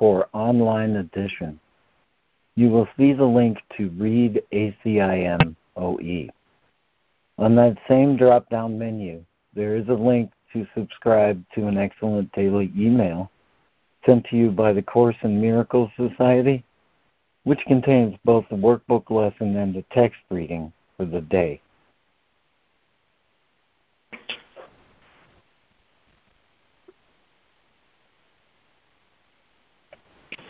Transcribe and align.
for 0.00 0.30
online 0.32 0.96
edition, 0.96 1.60
you 2.56 2.70
will 2.70 2.88
see 2.96 3.12
the 3.12 3.22
link 3.22 3.58
to 3.76 3.90
read 3.90 4.42
ACIM 4.50 5.54
OE. 5.76 6.26
On 7.36 7.54
that 7.56 7.76
same 7.86 8.16
drop 8.16 8.48
down 8.48 8.78
menu, 8.78 9.22
there 9.54 9.76
is 9.76 9.86
a 9.88 9.94
link 9.94 10.32
to 10.54 10.66
subscribe 10.74 11.44
to 11.54 11.66
an 11.66 11.76
excellent 11.76 12.32
daily 12.32 12.72
email 12.76 13.30
sent 14.06 14.24
to 14.24 14.36
you 14.36 14.50
by 14.50 14.72
the 14.72 14.82
Course 14.82 15.16
in 15.22 15.38
Miracles 15.38 15.90
Society, 15.98 16.64
which 17.44 17.60
contains 17.66 18.16
both 18.24 18.46
the 18.48 18.56
workbook 18.56 19.10
lesson 19.10 19.54
and 19.56 19.74
the 19.74 19.84
text 19.92 20.20
reading 20.30 20.72
for 20.96 21.04
the 21.04 21.20
day. 21.20 21.60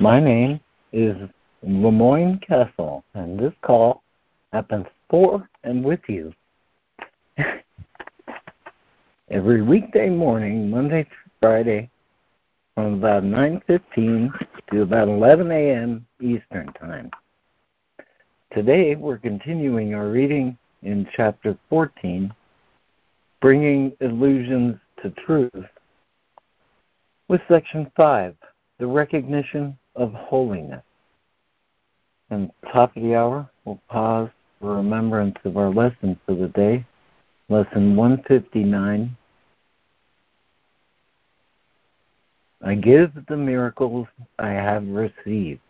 My 0.00 0.18
name 0.18 0.60
is 0.94 1.14
Lemoyne 1.62 2.38
Castle, 2.38 3.04
and 3.12 3.38
this 3.38 3.52
call 3.60 4.02
happens 4.50 4.86
for 5.10 5.46
and 5.62 5.84
with 5.84 6.00
you 6.08 6.32
every 9.30 9.60
weekday 9.60 10.08
morning, 10.08 10.70
Monday 10.70 11.02
through 11.02 11.32
Friday, 11.42 11.90
from 12.74 12.94
about 12.94 13.24
9.15 13.24 14.46
to 14.72 14.80
about 14.80 15.08
11 15.08 15.52
a.m. 15.52 16.06
Eastern 16.18 16.72
Time. 16.80 17.10
Today 18.54 18.94
we're 18.94 19.18
continuing 19.18 19.94
our 19.94 20.08
reading 20.08 20.56
in 20.82 21.06
Chapter 21.14 21.58
14, 21.68 22.32
Bringing 23.42 23.92
Illusions 24.00 24.76
to 25.02 25.10
Truth, 25.10 25.66
with 27.28 27.42
Section 27.50 27.92
5, 27.94 28.34
The 28.78 28.86
Recognition 28.86 29.76
of 29.96 30.12
holiness. 30.12 30.82
And 32.30 32.50
top 32.72 32.96
of 32.96 33.02
the 33.02 33.14
hour, 33.14 33.50
we'll 33.64 33.80
pause 33.88 34.30
for 34.60 34.76
remembrance 34.76 35.36
of 35.44 35.56
our 35.56 35.70
lesson 35.70 36.18
for 36.24 36.34
the 36.34 36.48
day, 36.48 36.84
lesson 37.48 37.96
159. 37.96 39.16
I 42.62 42.74
give 42.74 43.12
the 43.26 43.36
miracles 43.36 44.06
I 44.38 44.50
have 44.50 44.86
received. 44.86 45.60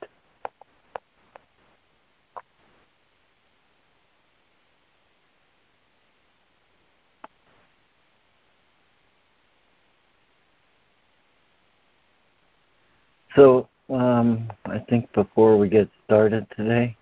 So 13.36 13.69
um, 13.92 14.50
I 14.66 14.78
think 14.78 15.12
before 15.12 15.56
we 15.56 15.68
get 15.68 15.88
started 16.04 16.46
today, 16.56 16.96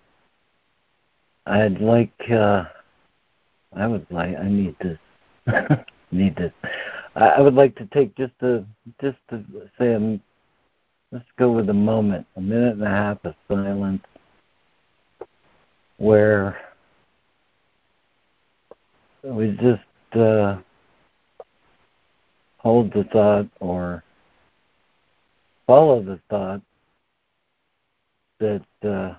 I'd 1.45 1.79
like, 1.81 2.13
uh, 2.31 2.65
I 3.75 3.87
would 3.87 4.05
like, 4.09 4.37
I 4.37 4.47
need 4.47 4.75
this, 4.79 4.99
need 6.11 6.35
this. 6.35 6.53
I 7.15 7.41
would 7.41 7.55
like 7.55 7.75
to 7.77 7.85
take 7.87 8.15
just 8.15 8.33
a, 8.41 8.63
just 9.01 9.17
to 9.29 9.43
say, 9.77 9.95
um, 9.95 10.21
let's 11.11 11.25
go 11.37 11.51
with 11.51 11.69
a 11.69 11.73
moment, 11.73 12.25
a 12.35 12.41
minute 12.41 12.73
and 12.73 12.83
a 12.83 12.89
half 12.89 13.17
of 13.25 13.35
silence, 13.47 14.03
where 15.97 16.59
we 19.23 19.57
just 19.61 20.17
uh, 20.19 20.57
hold 22.57 22.93
the 22.93 23.03
thought 23.05 23.47
or 23.59 24.03
follow 25.67 26.01
the 26.01 26.19
thought 26.29 26.61
that 28.39 28.65
uh, 28.83 29.13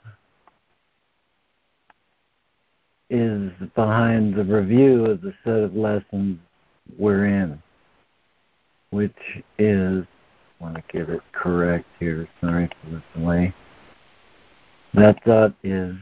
is 3.10 3.50
behind 3.75 4.34
the 4.34 4.44
review 4.44 5.06
of 5.06 5.20
the 5.20 5.34
set 5.44 5.54
of 5.54 5.75
lessons 5.75 6.38
we're 6.98 7.26
in, 7.26 7.62
which 8.91 9.12
is, 9.59 10.04
I 10.60 10.64
want 10.64 10.76
to 10.76 10.82
get 10.92 11.10
it 11.10 11.20
correct 11.32 11.86
here, 11.98 12.28
sorry 12.41 12.69
for 12.82 12.91
the 12.91 13.03
delay. 13.14 13.54
That 14.94 15.22
thought 15.25 15.54
is 15.62 15.94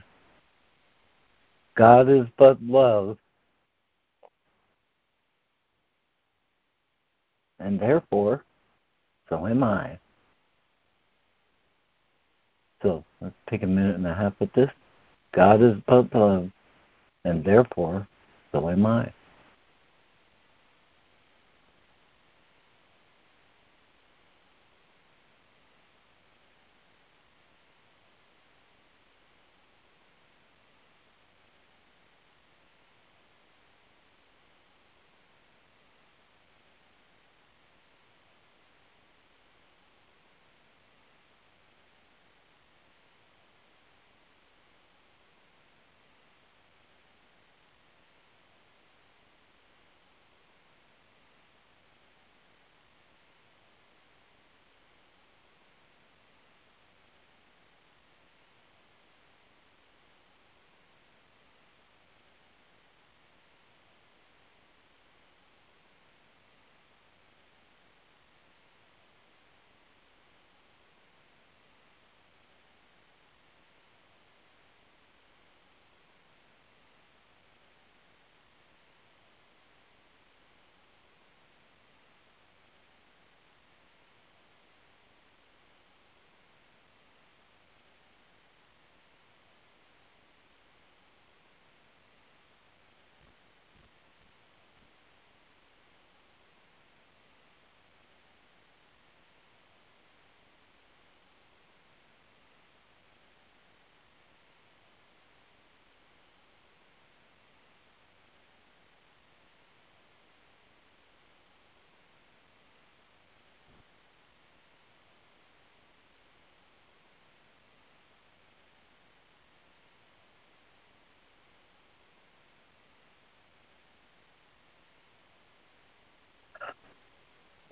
God 1.76 2.08
is 2.08 2.26
but 2.36 2.60
love, 2.62 3.18
and 7.60 7.78
therefore, 7.78 8.44
so 9.28 9.46
am 9.46 9.62
I. 9.62 9.98
So 12.82 13.04
let's 13.20 13.34
take 13.50 13.62
a 13.62 13.66
minute 13.66 13.96
and 13.96 14.06
a 14.06 14.14
half 14.14 14.34
with 14.38 14.52
this. 14.52 14.70
God 15.32 15.62
is 15.62 15.74
love, 15.88 16.50
and 17.24 17.44
therefore, 17.44 18.06
so 18.52 18.70
am 18.70 18.86
I. 18.86 19.12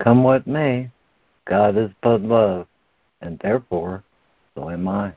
Come 0.07 0.23
what 0.23 0.47
may, 0.47 0.89
God 1.43 1.75
is 1.75 1.89
but 2.01 2.21
love, 2.21 2.67
and 3.19 3.37
therefore 3.39 4.05
so 4.55 4.69
am 4.69 4.87
I. 4.87 5.11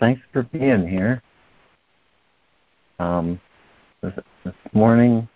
Thanks 0.00 0.20
for 0.32 0.42
being 0.42 0.88
here. 0.88 1.22
Um, 2.98 3.40
this, 4.02 4.14
this 4.44 4.54
morning 4.72 5.28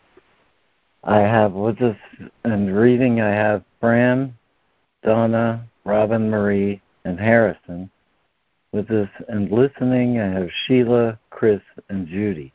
I 1.05 1.19
have 1.19 1.53
with 1.53 1.81
us 1.81 1.97
and 2.43 2.77
reading 2.77 3.21
I 3.21 3.31
have 3.31 3.63
Fran, 3.79 4.37
Donna, 5.05 5.69
Robin 5.85 6.29
Marie, 6.29 6.83
and 7.05 7.17
Harrison. 7.17 7.89
With 8.73 8.91
us 8.91 9.09
and 9.29 9.53
listening 9.53 10.19
I 10.19 10.27
have 10.31 10.51
Sheila, 10.67 11.17
Chris, 11.31 11.63
and 11.91 12.09
Judy. 12.09 12.53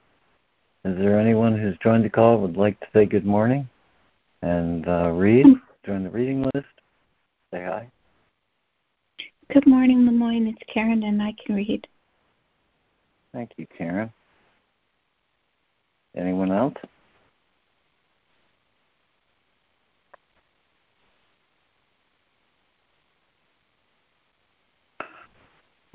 Is 0.85 0.95
there 0.99 1.19
anyone 1.19 1.57
who's 1.57 1.75
joined 1.79 2.05
the 2.05 2.11
call 2.11 2.37
would 2.37 2.57
like 2.57 2.79
to 2.79 2.85
say 2.93 3.07
good 3.07 3.25
morning 3.25 3.67
and 4.43 4.87
uh, 4.87 5.09
read? 5.09 5.47
Join 5.83 6.03
the 6.03 6.11
reading 6.11 6.43
list. 6.43 6.67
Say 7.51 7.63
hi. 7.63 7.89
Good 9.51 9.65
morning, 9.65 10.05
Lemoyne. 10.05 10.45
It's 10.45 10.61
Karen, 10.71 11.01
and 11.01 11.23
I 11.23 11.33
can 11.43 11.55
read. 11.55 11.87
Thank 13.33 13.53
you, 13.57 13.65
Karen. 13.75 14.13
Anyone 16.15 16.51
else? 16.51 16.75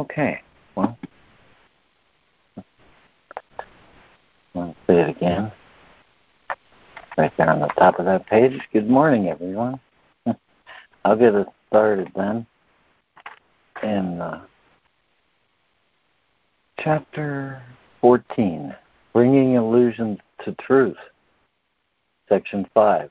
Okay, 0.01 0.41
well, 0.75 0.99
I'll 4.55 4.75
say 4.87 5.01
it 5.01 5.09
again. 5.11 5.53
Right 7.17 7.33
there 7.37 7.51
on 7.51 7.61
the 7.61 7.69
top 7.69 7.99
of 7.99 8.07
that 8.07 8.27
page. 8.27 8.61
Good 8.73 8.89
morning, 8.89 9.29
everyone. 9.29 9.79
I'll 11.05 11.17
get 11.17 11.35
us 11.35 11.47
started 11.69 12.11
then. 12.17 12.47
In 13.83 14.21
uh, 14.21 14.43
chapter 16.79 17.63
14, 18.01 18.75
Bringing 19.13 19.55
Illusions 19.55 20.19
to 20.45 20.53
Truth, 20.53 20.99
section 22.29 22.67
5, 22.75 23.11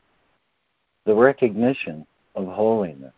the 1.05 1.15
recognition 1.15 2.05
of 2.35 2.47
holiness. 2.47 3.13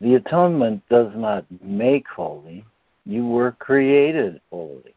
The 0.00 0.16
atonement 0.16 0.82
does 0.88 1.12
not 1.14 1.44
make 1.62 2.06
holy, 2.08 2.64
you 3.04 3.26
were 3.26 3.52
created 3.52 4.40
holy. 4.50 4.94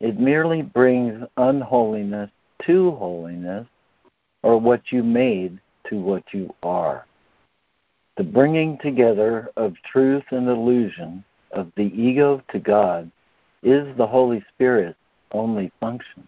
It 0.00 0.18
merely 0.18 0.62
brings 0.62 1.22
unholiness 1.36 2.30
to 2.62 2.92
holiness, 2.92 3.66
or 4.42 4.58
what 4.58 4.90
you 4.90 5.02
made 5.02 5.58
to 5.88 5.98
what 5.98 6.24
you 6.32 6.54
are. 6.62 7.06
The 8.16 8.24
bringing 8.24 8.78
together 8.78 9.50
of 9.56 9.76
truth 9.82 10.24
and 10.30 10.48
illusion, 10.48 11.24
of 11.52 11.70
the 11.76 11.84
ego 11.84 12.42
to 12.50 12.58
God, 12.58 13.10
is 13.62 13.94
the 13.96 14.06
Holy 14.06 14.44
Spirit's 14.54 14.98
only 15.32 15.70
function. 15.80 16.26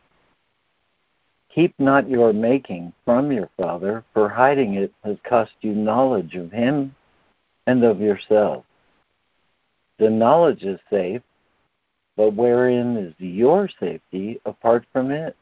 Keep 1.55 1.79
not 1.79 2.09
your 2.09 2.33
making 2.33 2.93
from 3.05 3.31
your 3.31 3.49
Father, 3.57 4.05
for 4.13 4.29
hiding 4.29 4.75
it 4.75 4.93
has 5.05 5.17
cost 5.23 5.53
you 5.61 5.75
knowledge 5.75 6.35
of 6.35 6.51
Him 6.51 6.95
and 7.67 7.85
of 7.85 8.01
yourself. 8.01 8.65
The 9.99 10.11
knowledge 10.11 10.65
is 10.65 10.81
safe, 10.91 11.23
but 12.17 12.35
wherein 12.35 12.97
is 12.97 13.14
your 13.19 13.69
safety 13.81 14.41
apart 14.44 14.85
from 14.93 15.11
it? 15.11 15.37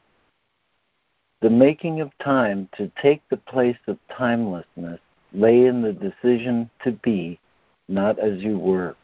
The 1.41 1.49
making 1.49 2.01
of 2.01 2.17
time 2.19 2.69
to 2.77 2.91
take 3.01 3.21
the 3.29 3.37
place 3.37 3.77
of 3.87 3.97
timelessness 4.09 4.99
lay 5.33 5.65
in 5.65 5.81
the 5.81 5.93
decision 5.93 6.69
to 6.83 6.91
be 6.91 7.39
not 7.87 8.19
as 8.19 8.41
you 8.41 8.57
were. 8.57 8.95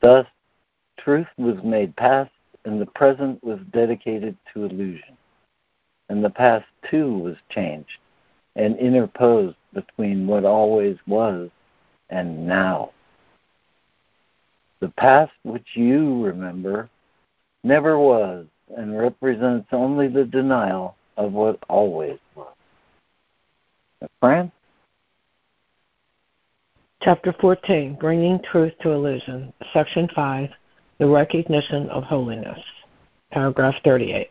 Thus, 0.00 0.26
truth 0.98 1.26
was 1.36 1.62
made 1.62 1.96
past, 1.96 2.30
and 2.64 2.80
the 2.80 2.86
present 2.86 3.42
was 3.42 3.58
dedicated 3.72 4.36
to 4.52 4.64
illusion. 4.64 5.16
And 6.08 6.24
the 6.24 6.30
past, 6.30 6.66
too, 6.88 7.18
was 7.18 7.36
changed 7.48 7.98
and 8.54 8.76
interposed 8.78 9.56
between 9.74 10.26
what 10.26 10.44
always 10.44 10.96
was 11.06 11.50
and 12.10 12.46
now. 12.46 12.90
The 14.86 14.92
past 14.92 15.32
which 15.42 15.66
you 15.74 16.24
remember 16.24 16.88
never 17.64 17.98
was 17.98 18.46
and 18.76 18.96
represents 18.96 19.66
only 19.72 20.06
the 20.06 20.24
denial 20.24 20.94
of 21.16 21.32
what 21.32 21.58
always 21.68 22.20
was. 22.36 22.54
Uh, 24.00 24.06
Fran? 24.20 24.52
Chapter 27.02 27.34
14 27.40 27.96
Bringing 27.98 28.38
Truth 28.44 28.74
to 28.82 28.92
Illusion, 28.92 29.52
Section 29.72 30.08
5 30.14 30.50
The 30.98 31.06
Recognition 31.08 31.90
of 31.90 32.04
Holiness, 32.04 32.60
Paragraph 33.32 33.74
38. 33.82 34.30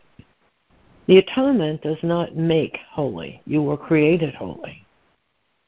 The 1.06 1.18
atonement 1.18 1.82
does 1.82 2.02
not 2.02 2.34
make 2.34 2.78
holy, 2.90 3.42
you 3.44 3.60
were 3.60 3.76
created 3.76 4.34
holy. 4.34 4.86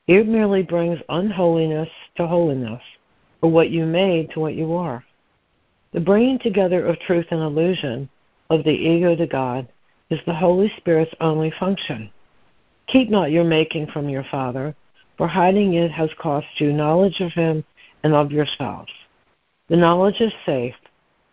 It 0.07 0.27
merely 0.27 0.63
brings 0.63 0.99
unholiness 1.11 1.91
to 2.17 2.27
holiness, 2.27 2.81
or 3.43 3.51
what 3.51 3.71
you 3.71 3.87
made 3.87 4.31
to 4.31 4.41
what 4.41 4.55
you 4.55 4.75
are. 4.75 5.05
The 5.93 6.01
bringing 6.01 6.39
together 6.39 6.85
of 6.85 6.99
truth 7.01 7.27
and 7.31 7.41
illusion, 7.41 8.09
of 8.51 8.65
the 8.65 8.71
ego 8.71 9.17
to 9.17 9.27
God, 9.27 9.69
is 10.11 10.21
the 10.27 10.35
Holy 10.35 10.73
Spirit's 10.77 11.15
only 11.21 11.53
function. 11.59 12.11
Keep 12.87 13.11
not 13.11 13.31
your 13.31 13.45
making 13.45 13.89
from 13.89 14.09
your 14.09 14.25
Father, 14.31 14.75
for 15.17 15.29
hiding 15.29 15.75
it 15.75 15.91
has 15.91 16.11
cost 16.19 16.47
you 16.57 16.73
knowledge 16.73 17.21
of 17.21 17.33
Him 17.33 17.65
and 18.03 18.15
of 18.15 18.33
yourselves. 18.33 18.93
The 19.69 19.77
knowledge 19.77 20.21
is 20.21 20.33
safe, 20.47 20.75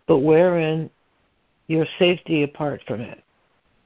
but 0.07 0.19
wherein 0.19 0.89
your 1.67 1.85
safety 1.97 2.43
apart 2.43 2.81
from 2.87 3.01
it. 3.01 3.23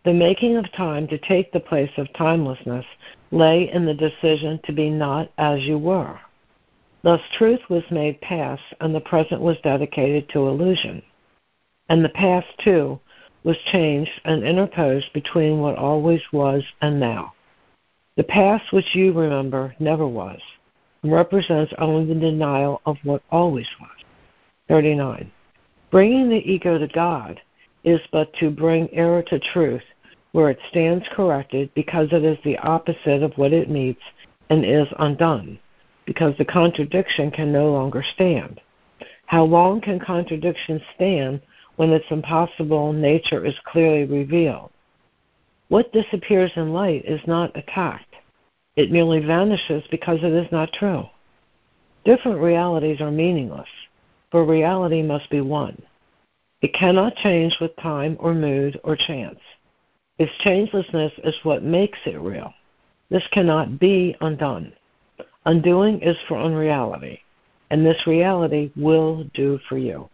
The 0.05 0.13
making 0.13 0.55
of 0.55 0.71
time 0.71 1.07
to 1.07 1.17
take 1.17 1.51
the 1.51 1.59
place 1.59 1.91
of 1.97 2.11
timelessness 2.13 2.85
lay 3.31 3.69
in 3.71 3.85
the 3.85 3.93
decision 3.93 4.59
to 4.63 4.71
be 4.71 4.89
not 4.89 5.31
as 5.37 5.61
you 5.63 5.77
were. 5.77 6.19
Thus, 7.01 7.21
truth 7.37 7.61
was 7.69 7.83
made 7.91 8.19
past, 8.21 8.61
and 8.81 8.93
the 8.93 8.99
present 8.99 9.41
was 9.41 9.57
dedicated 9.63 10.27
to 10.29 10.47
illusion. 10.47 11.01
And 11.87 12.03
the 12.03 12.09
past, 12.09 12.47
too, 12.63 12.99
was 13.43 13.57
changed 13.71 14.11
and 14.25 14.43
interposed 14.43 15.11
between 15.13 15.59
what 15.59 15.77
always 15.77 16.21
was 16.33 16.63
and 16.81 16.99
now. 16.99 17.33
The 18.17 18.23
past, 18.23 18.73
which 18.73 18.95
you 18.95 19.13
remember, 19.13 19.73
never 19.79 20.05
was, 20.05 20.41
and 21.03 21.11
represents 21.11 21.73
only 21.77 22.13
the 22.13 22.19
denial 22.19 22.81
of 22.85 22.97
what 23.03 23.23
always 23.31 23.67
was. 23.79 23.89
39. 24.67 25.31
Bringing 25.89 26.29
the 26.29 26.51
ego 26.51 26.77
to 26.77 26.87
God 26.87 27.39
is 27.83 28.01
but 28.11 28.33
to 28.35 28.51
bring 28.51 28.93
error 28.93 29.23
to 29.23 29.39
truth, 29.39 29.83
where 30.33 30.49
it 30.49 30.59
stands 30.69 31.05
corrected 31.13 31.73
because 31.73 32.09
it 32.11 32.23
is 32.23 32.37
the 32.43 32.57
opposite 32.59 33.23
of 33.23 33.37
what 33.37 33.53
it 33.53 33.69
meets 33.69 34.03
and 34.49 34.65
is 34.65 34.87
undone, 34.99 35.57
because 36.09 36.33
the 36.39 36.45
contradiction 36.45 37.29
can 37.29 37.53
no 37.53 37.71
longer 37.71 38.03
stand. 38.15 38.59
How 39.27 39.43
long 39.43 39.79
can 39.79 39.99
contradiction 39.99 40.81
stand 40.95 41.39
when 41.75 41.91
its 41.91 42.07
impossible 42.09 42.91
nature 42.93 43.45
is 43.45 43.53
clearly 43.67 44.05
revealed? 44.05 44.71
What 45.67 45.93
disappears 45.93 46.51
in 46.55 46.73
light 46.73 47.05
is 47.05 47.21
not 47.27 47.55
attacked. 47.55 48.15
It 48.75 48.91
merely 48.91 49.19
vanishes 49.19 49.83
because 49.91 50.17
it 50.23 50.33
is 50.33 50.51
not 50.51 50.73
true. 50.73 51.03
Different 52.05 52.41
realities 52.41 53.01
are 53.01 53.11
meaningless, 53.11 53.69
for 54.31 54.43
reality 54.43 55.03
must 55.03 55.29
be 55.29 55.41
one. 55.41 55.79
It 56.63 56.73
cannot 56.73 57.17
change 57.17 57.55
with 57.61 57.75
time 57.75 58.17
or 58.19 58.33
mood 58.33 58.81
or 58.83 58.95
chance. 58.95 59.39
Its 60.17 60.31
changelessness 60.43 61.11
is 61.23 61.35
what 61.43 61.61
makes 61.61 61.99
it 62.07 62.19
real. 62.19 62.51
This 63.11 63.27
cannot 63.31 63.77
be 63.77 64.15
undone. 64.21 64.73
Undoing 65.49 65.99
is 66.03 66.15
for 66.27 66.37
unreality, 66.37 67.23
and 67.71 67.83
this 67.83 68.05
reality 68.05 68.71
will 68.75 69.23
do 69.33 69.59
for 69.67 69.79
you. 69.79 70.07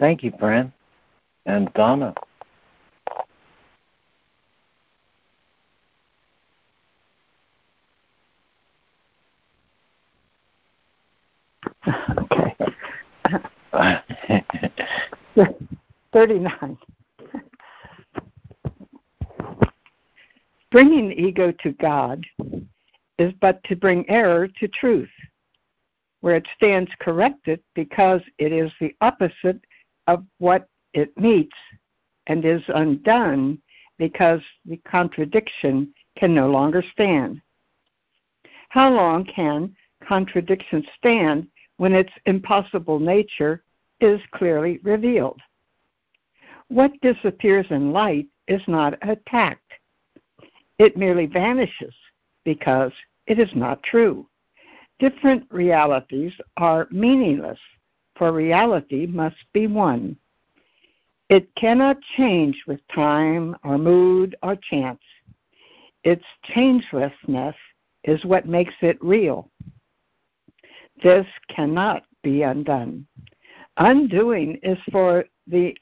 Thank 0.00 0.22
you, 0.22 0.32
Fran. 0.40 0.72
And 1.44 1.70
Donna. 1.74 2.14
okay. 12.18 12.56
39. 16.14 16.78
Bringing 20.72 21.12
ego 21.12 21.52
to 21.62 21.72
God 21.72 22.26
is 23.18 23.32
but 23.42 23.62
to 23.64 23.76
bring 23.76 24.08
error 24.08 24.48
to 24.48 24.68
truth, 24.68 25.10
where 26.22 26.34
it 26.34 26.48
stands 26.56 26.90
corrected 26.98 27.60
because 27.74 28.22
it 28.38 28.52
is 28.52 28.72
the 28.80 28.96
opposite 29.02 29.60
of 30.06 30.24
what 30.38 30.66
it 30.94 31.16
meets 31.18 31.56
and 32.26 32.42
is 32.46 32.62
undone 32.68 33.60
because 33.98 34.40
the 34.64 34.78
contradiction 34.88 35.92
can 36.16 36.34
no 36.34 36.48
longer 36.48 36.82
stand. 36.92 37.42
How 38.70 38.90
long 38.90 39.26
can 39.26 39.76
contradiction 40.02 40.86
stand 40.96 41.48
when 41.76 41.92
its 41.92 42.12
impossible 42.24 42.98
nature 42.98 43.62
is 44.00 44.22
clearly 44.30 44.80
revealed? 44.82 45.40
What 46.68 46.92
disappears 47.02 47.66
in 47.68 47.92
light 47.92 48.28
is 48.48 48.62
not 48.66 48.94
attacked. 49.02 49.61
It 50.78 50.96
merely 50.96 51.26
vanishes 51.26 51.94
because 52.44 52.92
it 53.26 53.38
is 53.38 53.50
not 53.54 53.82
true. 53.82 54.26
Different 54.98 55.46
realities 55.50 56.32
are 56.56 56.88
meaningless, 56.90 57.58
for 58.16 58.32
reality 58.32 59.06
must 59.06 59.44
be 59.52 59.66
one. 59.66 60.16
It 61.28 61.54
cannot 61.54 62.00
change 62.16 62.62
with 62.66 62.80
time 62.88 63.56
or 63.64 63.78
mood 63.78 64.36
or 64.42 64.56
chance. 64.56 65.00
Its 66.04 66.24
changelessness 66.54 67.54
is 68.04 68.24
what 68.24 68.46
makes 68.46 68.74
it 68.80 69.02
real. 69.02 69.50
This 71.02 71.26
cannot 71.48 72.04
be 72.22 72.42
undone. 72.42 73.06
Undoing 73.78 74.58
is 74.62 74.78
for 74.90 75.24
the 75.46 75.76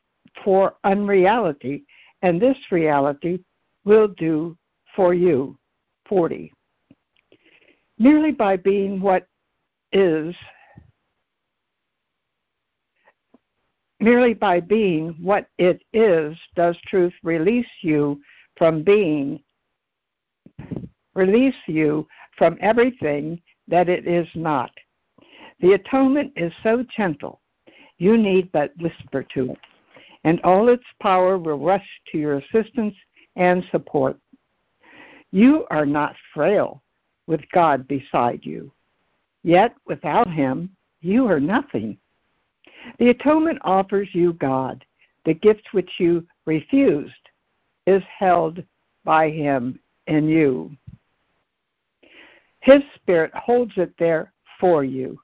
for 0.44 0.76
unreality, 0.84 1.84
and 2.22 2.40
this 2.40 2.56
reality 2.70 3.40
will 3.84 4.08
do 4.08 4.56
for 4.94 5.14
you. 5.14 5.56
40. 6.08 6.52
Merely 7.98 8.32
by 8.32 8.56
being 8.56 9.00
what 9.00 9.26
is 9.92 10.34
Merely 14.02 14.32
by 14.32 14.60
being 14.60 15.14
what 15.20 15.48
it 15.58 15.82
is 15.92 16.34
does 16.56 16.74
truth 16.86 17.12
release 17.22 17.68
you 17.82 18.18
from 18.56 18.82
being, 18.82 19.40
release 21.14 21.54
you 21.66 22.08
from 22.38 22.56
everything 22.62 23.42
that 23.68 23.90
it 23.90 24.06
is 24.06 24.26
not. 24.34 24.70
The 25.60 25.74
atonement 25.74 26.32
is 26.34 26.50
so 26.62 26.82
gentle, 26.96 27.42
you 27.98 28.16
need 28.16 28.50
but 28.52 28.72
whisper 28.78 29.22
to 29.34 29.52
it, 29.52 29.58
and 30.24 30.40
all 30.44 30.70
its 30.70 30.84
power 31.02 31.36
will 31.36 31.58
rush 31.58 31.86
to 32.10 32.18
your 32.18 32.38
assistance 32.38 32.94
and 33.36 33.62
support. 33.70 34.18
You 35.32 35.66
are 35.70 35.86
not 35.86 36.16
frail 36.34 36.82
with 37.26 37.40
God 37.52 37.86
beside 37.86 38.44
you, 38.44 38.72
yet 39.42 39.74
without 39.86 40.28
Him, 40.28 40.76
you 41.00 41.26
are 41.26 41.40
nothing. 41.40 41.96
The 42.98 43.10
atonement 43.10 43.58
offers 43.62 44.08
you 44.12 44.32
God. 44.34 44.84
The 45.24 45.34
gift 45.34 45.68
which 45.72 45.90
you 45.98 46.26
refused 46.46 47.28
is 47.86 48.02
held 48.18 48.62
by 49.04 49.30
Him 49.30 49.78
in 50.06 50.28
you. 50.28 50.76
His 52.60 52.82
Spirit 52.94 53.32
holds 53.34 53.72
it 53.76 53.94
there 53.98 54.32
for 54.58 54.84
you. 54.84 55.18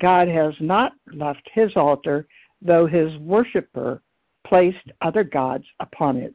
God 0.00 0.28
has 0.28 0.54
not 0.60 0.92
left 1.12 1.48
His 1.52 1.76
altar, 1.76 2.26
though 2.60 2.86
His 2.86 3.16
worshiper 3.18 4.02
placed 4.44 4.92
other 5.00 5.24
gods 5.24 5.66
upon 5.80 6.16
it. 6.16 6.34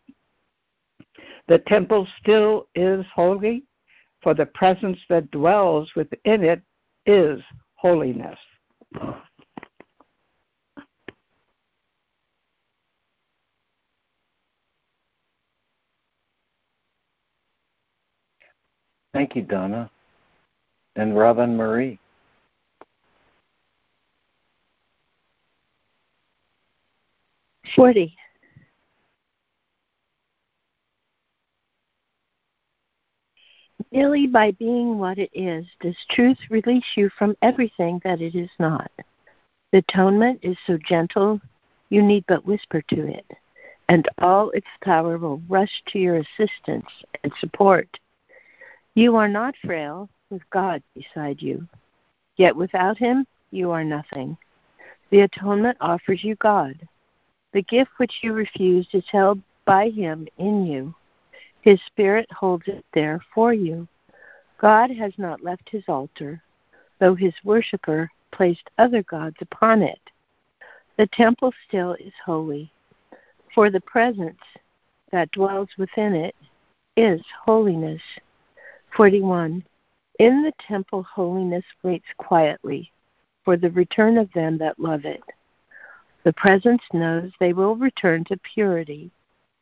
The 1.47 1.59
temple 1.59 2.07
still 2.21 2.67
is 2.73 3.05
holy, 3.13 3.63
for 4.21 4.33
the 4.33 4.45
presence 4.45 5.00
that 5.09 5.29
dwells 5.31 5.91
within 5.95 6.43
it 6.43 6.62
is 7.05 7.41
holiness. 7.75 8.39
Thank 19.13 19.35
you, 19.35 19.43
Donna. 19.43 19.91
And 20.95 21.17
Robin 21.17 21.55
Marie. 21.55 22.00
Forty. 27.75 28.15
Merely 33.93 34.25
by 34.25 34.50
being 34.50 34.97
what 34.97 35.19
it 35.19 35.29
is 35.35 35.67
does 35.79 35.95
truth 36.09 36.39
release 36.50 36.97
you 36.97 37.12
from 37.15 37.38
everything 37.43 38.01
that 38.03 38.21
it 38.21 38.33
is 38.33 38.50
not. 38.57 38.89
The 39.71 39.77
atonement 39.88 40.39
is 40.41 40.57
so 40.65 40.79
gentle, 40.79 41.39
you 41.89 42.01
need 42.01 42.25
but 42.27 42.43
whisper 42.43 42.81
to 42.89 43.07
it, 43.07 43.25
and 43.89 44.09
all 44.17 44.50
its 44.50 44.65
power 44.81 45.19
will 45.19 45.43
rush 45.47 45.83
to 45.89 46.00
your 46.00 46.15
assistance 46.15 46.88
and 47.23 47.31
support. 47.39 48.00
You 48.95 49.15
are 49.15 49.27
not 49.27 49.53
frail 49.63 50.09
with 50.31 50.41
God 50.50 50.81
beside 50.95 51.39
you, 51.39 51.67
yet 52.35 52.55
without 52.55 52.97
Him 52.97 53.27
you 53.51 53.69
are 53.69 53.83
nothing. 53.83 54.35
The 55.12 55.21
atonement 55.21 55.77
offers 55.79 56.23
you 56.23 56.33
God. 56.38 56.79
The 57.51 57.62
gift 57.62 57.91
which 57.97 58.23
you 58.23 58.33
refused 58.33 58.95
is 58.95 59.05
held 59.12 59.39
by 59.65 59.91
Him 59.91 60.27
in 60.39 60.65
you. 60.65 60.95
His 61.63 61.79
Spirit 61.88 62.29
holds 62.29 62.67
it 62.67 62.86
there 62.93 63.22
for 63.34 63.53
you. 63.53 63.88
God 64.60 64.91
has 64.91 65.13
not 65.17 65.43
left 65.43 65.70
His 65.70 65.84
altar, 65.88 66.41
though 67.00 67.15
His 67.15 67.34
worshipper 67.46 68.10
placed 68.32 68.70
other 68.77 69.01
gods 69.03 69.38
upon 69.39 69.82
it. 69.82 70.00
The 70.98 71.08
temple 71.08 71.53
still 71.65 71.93
is 71.93 72.12
holy, 72.24 72.70
for 73.55 73.70
the 73.70 73.79
presence 73.79 74.41
that 75.12 75.32
dwells 75.32 75.70
within 75.77 76.13
it 76.13 76.36
is 76.98 77.22
holiness. 77.46 78.01
41. 78.98 79.63
In 80.20 80.43
the 80.43 80.53
temple, 80.67 81.03
holiness 81.03 81.65
waits 81.82 82.05
quietly 82.17 82.91
for 83.46 83.55
the 83.55 83.72
return 83.72 84.17
of 84.17 84.32
them 84.34 84.58
that 84.58 84.79
love 84.79 85.05
it. 85.05 85.24
The 86.25 86.34
presence 86.34 86.84
knows 86.91 87.32
they 87.39 87.53
will 87.53 87.77
return 87.77 88.25
to 88.25 88.38
purity 88.53 89.12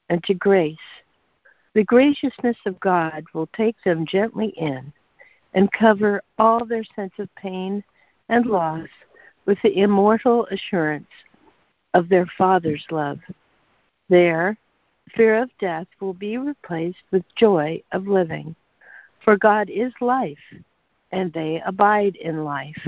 and 0.09 0.23
to 0.23 0.33
grace. 0.33 0.77
The 1.73 1.83
graciousness 1.83 2.57
of 2.65 2.79
God 2.79 3.23
will 3.33 3.47
take 3.47 3.75
them 3.83 4.05
gently 4.05 4.49
in 4.57 4.91
and 5.53 5.71
cover 5.71 6.21
all 6.37 6.65
their 6.65 6.83
sense 6.95 7.13
of 7.17 7.33
pain 7.35 7.83
and 8.29 8.45
loss 8.45 8.87
with 9.45 9.57
the 9.63 9.79
immortal 9.79 10.45
assurance 10.47 11.09
of 11.93 12.09
their 12.09 12.25
Father's 12.37 12.85
love. 12.91 13.19
There, 14.09 14.57
fear 15.15 15.35
of 15.41 15.49
death 15.59 15.87
will 15.99 16.13
be 16.13 16.37
replaced 16.37 17.03
with 17.11 17.23
joy 17.35 17.81
of 17.91 18.07
living. 18.07 18.55
For 19.23 19.37
God 19.37 19.69
is 19.69 19.93
life, 20.01 20.37
and 21.11 21.31
they 21.31 21.61
abide 21.65 22.15
in 22.17 22.43
life. 22.43 22.87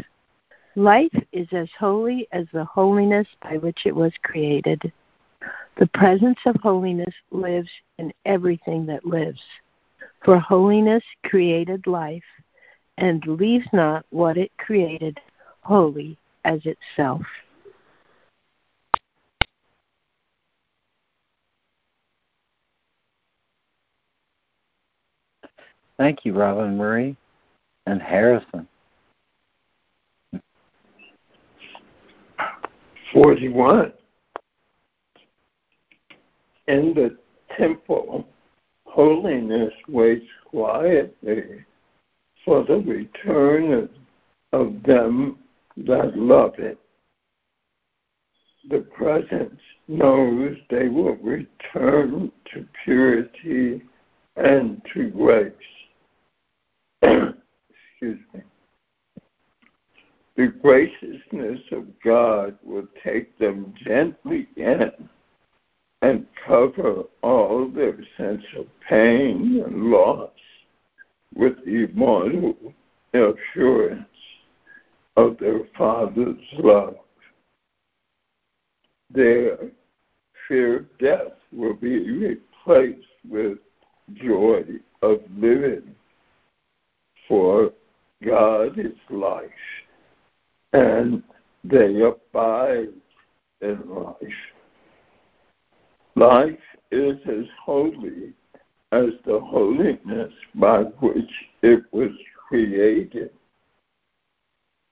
Life 0.75 1.15
is 1.31 1.47
as 1.51 1.69
holy 1.77 2.27
as 2.31 2.47
the 2.51 2.65
holiness 2.65 3.27
by 3.41 3.57
which 3.57 3.85
it 3.85 3.95
was 3.95 4.13
created. 4.23 4.91
The 5.77 5.87
presence 5.87 6.39
of 6.45 6.55
holiness 6.57 7.13
lives 7.31 7.69
in 7.97 8.13
everything 8.25 8.85
that 8.85 9.05
lives. 9.05 9.41
For 10.23 10.39
holiness 10.39 11.03
created 11.23 11.87
life, 11.87 12.23
and 12.97 13.25
leaves 13.25 13.65
not 13.73 14.05
what 14.11 14.37
it 14.37 14.51
created 14.57 15.19
holy 15.61 16.17
as 16.45 16.61
itself. 16.65 17.21
Thank 25.97 26.25
you, 26.25 26.33
Robin 26.33 26.77
Marie 26.77 27.15
and 27.85 28.01
Harrison. 28.01 28.67
41. 33.11 33.93
In 36.67 36.93
the 36.93 37.17
temple, 37.57 38.25
holiness 38.85 39.73
waits 39.89 40.25
quietly 40.45 41.65
for 42.45 42.63
the 42.63 42.77
return 42.77 43.89
of, 44.51 44.83
them 44.83 45.39
that 45.77 46.15
love 46.15 46.53
it. 46.59 46.77
The 48.69 48.81
presence 48.81 49.59
knows 49.87 50.55
they 50.69 50.89
will 50.89 51.15
return 51.15 52.31
to 52.53 52.67
purity 52.83 53.81
and 54.35 54.81
to 54.93 55.09
grace. 55.09 55.53
Excuse 57.01 58.19
me. 58.33 58.41
The 60.35 60.47
graciousness 60.47 61.61
of 61.71 61.87
God 62.03 62.57
will 62.63 62.87
take 63.03 63.37
them 63.39 63.73
gently 63.83 64.47
in 64.55 64.91
and 66.03 66.25
cover 66.45 67.03
all 67.21 67.69
their 67.69 67.97
sense 68.17 68.43
of 68.57 68.65
pain 68.89 69.63
and 69.65 69.85
loss 69.85 70.29
with 71.33 71.55
the 71.63 71.85
immortal 71.85 72.57
assurance 73.13 74.03
of 75.15 75.37
their 75.39 75.61
Father's 75.77 76.35
love. 76.59 76.97
Their 79.11 79.57
fear 80.45 80.79
of 80.79 80.97
death 80.97 81.37
will 81.53 81.75
be 81.75 82.09
replaced 82.11 83.07
with 83.29 83.59
joy 84.15 84.63
of 85.01 85.21
living. 85.37 85.95
For 87.29 87.71
God 88.25 88.77
is 88.77 88.91
life, 89.09 89.49
and 90.73 91.23
they 91.63 92.01
abide 92.01 92.89
in 93.61 93.81
life. 93.87 94.52
Life 96.15 96.59
is 96.91 97.17
as 97.27 97.45
holy 97.63 98.33
as 98.91 99.09
the 99.25 99.39
holiness 99.39 100.31
by 100.55 100.83
which 100.99 101.31
it 101.63 101.83
was 101.91 102.11
created. 102.47 103.31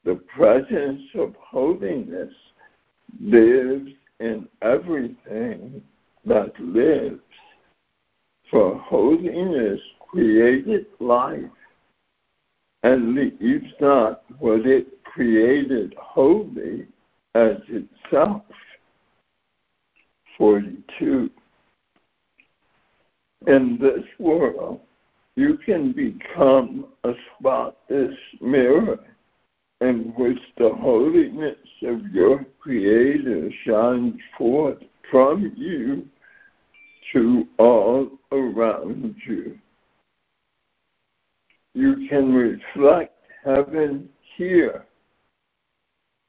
The 0.03 0.15
presence 0.35 1.01
of 1.13 1.35
holiness 1.35 2.33
lives 3.19 3.91
in 4.19 4.47
everything 4.63 5.83
that 6.25 6.59
lives. 6.59 7.19
For 8.49 8.77
holiness 8.79 9.79
created 10.09 10.87
life 10.99 11.39
and 12.83 13.13
leaves 13.13 13.71
not 13.79 14.23
what 14.39 14.65
it 14.65 15.03
created 15.03 15.93
holy 15.99 16.87
as 17.35 17.57
itself. 17.67 18.41
42. 20.41 21.29
In 23.45 23.77
this 23.79 24.03
world, 24.17 24.79
you 25.35 25.55
can 25.63 25.91
become 25.91 26.87
a 27.03 27.13
spotless 27.37 28.17
mirror 28.41 28.97
in 29.81 30.13
which 30.17 30.39
the 30.57 30.73
holiness 30.81 31.59
of 31.83 32.07
your 32.07 32.43
Creator 32.59 33.51
shines 33.63 34.19
forth 34.35 34.79
from 35.11 35.53
you 35.55 36.07
to 37.13 37.47
all 37.59 38.09
around 38.31 39.13
you. 39.27 39.59
You 41.75 42.07
can 42.09 42.33
reflect 42.33 43.13
heaven 43.45 44.09
here, 44.37 44.87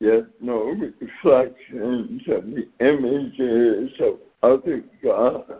yet 0.02 0.24
no 0.40 0.74
reflections 1.00 2.22
of 2.26 2.42
um, 2.44 2.54
the 2.54 2.68
images 2.84 3.92
of 4.00 4.18
other 4.42 4.82
gods 5.02 5.52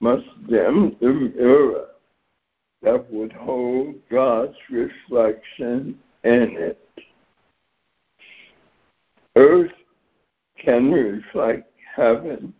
must 0.00 0.26
dim 0.48 0.96
the 1.00 1.12
mirror 1.12 1.86
that 2.82 3.10
would 3.12 3.32
hold 3.32 3.94
God's 4.10 4.56
reflection 4.68 5.96
in 6.24 6.56
it. 6.58 6.78
Earth 9.36 9.70
can 10.58 10.90
reflect 10.90 11.70
heaven 11.94 12.52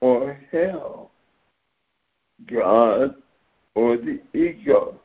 or 0.00 0.40
hell, 0.50 1.10
God 2.50 3.14
or 3.74 3.98
the 3.98 4.20
ego. 4.32 4.98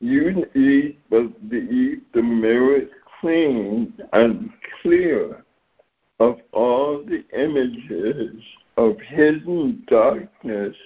You 0.00 0.46
need 0.54 0.98
believe 1.10 2.00
the 2.14 2.22
is 2.22 2.88
clean 3.24 3.90
and 4.12 4.50
clear 4.82 5.42
of 6.20 6.40
all 6.52 7.02
the 7.02 7.24
images 7.32 8.34
of 8.76 9.00
hidden 9.00 9.82
darkness 9.86 10.76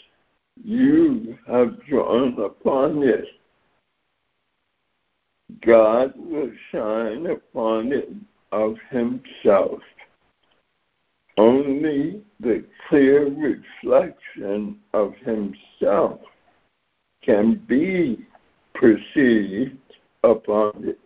you 0.62 1.36
have 1.48 1.84
drawn 1.88 2.40
upon 2.40 3.02
it. 3.02 3.24
God 5.66 6.14
will 6.16 6.52
shine 6.70 7.26
upon 7.26 7.90
it 7.90 8.08
of 8.52 8.76
himself. 8.88 9.80
Only 11.38 12.22
the 12.38 12.64
clear 12.88 13.28
reflection 13.30 14.78
of 14.94 15.12
himself 15.24 16.20
can 17.20 17.56
be 17.66 18.24
perceived 18.74 19.76
upon 20.22 20.84
it. 20.84 21.00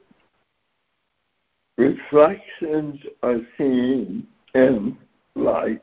Reflections 1.82 3.00
are 3.24 3.40
seen 3.58 4.24
in 4.54 4.96
light. 5.34 5.82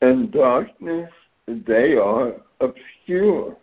In 0.00 0.30
darkness, 0.30 1.10
they 1.48 1.96
are 1.96 2.34
obscure, 2.60 3.56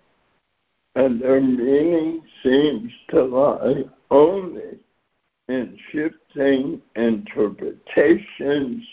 and 0.96 1.22
their 1.22 1.40
meaning 1.40 2.22
seems 2.44 2.92
to 3.12 3.24
lie 3.24 3.86
only 4.10 4.80
in 5.48 5.78
shifting 5.94 6.82
interpretations 6.98 8.84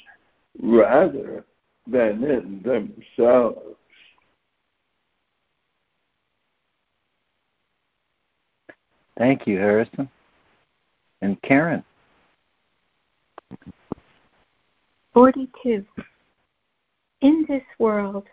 rather 0.62 1.44
than 1.88 2.22
in 2.22 2.62
themselves. 2.62 3.74
Thank 9.16 9.48
you, 9.48 9.58
Harrison. 9.58 10.08
And 11.20 11.42
Karen. 11.42 11.82
42. 15.14 15.84
In 17.20 17.44
this 17.48 17.62
world, 17.78 18.24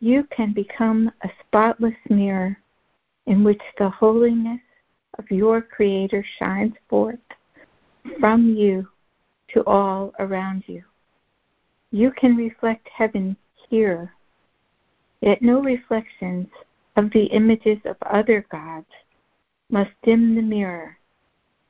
you 0.00 0.24
can 0.24 0.52
become 0.52 1.10
a 1.22 1.28
spotless 1.40 1.94
mirror 2.08 2.56
in 3.26 3.44
which 3.44 3.60
the 3.78 3.88
holiness 3.88 4.60
of 5.18 5.30
your 5.30 5.60
Creator 5.60 6.24
shines 6.38 6.74
forth 6.88 7.18
from 8.20 8.54
you 8.54 8.88
to 9.52 9.64
all 9.64 10.12
around 10.18 10.64
you. 10.66 10.82
You 11.90 12.10
can 12.10 12.36
reflect 12.36 12.88
heaven 12.88 13.36
here, 13.68 14.12
yet 15.20 15.42
no 15.42 15.62
reflections 15.62 16.48
of 16.96 17.10
the 17.12 17.24
images 17.26 17.78
of 17.84 17.96
other 18.02 18.44
gods 18.50 18.86
must 19.70 19.90
dim 20.02 20.34
the 20.34 20.42
mirror 20.42 20.96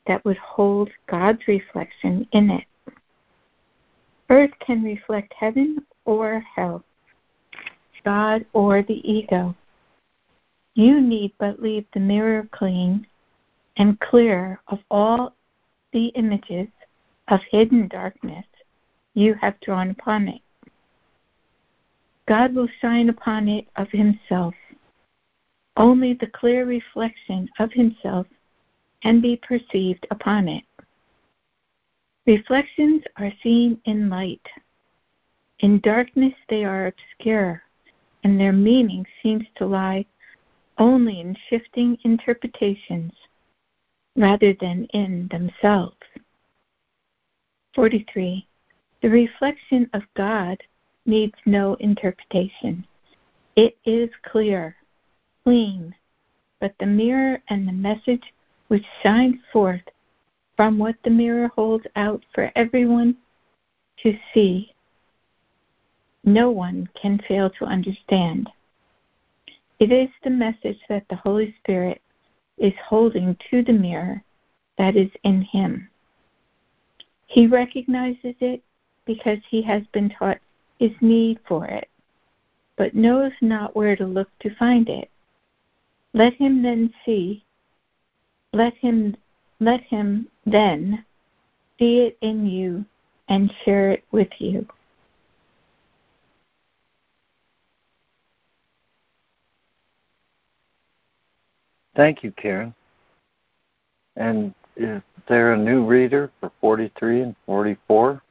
that 0.06 0.24
would 0.24 0.36
hold 0.38 0.90
God's 1.06 1.46
reflection 1.48 2.26
in 2.32 2.50
it. 2.50 2.64
Earth 4.28 4.50
can 4.58 4.82
reflect 4.82 5.32
heaven 5.38 5.84
or 6.04 6.42
hell, 6.54 6.82
God 8.04 8.44
or 8.52 8.82
the 8.82 9.08
ego. 9.08 9.54
You 10.74 11.00
need 11.00 11.32
but 11.38 11.62
leave 11.62 11.86
the 11.94 12.00
mirror 12.00 12.48
clean 12.50 13.06
and 13.76 13.98
clear 14.00 14.60
of 14.68 14.80
all 14.90 15.34
the 15.92 16.06
images 16.08 16.68
of 17.28 17.40
hidden 17.50 17.88
darkness 17.88 18.44
you 19.14 19.34
have 19.34 19.58
drawn 19.60 19.90
upon 19.90 20.28
it. 20.28 20.42
God 22.28 22.54
will 22.54 22.68
shine 22.80 23.08
upon 23.08 23.48
it 23.48 23.66
of 23.76 23.88
himself. 23.90 24.54
Only 25.76 26.14
the 26.14 26.26
clear 26.26 26.66
reflection 26.66 27.48
of 27.58 27.72
himself 27.72 28.26
can 29.02 29.20
be 29.20 29.36
perceived 29.36 30.06
upon 30.10 30.48
it. 30.48 30.64
Reflections 32.26 33.04
are 33.18 33.30
seen 33.40 33.80
in 33.84 34.08
light. 34.08 34.44
In 35.60 35.78
darkness 35.78 36.34
they 36.48 36.64
are 36.64 36.88
obscure, 36.88 37.62
and 38.24 38.40
their 38.40 38.52
meaning 38.52 39.06
seems 39.22 39.44
to 39.54 39.64
lie 39.64 40.04
only 40.76 41.20
in 41.20 41.36
shifting 41.48 41.96
interpretations 42.02 43.12
rather 44.16 44.52
than 44.54 44.86
in 44.86 45.28
themselves. 45.30 45.96
43. 47.76 48.46
The 49.02 49.10
reflection 49.10 49.88
of 49.92 50.02
God 50.14 50.60
needs 51.04 51.34
no 51.46 51.74
interpretation. 51.74 52.84
It 53.54 53.78
is 53.84 54.10
clear, 54.24 54.74
clean, 55.44 55.94
but 56.60 56.74
the 56.80 56.86
mirror 56.86 57.40
and 57.48 57.68
the 57.68 57.72
message 57.72 58.34
which 58.66 58.84
shines 59.02 59.36
forth 59.52 59.82
from 60.56 60.78
what 60.78 60.96
the 61.04 61.10
mirror 61.10 61.48
holds 61.48 61.86
out 61.96 62.24
for 62.34 62.50
everyone 62.56 63.16
to 64.02 64.18
see, 64.32 64.72
no 66.24 66.50
one 66.50 66.88
can 67.00 67.20
fail 67.28 67.50
to 67.50 67.64
understand. 67.64 68.50
It 69.78 69.92
is 69.92 70.08
the 70.24 70.30
message 70.30 70.78
that 70.88 71.04
the 71.08 71.16
Holy 71.16 71.54
Spirit 71.60 72.00
is 72.58 72.72
holding 72.84 73.36
to 73.50 73.62
the 73.62 73.72
mirror 73.72 74.22
that 74.78 74.96
is 74.96 75.10
in 75.22 75.42
him. 75.42 75.88
He 77.26 77.46
recognizes 77.46 78.34
it 78.40 78.62
because 79.04 79.38
he 79.48 79.62
has 79.62 79.82
been 79.92 80.08
taught 80.08 80.38
his 80.78 80.92
need 81.00 81.38
for 81.46 81.66
it, 81.66 81.88
but 82.76 82.94
knows 82.94 83.32
not 83.40 83.76
where 83.76 83.96
to 83.96 84.06
look 84.06 84.28
to 84.40 84.54
find 84.56 84.88
it. 84.88 85.10
Let 86.12 86.34
him 86.34 86.62
then 86.62 86.92
see, 87.04 87.44
let 88.52 88.74
him 88.74 89.16
let 89.58 89.80
him, 89.82 90.28
then, 90.44 91.04
see 91.78 92.00
it 92.00 92.18
in 92.20 92.46
you 92.46 92.84
and 93.28 93.52
share 93.64 93.90
it 93.90 94.04
with 94.12 94.28
you. 94.38 94.66
Thank 101.94 102.22
you, 102.22 102.30
Karen. 102.32 102.74
And 104.16 104.54
is 104.76 105.00
there 105.28 105.54
a 105.54 105.56
new 105.56 105.84
reader 105.84 106.30
for 106.40 106.52
43 106.60 107.22
and 107.22 107.36
44? 107.46 108.22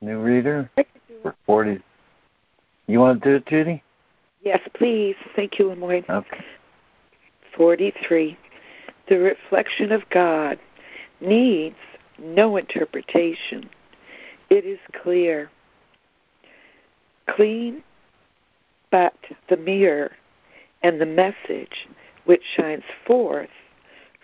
New 0.00 0.20
reader 0.20 0.70
for 1.22 1.34
40. 1.46 1.80
You 2.92 3.00
want 3.00 3.22
to 3.22 3.30
do 3.30 3.36
it, 3.36 3.46
Judy? 3.46 3.82
Yes, 4.42 4.60
please. 4.74 5.16
Thank 5.34 5.58
you, 5.58 5.70
Lemoyne. 5.70 6.04
Okay. 6.10 6.44
43. 7.56 8.36
The 9.08 9.18
reflection 9.18 9.92
of 9.92 10.02
God 10.10 10.58
needs 11.18 11.76
no 12.18 12.58
interpretation. 12.58 13.70
It 14.50 14.66
is 14.66 14.78
clear. 15.02 15.50
Clean, 17.30 17.82
but 18.90 19.16
the 19.48 19.56
mirror 19.56 20.12
and 20.82 21.00
the 21.00 21.06
message 21.06 21.88
which 22.26 22.42
shines 22.54 22.84
forth 23.06 23.48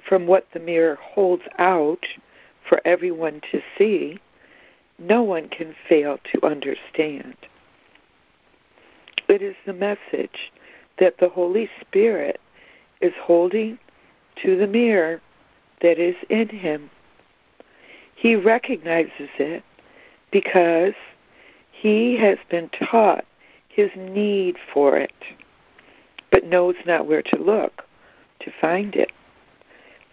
from 0.06 0.26
what 0.26 0.46
the 0.52 0.60
mirror 0.60 0.98
holds 1.00 1.44
out 1.58 2.04
for 2.68 2.82
everyone 2.84 3.40
to 3.50 3.62
see, 3.78 4.18
no 4.98 5.22
one 5.22 5.48
can 5.48 5.74
fail 5.88 6.18
to 6.34 6.46
understand. 6.46 7.34
It 9.28 9.42
is 9.42 9.56
the 9.66 9.74
message 9.74 10.52
that 10.98 11.18
the 11.18 11.28
Holy 11.28 11.68
Spirit 11.80 12.40
is 13.00 13.12
holding 13.20 13.78
to 14.42 14.56
the 14.56 14.66
mirror 14.66 15.20
that 15.82 15.98
is 15.98 16.16
in 16.28 16.48
him. 16.48 16.90
He 18.14 18.34
recognizes 18.34 19.28
it 19.38 19.62
because 20.32 20.94
he 21.70 22.16
has 22.16 22.38
been 22.50 22.70
taught 22.70 23.24
his 23.68 23.90
need 23.96 24.56
for 24.72 24.96
it, 24.96 25.12
but 26.32 26.44
knows 26.44 26.74
not 26.84 27.06
where 27.06 27.22
to 27.22 27.36
look 27.36 27.84
to 28.40 28.50
find 28.60 28.96
it. 28.96 29.12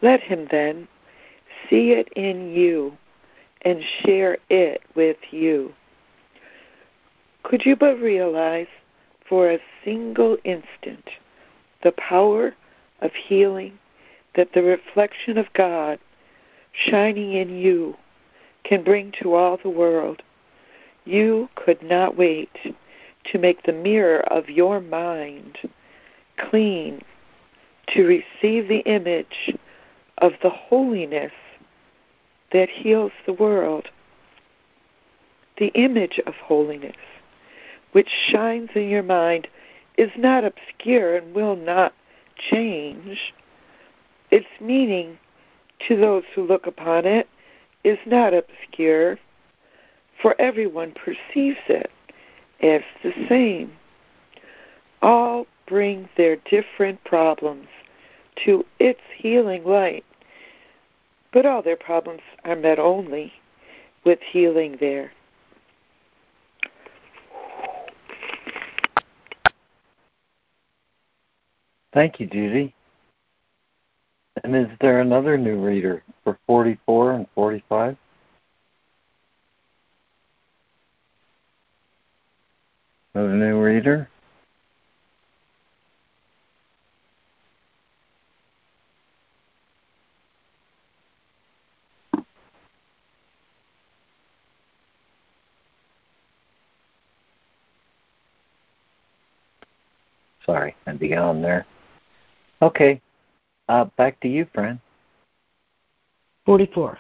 Let 0.02 0.22
him 0.22 0.48
then 0.52 0.88
see 1.70 1.92
it 1.92 2.10
in 2.16 2.52
you 2.52 2.98
and 3.62 3.82
share 4.02 4.38
it 4.50 4.82
with 4.94 5.18
you. 5.32 5.74
Could 7.44 7.66
you 7.66 7.76
but 7.76 8.00
realize 8.00 8.68
for 9.28 9.50
a 9.50 9.60
single 9.84 10.38
instant 10.44 11.10
the 11.84 11.92
power 11.92 12.56
of 13.02 13.12
healing 13.14 13.78
that 14.36 14.54
the 14.54 14.64
reflection 14.64 15.38
of 15.38 15.54
God 15.54 16.00
shining 16.74 17.34
in 17.34 17.58
you 17.58 17.96
can 18.64 18.84
bring 18.84 19.12
to 19.22 19.34
all 19.34 19.58
the 19.58 19.70
world? 19.70 20.22
You 21.06 21.50
could 21.56 21.82
not 21.84 22.18
wait 22.18 22.50
to 23.32 23.40
make 23.40 23.64
the 23.64 23.74
mirror 23.74 24.20
of 24.32 24.50
your 24.50 24.82
mind 24.82 25.58
clean, 26.38 27.02
to 27.88 28.04
receive 28.04 28.68
the 28.68 28.84
image 28.86 29.56
of 30.18 30.34
the 30.42 30.50
holiness 30.50 31.32
that 32.52 32.70
heals 32.70 33.12
the 33.26 33.34
world. 33.34 33.90
The 35.58 35.68
image 35.68 36.20
of 36.26 36.34
holiness, 36.36 36.96
which 37.96 38.10
shines 38.10 38.70
in 38.76 38.90
your 38.90 39.04
mind, 39.04 39.48
is 39.98 40.12
not 40.18 40.44
obscure 40.44 41.16
and 41.16 41.34
will 41.34 41.56
not 41.56 41.94
change. 42.36 43.34
Its 44.32 44.48
meaning 44.60 45.18
to 45.88 45.96
those 45.96 46.24
who 46.34 46.46
look 46.46 46.68
upon 46.68 47.06
it 47.06 47.30
is 47.86 47.98
not 48.06 48.34
obscure, 48.34 49.18
for 50.22 50.36
everyone 50.40 50.92
perceives 50.92 51.60
it 51.70 51.90
as 52.62 52.82
the 53.02 53.14
same. 53.30 53.72
All 55.02 55.48
bring 55.66 56.10
their 56.18 56.36
different 56.36 57.02
problems 57.06 57.68
to 58.44 58.66
its 58.80 59.00
healing 59.16 59.64
light 59.64 60.04
but 61.36 61.46
all 61.46 61.62
their 61.62 61.76
problems 61.76 62.22
are 62.46 62.56
met 62.56 62.80
only 62.80 63.34
with 64.06 64.20
healing 64.22 64.78
there. 64.80 65.12
Thank 71.96 72.20
you, 72.20 72.28
Judy. 72.28 72.76
And 74.44 74.54
is 74.54 74.68
there 74.82 75.00
another 75.00 75.38
new 75.38 75.66
reader 75.66 76.04
for 76.26 76.38
44 76.46 77.14
and 77.14 77.26
45? 77.34 77.96
Another 83.14 83.34
new 83.34 83.62
reader? 83.62 84.10
Sorry, 100.46 100.76
I'd 100.86 101.00
be 101.00 101.16
on 101.16 101.42
there. 101.42 101.66
Okay, 102.62 103.02
uh, 103.70 103.86
back 103.98 104.20
to 104.22 104.28
you, 104.28 104.48
Fran. 104.54 104.80
44. 106.46 106.98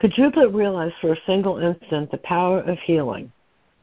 Could 0.00 0.18
you 0.18 0.30
but 0.34 0.52
realize 0.52 0.92
for 1.00 1.12
a 1.12 1.24
single 1.26 1.58
instant 1.58 2.10
the 2.10 2.18
power 2.18 2.60
of 2.60 2.78
healing 2.80 3.32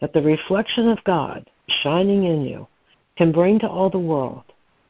that 0.01 0.13
the 0.13 0.21
reflection 0.21 0.89
of 0.89 1.03
God 1.03 1.49
shining 1.83 2.25
in 2.25 2.45
you 2.45 2.67
can 3.17 3.31
bring 3.31 3.59
to 3.59 3.69
all 3.69 3.89
the 3.89 3.97
world? 3.97 4.43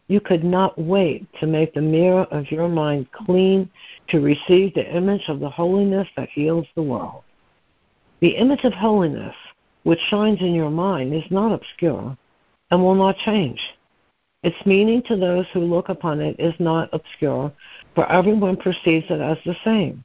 You 0.07 0.19
could 0.19 0.43
not 0.43 0.77
wait 0.77 1.25
to 1.39 1.47
make 1.47 1.73
the 1.73 1.81
mirror 1.81 2.23
of 2.31 2.51
your 2.51 2.67
mind 2.67 3.09
clean 3.13 3.69
to 4.09 4.19
receive 4.19 4.73
the 4.73 4.93
image 4.93 5.23
of 5.29 5.39
the 5.39 5.49
holiness 5.49 6.07
that 6.17 6.29
heals 6.29 6.67
the 6.75 6.81
world. 6.81 7.23
The 8.19 8.35
image 8.35 8.65
of 8.65 8.73
holiness 8.73 9.35
which 9.83 9.99
shines 10.09 10.41
in 10.41 10.53
your 10.53 10.69
mind 10.69 11.13
is 11.13 11.23
not 11.31 11.53
obscure 11.53 12.17
and 12.69 12.83
will 12.83 12.95
not 12.95 13.15
change. 13.17 13.59
Its 14.43 14.65
meaning 14.65 15.03
to 15.03 15.15
those 15.15 15.45
who 15.53 15.59
look 15.59 15.89
upon 15.89 16.19
it 16.19 16.35
is 16.39 16.53
not 16.59 16.89
obscure, 16.93 17.51
for 17.93 18.11
everyone 18.11 18.57
perceives 18.57 19.05
it 19.09 19.21
as 19.21 19.37
the 19.45 19.55
same. 19.63 20.03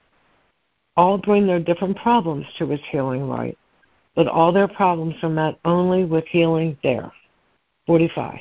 All 0.96 1.16
bring 1.16 1.46
their 1.46 1.60
different 1.60 1.96
problems 1.96 2.46
to 2.58 2.70
its 2.72 2.82
healing 2.90 3.28
light, 3.28 3.56
but 4.14 4.26
all 4.26 4.52
their 4.52 4.68
problems 4.68 5.14
are 5.22 5.30
met 5.30 5.58
only 5.64 6.04
with 6.04 6.26
healing 6.26 6.76
there. 6.82 7.10
45. 7.86 8.38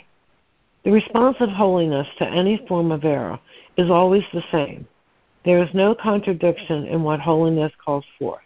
The 0.84 0.92
response 0.92 1.38
of 1.40 1.50
holiness 1.50 2.08
to 2.18 2.28
any 2.28 2.64
form 2.68 2.92
of 2.92 3.06
error 3.06 3.40
is 3.78 3.90
always 3.90 4.24
the 4.34 4.44
same. 4.52 4.88
There 5.44 5.64
is 5.64 5.70
no 5.74 5.96
contradiction 5.96 6.88
in 6.88 7.04
what 7.04 7.20
holiness 7.20 7.72
calls 7.84 8.06
forth. 8.20 8.42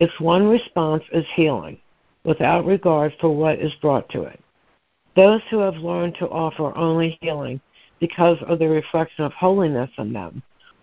Its 0.00 0.18
one 0.18 0.48
response 0.48 1.04
is 1.12 1.24
healing, 1.34 1.78
without 2.24 2.66
regard 2.66 3.12
for 3.20 3.34
what 3.34 3.60
is 3.60 3.72
brought 3.80 4.08
to 4.10 4.22
it. 4.22 4.40
Those 5.14 5.42
who 5.50 5.58
have 5.58 5.76
learned 5.76 6.14
to 6.16 6.28
offer 6.28 6.76
only 6.76 7.18
healing 7.20 7.60
because 8.00 8.38
of 8.46 8.58
the 8.58 8.68
reflection 8.68 9.24
of 9.24 9.32
holiness 9.32 9.90
in 9.98 10.12
them 10.12 10.42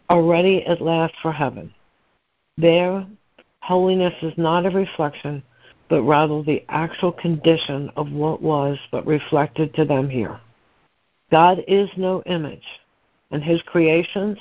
are 0.10 0.24
ready 0.24 0.66
at 0.66 0.82
last 0.82 1.14
for 1.22 1.32
heaven. 1.32 1.74
There, 2.58 3.06
holiness 3.62 4.14
is 4.22 4.34
not 4.38 4.66
a 4.66 4.70
reflection, 4.70 5.44
but 5.90 6.04
rather 6.04 6.44
the 6.44 6.64
actual 6.70 7.12
condition 7.12 7.92
of 7.96 8.12
what 8.12 8.42
was 8.42 8.78
but 8.92 9.06
reflected 9.06 9.74
to 9.76 9.86
them 9.86 10.10
here. 10.10 10.40
God 11.32 11.64
is 11.68 11.90
no 11.98 12.24
image, 12.26 12.66
and 13.32 13.44
his 13.44 13.62
creations, 13.64 14.38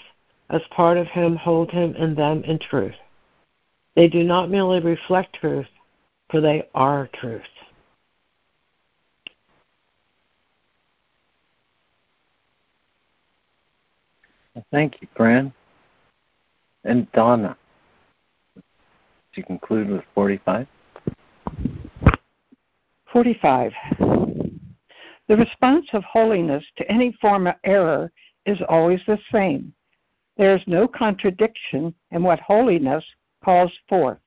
as 0.51 0.63
part 0.71 0.97
of 0.97 1.07
him, 1.09 1.37
hold 1.37 1.71
him 1.71 1.95
in 1.97 2.15
them 2.15 2.43
in 2.45 2.59
truth. 2.59 2.95
They 3.95 4.09
do 4.09 4.23
not 4.23 4.51
merely 4.51 4.81
reflect 4.81 5.37
truth, 5.41 5.67
for 6.31 6.41
they 6.41 6.69
are 6.75 7.09
truth. 7.15 7.43
Thank 14.71 15.01
you, 15.01 15.09
Fran. 15.17 15.53
And 16.85 17.11
Donna, 17.13 17.57
to 19.35 19.43
conclude 19.43 19.91
with 19.91 20.05
45. 20.15 20.67
45. 23.13 23.73
The 25.29 25.37
response 25.37 25.87
of 25.93 26.05
holiness 26.05 26.65
to 26.77 26.91
any 26.91 27.13
form 27.21 27.47
of 27.47 27.57
error 27.65 28.11
is 28.47 28.59
always 28.69 29.01
the 29.07 29.19
same. 29.31 29.73
There 30.37 30.55
is 30.55 30.63
no 30.67 30.87
contradiction 30.89 31.95
in 32.13 32.23
what 32.23 32.41
holiness 32.41 33.05
calls 33.45 33.73
forth. 33.89 34.19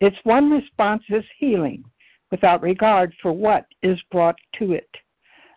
Its 0.00 0.16
one 0.24 0.50
response 0.50 1.04
is 1.08 1.24
healing, 1.38 1.84
without 2.30 2.62
regard 2.62 3.14
for 3.22 3.32
what 3.32 3.66
is 3.82 4.02
brought 4.10 4.36
to 4.54 4.72
it. 4.72 4.88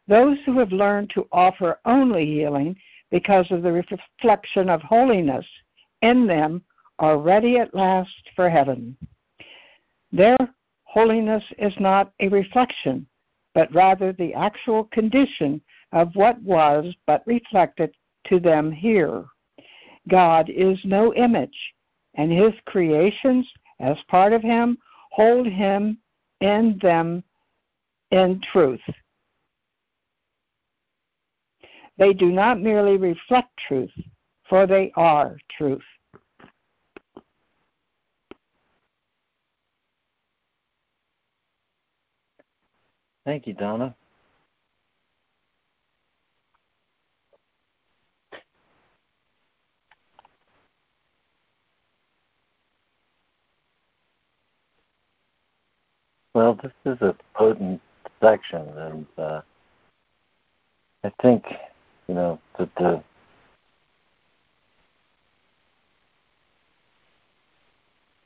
Those 0.08 0.38
who 0.46 0.60
have 0.60 0.72
learned 0.72 1.10
to 1.12 1.28
offer 1.32 1.80
only 1.86 2.26
healing 2.26 2.76
because 3.16 3.50
of 3.50 3.64
the 3.64 3.72
reflection 3.72 4.68
of 4.70 4.82
holiness 4.82 5.46
in 6.02 6.28
them 6.28 6.62
are 7.00 7.18
ready 7.18 7.58
at 7.58 7.74
last 7.74 8.30
for 8.36 8.50
heaven. 8.50 8.94
Their 10.12 10.36
holiness 10.84 11.42
is 11.58 11.74
not 11.80 12.12
a 12.20 12.28
reflection, 12.28 13.08
but 13.54 13.74
rather 13.74 14.12
the 14.12 14.34
actual 14.34 14.84
condition 14.92 15.62
of 15.94 16.14
what 16.16 16.42
was 16.42 16.94
but 17.08 17.26
reflected 17.26 17.96
to 18.26 18.38
them 18.38 18.70
here. 18.70 19.24
God 20.10 20.50
is 20.50 20.78
no 20.84 21.14
image, 21.14 21.58
and 22.16 22.30
his 22.30 22.52
creations, 22.66 23.50
as 23.80 23.96
part 24.10 24.34
of 24.34 24.42
him, 24.42 24.78
hold 25.12 25.48
him 25.48 26.00
in 26.42 26.78
them 26.82 27.24
in 28.12 28.42
truth. 28.52 28.82
They 31.98 32.14
do 32.14 32.32
not 32.32 32.60
merely 32.60 32.98
reflect 32.98 33.50
truth, 33.68 33.92
for 34.50 34.68
they 34.68 34.92
are 34.96 35.38
truth. 35.50 35.84
Thank 43.26 43.48
you, 43.48 43.54
Donna. 43.54 43.96
Well, 56.34 56.60
this 56.62 56.74
is 56.86 57.02
a 57.02 57.16
potent 57.34 57.82
section, 58.22 58.68
and 58.78 59.06
uh, 59.18 59.42
I 61.04 61.12
think 61.22 61.46
you 62.08 62.16
know 62.16 62.40
that 62.58 62.70
the 62.76 63.04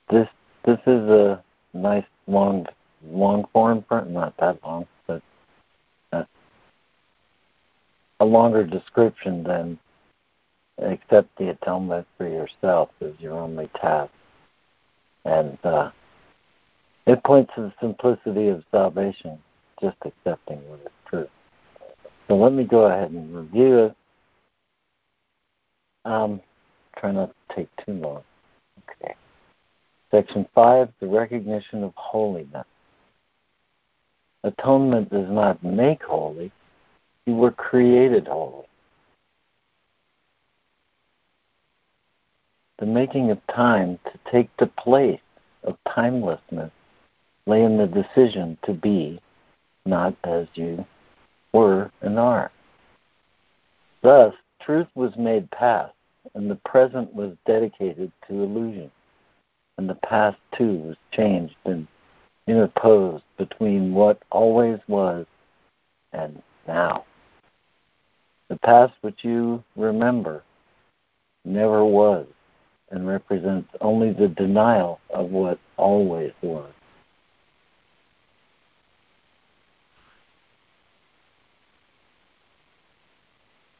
this 0.10 0.28
this 0.66 0.80
is 0.86 1.10
a 1.10 1.44
nice 1.74 2.06
long 2.28 2.66
long 3.10 3.46
form 3.54 3.84
not 4.08 4.36
that 4.38 4.60
long, 4.64 4.88
but 5.08 5.22
a 8.22 8.26
longer 8.26 8.66
description 8.66 9.44
than 9.44 9.80
accept 10.80 11.30
the 11.38 11.50
atonement 11.50 12.06
for 12.18 12.28
yourself 12.28 12.90
is 13.02 13.14
your 13.20 13.38
only 13.38 13.68
task, 13.80 14.12
and. 15.26 15.58
Uh, 15.64 15.92
it 17.10 17.24
points 17.24 17.52
to 17.56 17.62
the 17.62 17.74
simplicity 17.82 18.50
of 18.50 18.64
salvation, 18.70 19.40
just 19.82 19.98
accepting 20.06 20.60
what 20.70 20.80
is 20.82 20.92
true. 21.08 21.28
So 22.30 22.36
let 22.36 22.54
me 22.54 22.64
go 22.64 22.86
ahead 22.86 23.10
and 23.10 23.36
review 23.36 23.78
it. 23.80 23.96
Um, 26.06 26.40
try 26.96 27.12
not 27.12 27.32
to 27.32 27.56
take 27.56 27.70
too 27.84 27.94
long. 27.94 28.24
Okay. 29.02 29.16
Section 30.12 30.48
5, 30.54 30.90
the 31.00 31.08
recognition 31.08 31.84
of 31.84 31.92
holiness. 31.96 32.66
Atonement 34.44 35.10
does 35.10 35.30
not 35.30 35.64
make 35.64 36.04
holy, 36.04 36.52
you 37.26 37.34
were 37.34 37.52
created 37.52 38.28
holy. 38.28 38.66
The 42.78 42.86
making 42.86 43.32
of 43.32 43.46
time 43.48 44.00
to 44.06 44.32
take 44.32 44.56
the 44.58 44.68
place 44.68 45.20
of 45.64 45.78
timelessness 45.94 46.72
lay 47.46 47.64
in 47.64 47.78
the 47.78 47.88
decision 47.88 48.58
to 48.64 48.74
be 48.74 49.20
not 49.86 50.16
as 50.24 50.48
you 50.54 50.86
were 51.54 51.92
and 52.02 52.20
are. 52.20 52.52
Thus, 54.02 54.34
truth 54.62 54.88
was 54.96 55.16
made 55.18 55.50
past, 55.52 55.94
and 56.34 56.50
the 56.50 56.56
present 56.56 57.14
was 57.14 57.36
dedicated 57.46 58.12
to 58.28 58.44
illusion, 58.44 58.92
and 59.78 59.90
the 59.90 59.96
past 59.96 60.38
too 60.58 60.78
was 60.78 60.98
changed 61.12 61.56
and 61.66 61.88
interposed 62.48 63.24
between 63.38 63.94
what 63.94 64.22
always 64.32 64.80
was 64.88 65.26
and 66.14 66.42
now. 66.68 67.06
The 68.50 68.58
past 68.58 68.94
which 69.02 69.24
you 69.24 69.64
remember 69.76 70.44
never 71.46 71.86
was 71.86 72.26
and 72.92 73.08
represents 73.08 73.70
only 73.82 74.12
the 74.12 74.28
denial 74.28 75.00
of 75.12 75.30
what 75.30 75.60
always 75.78 76.34
was. 76.42 76.72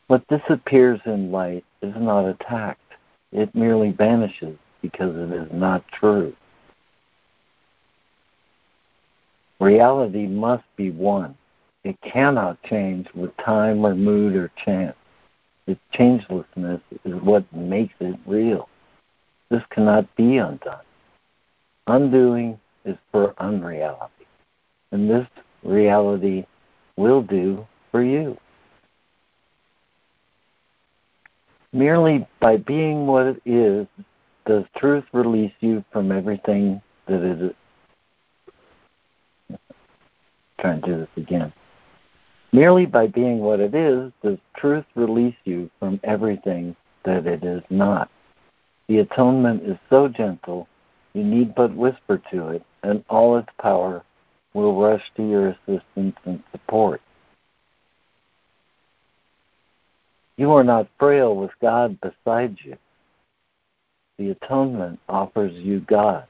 What 0.10 0.28
disappears 0.28 1.00
in 1.06 1.32
light 1.32 1.64
is 1.84 1.94
not 1.96 2.26
attacked. 2.26 2.96
It 3.32 3.54
merely 3.54 3.92
vanishes 3.92 4.58
because 4.82 5.16
it 5.16 5.32
is 5.32 5.48
not 5.52 5.88
true. 5.92 6.36
Reality 9.60 10.26
must 10.26 10.64
be 10.76 10.90
one. 10.90 11.38
It 11.84 11.96
cannot 12.02 12.62
change 12.64 13.08
with 13.14 13.38
time 13.38 13.86
or 13.86 13.94
mood 13.94 14.36
or 14.36 14.52
chance. 14.58 14.96
Its 15.68 15.80
changelessness 15.94 16.82
is 17.06 17.22
what 17.22 17.46
makes 17.54 17.94
it 18.00 18.16
real. 18.26 18.68
This 19.50 19.62
cannot 19.70 20.08
be 20.16 20.38
undone. 20.38 20.86
Undoing 21.86 22.60
is 22.84 22.98
for 23.12 23.36
unreality. 23.38 24.26
And 24.92 25.08
this 25.08 25.28
reality 25.62 26.46
will 26.98 27.22
do 27.22 27.68
for 27.92 28.02
you. 28.02 28.40
Merely 31.72 32.28
by 32.40 32.58
being 32.58 33.06
what 33.06 33.28
it 33.28 33.42
is 33.46 33.88
does 34.46 34.66
truth 34.76 35.06
release 35.14 35.54
you 35.60 35.84
from 35.92 36.12
everything 36.12 36.82
that 37.08 37.22
is. 37.24 37.54
Try 40.60 40.72
and 40.74 40.82
do 40.82 40.98
this 40.98 41.10
again. 41.16 41.54
Merely 42.52 42.88
by 42.88 43.08
being 43.08 43.40
what 43.40 43.60
it 43.60 43.76
is 43.76 44.12
does 44.24 44.40
truth 44.58 44.86
release 44.96 45.36
you 45.46 45.70
from 45.80 46.00
everything 46.04 46.76
that 47.04 47.28
it 47.28 47.44
is 47.44 47.62
not. 47.70 48.10
The 48.88 49.00
atonement 49.00 49.64
is 49.64 49.78
so 49.90 50.08
gentle, 50.08 50.68
you 51.14 51.24
need 51.24 51.54
but 51.54 51.76
whisper 51.76 52.20
to 52.32 52.50
it, 52.50 52.64
and 52.82 53.04
all 53.10 53.38
its 53.38 53.50
power 53.62 54.04
will 54.54 54.82
rush 54.82 55.12
to 55.16 55.30
your 55.30 55.50
assistance 55.50 56.18
and 56.26 56.42
support. 56.52 57.02
You 60.40 60.54
are 60.54 60.64
not 60.64 60.88
frail 60.98 61.36
with 61.36 61.52
God 61.62 62.00
beside 62.00 62.60
you. 62.64 62.78
The 64.18 64.30
atonement 64.30 64.98
offers 65.10 65.52
you 65.54 65.82
God. 65.82 66.28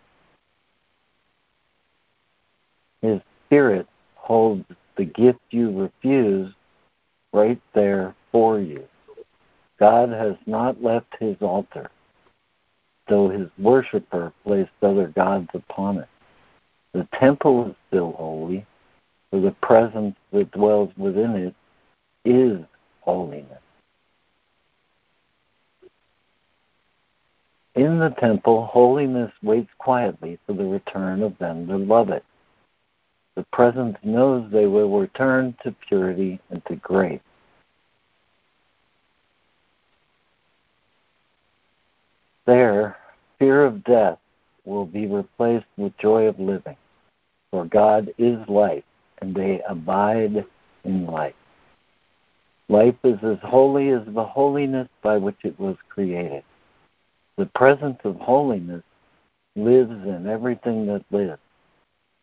His 3.03 3.21
Spirit 3.45 3.85
holds 4.15 4.65
the 4.97 5.05
gift 5.05 5.41
you 5.51 5.79
refuse 5.79 6.51
right 7.33 7.61
there 7.75 8.15
for 8.31 8.59
you. 8.59 8.83
God 9.79 10.09
has 10.09 10.37
not 10.47 10.81
left 10.81 11.15
his 11.19 11.37
altar, 11.39 11.91
though 13.07 13.29
his 13.29 13.49
worshiper 13.59 14.33
placed 14.43 14.71
other 14.81 15.09
gods 15.09 15.49
upon 15.53 15.99
it. 15.99 16.09
The 16.93 17.07
temple 17.13 17.67
is 17.69 17.75
still 17.89 18.13
holy, 18.13 18.65
for 19.29 19.39
the 19.39 19.51
presence 19.61 20.15
that 20.33 20.49
dwells 20.49 20.89
within 20.97 21.35
it 21.35 21.55
is 22.25 22.65
holiness. 23.01 23.61
In 27.79 27.97
the 27.97 28.09
temple, 28.09 28.65
holiness 28.65 29.31
waits 29.41 29.71
quietly 29.77 30.37
for 30.45 30.51
the 30.51 30.65
return 30.65 31.23
of 31.23 31.37
them 31.37 31.65
that 31.67 31.77
love 31.77 32.09
it. 32.09 32.25
The 33.35 33.45
presence 33.53 33.95
knows 34.03 34.51
they 34.51 34.65
will 34.65 34.99
return 34.99 35.55
to 35.63 35.71
purity 35.71 36.41
and 36.49 36.61
to 36.65 36.75
grace. 36.75 37.21
There, 42.45 42.97
fear 43.37 43.63
of 43.63 43.85
death 43.85 44.19
will 44.65 44.85
be 44.85 45.07
replaced 45.07 45.67
with 45.77 45.97
joy 45.97 46.25
of 46.25 46.37
living, 46.37 46.75
for 47.49 47.63
God 47.63 48.13
is 48.17 48.45
life, 48.49 48.83
and 49.21 49.33
they 49.33 49.61
abide 49.61 50.45
in 50.83 51.05
life. 51.05 51.33
Life 52.67 52.97
is 53.05 53.19
as 53.23 53.39
holy 53.41 53.91
as 53.91 54.05
the 54.05 54.25
holiness 54.25 54.89
by 55.01 55.15
which 55.15 55.37
it 55.45 55.57
was 55.57 55.77
created. 55.87 56.43
The 57.39 57.45
presence 57.45 57.99
of 58.03 58.17
holiness 58.17 58.83
lives 59.55 60.05
in 60.05 60.27
everything 60.27 60.87
that 60.87 61.05
lives. 61.09 61.39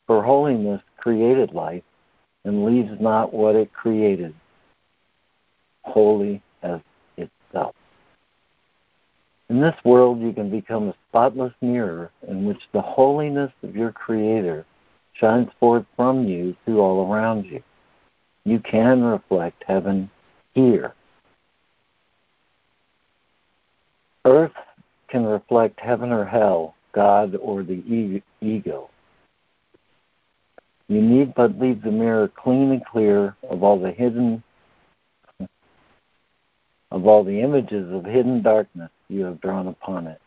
For 0.07 0.22
holiness 0.22 0.83
created 0.98 1.55
life 1.55 1.85
and 2.44 2.66
leaves 2.66 3.00
not 3.00 3.33
what 3.33 3.57
it 3.57 3.72
created 3.72 4.35
holy 5.85 6.42
as 6.62 6.81
itself. 7.16 7.74
In 9.48 9.59
this 9.62 9.76
world, 9.87 10.20
you 10.20 10.35
can 10.35 10.50
become 10.50 10.90
a 10.90 10.94
spotless 11.09 11.55
mirror 11.62 12.11
in 12.29 12.44
which 12.44 12.68
the 12.72 12.83
holiness 12.83 13.52
of 13.62 13.74
your 13.74 13.92
Creator 13.92 14.66
shines 15.14 15.48
forth 15.59 15.87
from 15.96 16.29
you 16.29 16.55
to 16.66 16.79
all 16.79 17.11
around 17.11 17.46
you. 17.46 17.62
You 18.44 18.61
can 18.61 19.02
reflect 19.02 19.64
heaven 19.66 20.11
here. 20.52 20.92
Earth 24.26 24.52
can 25.09 25.25
reflect 25.25 25.81
heaven 25.81 26.12
or 26.12 26.25
hell, 26.25 26.75
God 26.92 27.37
or 27.37 27.62
the 27.62 28.23
ego. 28.40 28.90
You 30.88 31.03
need 31.03 31.35
but 31.35 31.59
leave 31.59 31.83
the 31.83 31.90
mirror 31.90 32.29
clean 32.29 32.71
and 32.71 32.85
clear 32.85 33.37
of 33.49 33.62
all 33.62 33.79
the 33.79 33.90
hidden 33.90 34.42
of 36.92 37.07
all 37.07 37.25
the 37.25 37.40
images 37.40 37.92
of 37.92 38.05
hidden 38.05 38.42
darkness 38.42 38.90
you 39.09 39.25
have 39.25 39.40
drawn 39.40 39.66
upon 39.66 40.07
it. 40.07 40.21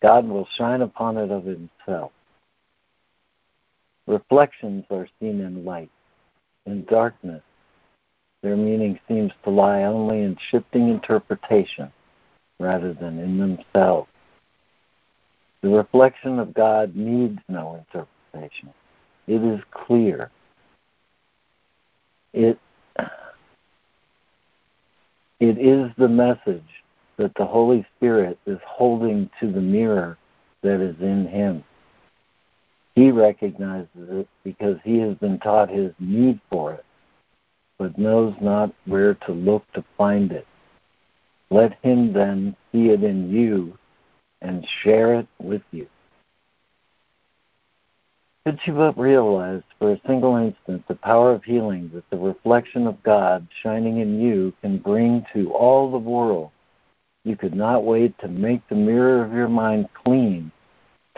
God 0.00 0.26
will 0.26 0.46
shine 0.56 0.82
upon 0.82 1.16
it 1.16 1.30
of 1.30 1.44
himself. 1.44 2.12
Reflections 4.06 4.84
are 4.90 5.08
seen 5.18 5.40
in 5.40 5.64
light. 5.64 5.90
In 6.64 6.84
darkness, 6.84 7.42
their 8.42 8.56
meaning 8.56 8.98
seems 9.08 9.32
to 9.44 9.50
lie 9.50 9.82
only 9.82 10.22
in 10.22 10.36
shifting 10.50 10.88
interpretation 10.88 11.92
rather 12.58 12.92
than 12.92 13.18
in 13.18 13.38
themselves. 13.38 14.08
The 15.62 15.68
reflection 15.68 16.38
of 16.38 16.54
God 16.54 16.94
needs 16.94 17.38
no 17.48 17.74
interpretation. 17.74 18.72
It 19.26 19.42
is 19.42 19.60
clear. 19.70 20.30
It, 22.32 22.58
it 25.40 25.58
is 25.58 25.90
the 25.96 26.08
message 26.08 26.62
that 27.16 27.34
the 27.34 27.46
Holy 27.46 27.86
Spirit 27.96 28.38
is 28.46 28.58
holding 28.64 29.30
to 29.40 29.50
the 29.50 29.60
mirror 29.60 30.18
that 30.62 30.80
is 30.80 30.96
in 31.00 31.26
him. 31.26 31.64
He 32.94 33.10
recognizes 33.10 33.88
it 33.94 34.28
because 34.44 34.76
he 34.84 34.98
has 35.00 35.16
been 35.16 35.38
taught 35.38 35.68
his 35.68 35.92
need 35.98 36.40
for 36.50 36.72
it, 36.74 36.84
but 37.78 37.98
knows 37.98 38.34
not 38.40 38.72
where 38.84 39.14
to 39.14 39.32
look 39.32 39.70
to 39.72 39.84
find 39.96 40.32
it. 40.32 40.46
Let 41.50 41.78
him 41.82 42.12
then 42.12 42.56
see 42.72 42.88
it 42.88 43.02
in 43.02 43.30
you 43.30 43.78
and 44.42 44.66
share 44.82 45.14
it 45.14 45.26
with 45.38 45.62
you. 45.70 45.86
Could 48.44 48.60
you 48.64 48.74
but 48.74 48.96
realize 48.96 49.62
for 49.78 49.92
a 49.92 50.00
single 50.06 50.36
instant 50.36 50.86
the 50.86 50.94
power 50.94 51.32
of 51.32 51.42
healing 51.42 51.90
that 51.94 52.08
the 52.10 52.16
reflection 52.16 52.86
of 52.86 53.02
God 53.02 53.46
shining 53.62 53.98
in 53.98 54.20
you 54.20 54.52
can 54.62 54.78
bring 54.78 55.26
to 55.32 55.52
all 55.52 55.90
the 55.90 55.98
world, 55.98 56.50
you 57.24 57.36
could 57.36 57.56
not 57.56 57.84
wait 57.84 58.16
to 58.20 58.28
make 58.28 58.66
the 58.68 58.76
mirror 58.76 59.24
of 59.24 59.32
your 59.32 59.48
mind 59.48 59.88
clean 60.04 60.52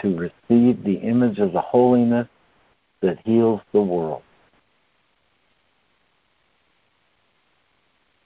to 0.01 0.17
receive 0.17 0.83
the 0.83 1.01
image 1.03 1.39
of 1.39 1.53
the 1.53 1.61
holiness 1.61 2.29
that 3.03 3.19
heals 3.27 3.61
the 3.73 3.83
world. 3.83 4.23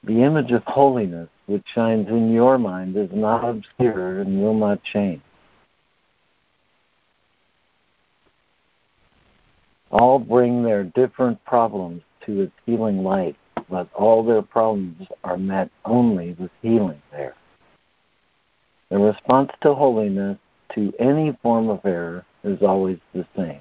The 0.04 0.22
image 0.22 0.50
of 0.50 0.64
holiness 0.64 1.28
which 1.46 1.64
shines 1.74 2.08
in 2.08 2.32
your 2.32 2.58
mind 2.58 2.96
is 2.96 3.10
not 3.12 3.44
obscure 3.48 4.20
and 4.20 4.40
will 4.40 4.54
not 4.54 4.82
change. 4.82 5.22
All 9.90 10.18
bring 10.18 10.62
their 10.62 10.84
different 10.84 11.44
problems 11.44 12.02
to 12.26 12.42
its 12.42 12.52
healing 12.66 13.04
light, 13.04 13.36
but 13.68 13.92
all 13.94 14.24
their 14.24 14.42
problems 14.42 15.06
are 15.22 15.36
met 15.36 15.70
only 15.84 16.32
with 16.38 16.50
healing 16.62 17.02
there. 17.12 17.34
The 18.88 18.98
response 18.98 19.50
to 19.60 19.74
holiness 19.74 20.38
to 20.74 20.92
any 20.98 21.36
form 21.42 21.68
of 21.68 21.84
error 21.84 22.24
is 22.42 22.62
always 22.62 22.98
the 23.14 23.26
same. 23.36 23.60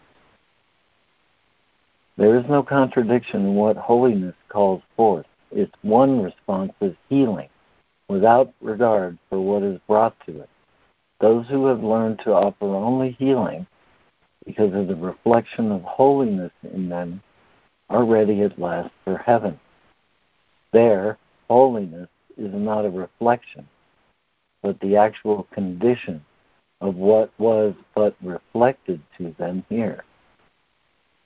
There 2.18 2.36
is 2.36 2.46
no 2.50 2.64
contradiction 2.64 3.42
in 3.42 3.56
what 3.56 3.78
holiness 3.78 4.36
calls 4.50 4.82
forth. 4.96 5.26
Its 5.52 5.74
one 5.82 6.22
response 6.22 6.74
is 6.82 6.96
healing, 7.10 7.50
without 8.08 8.54
regard 8.62 9.18
for 9.30 9.40
what 9.42 9.64
is 9.64 9.80
brought 9.88 10.16
to 10.26 10.40
it. 10.42 10.50
Those 11.20 11.48
who 11.48 11.68
have 11.68 11.84
learned 11.84 12.20
to 12.24 12.34
offer 12.34 12.66
only 12.66 13.12
healing 13.12 13.68
because 14.46 14.74
of 14.74 14.88
the 14.88 14.96
reflection 14.96 15.72
of 15.72 15.84
holiness 15.84 16.52
in 16.74 16.90
them 16.90 17.22
are 17.90 18.06
ready 18.06 18.42
at 18.42 18.60
last 18.60 18.92
for 19.04 19.18
heaven. 19.18 19.60
There, 20.72 21.18
holiness 21.50 22.10
is 22.38 22.54
not 22.54 22.86
a 22.86 22.90
reflection, 22.90 23.68
but 24.64 24.80
the 24.80 24.96
actual 24.96 25.48
condition 25.52 26.24
of 26.80 26.96
what 26.96 27.32
was 27.38 27.76
but 27.94 28.16
reflected 28.24 29.02
to 29.18 29.36
them 29.38 29.64
here. 29.70 30.04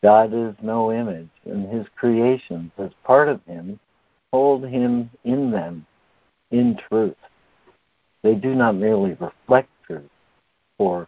God 0.04 0.34
is 0.34 0.56
no 0.62 0.92
image, 0.92 1.30
and 1.46 1.72
his 1.72 1.88
creations, 1.96 2.72
as 2.78 2.92
part 3.04 3.30
of 3.30 3.42
him, 3.46 3.80
hold 4.36 4.66
him 4.66 5.10
in 5.24 5.50
them 5.50 5.86
in 6.52 6.78
truth. 6.90 7.16
They 8.22 8.36
do 8.36 8.54
not 8.54 8.76
merely 8.76 9.12
reflect 9.12 9.70
truth, 9.88 10.12
for 10.78 11.08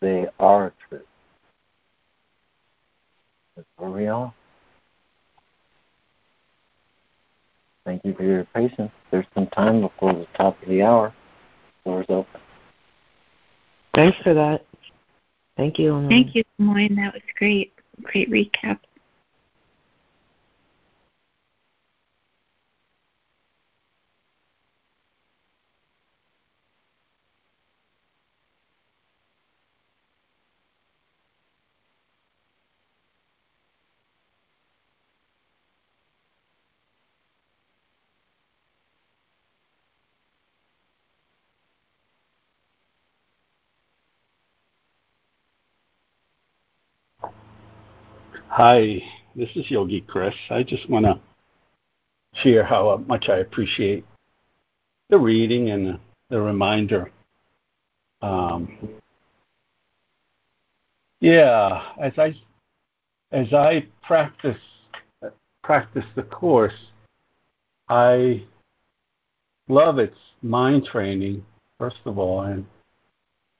they 0.00 0.28
are 0.38 0.72
truth. 0.88 1.02
That's 3.56 3.66
where 3.76 3.90
we 3.90 4.06
are. 4.06 4.32
Thank 7.84 8.04
you 8.04 8.14
for 8.14 8.22
your 8.22 8.44
patience. 8.54 8.92
There's 9.10 9.26
some 9.34 9.48
time 9.48 9.80
before 9.80 10.12
the 10.12 10.28
top 10.36 10.62
of 10.62 10.68
the 10.68 10.80
hour. 10.80 11.12
Floor 11.82 12.02
is 12.02 12.06
open. 12.08 12.40
Thanks 13.96 14.16
for 14.22 14.32
that. 14.32 14.64
Thank 15.56 15.76
you. 15.80 16.06
Thank 16.08 16.36
you, 16.36 16.44
Moyne. 16.58 16.94
That 16.94 17.14
was 17.14 17.22
great. 17.36 17.72
Great 18.04 18.30
recap. 18.30 18.78
Hi, 48.64 49.02
this 49.34 49.48
is 49.56 49.68
Yogi 49.72 50.02
Chris. 50.02 50.36
I 50.48 50.62
just 50.62 50.88
want 50.88 51.04
to 51.04 51.18
share 52.44 52.62
how 52.62 52.96
much 53.08 53.28
I 53.28 53.38
appreciate 53.38 54.04
the 55.10 55.18
reading 55.18 55.70
and 55.70 55.98
the 56.30 56.40
reminder. 56.40 57.10
Um, 58.20 58.78
yeah, 61.18 61.82
as 62.00 62.12
I 62.16 62.36
as 63.32 63.52
I 63.52 63.88
practice 64.04 64.62
practice 65.64 66.06
the 66.14 66.22
course, 66.22 66.86
I 67.88 68.44
love 69.66 69.98
its 69.98 70.18
mind 70.40 70.84
training 70.84 71.44
first 71.80 71.98
of 72.04 72.16
all, 72.16 72.42
and 72.42 72.64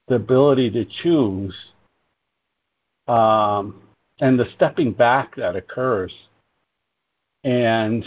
the 0.07 0.15
ability 0.15 0.71
to 0.71 0.85
choose. 0.85 1.57
Um, 3.09 3.83
and 4.23 4.39
the 4.39 4.47
stepping 4.55 4.93
back 4.93 5.35
that 5.35 5.57
occurs 5.57 6.15
and 7.43 8.07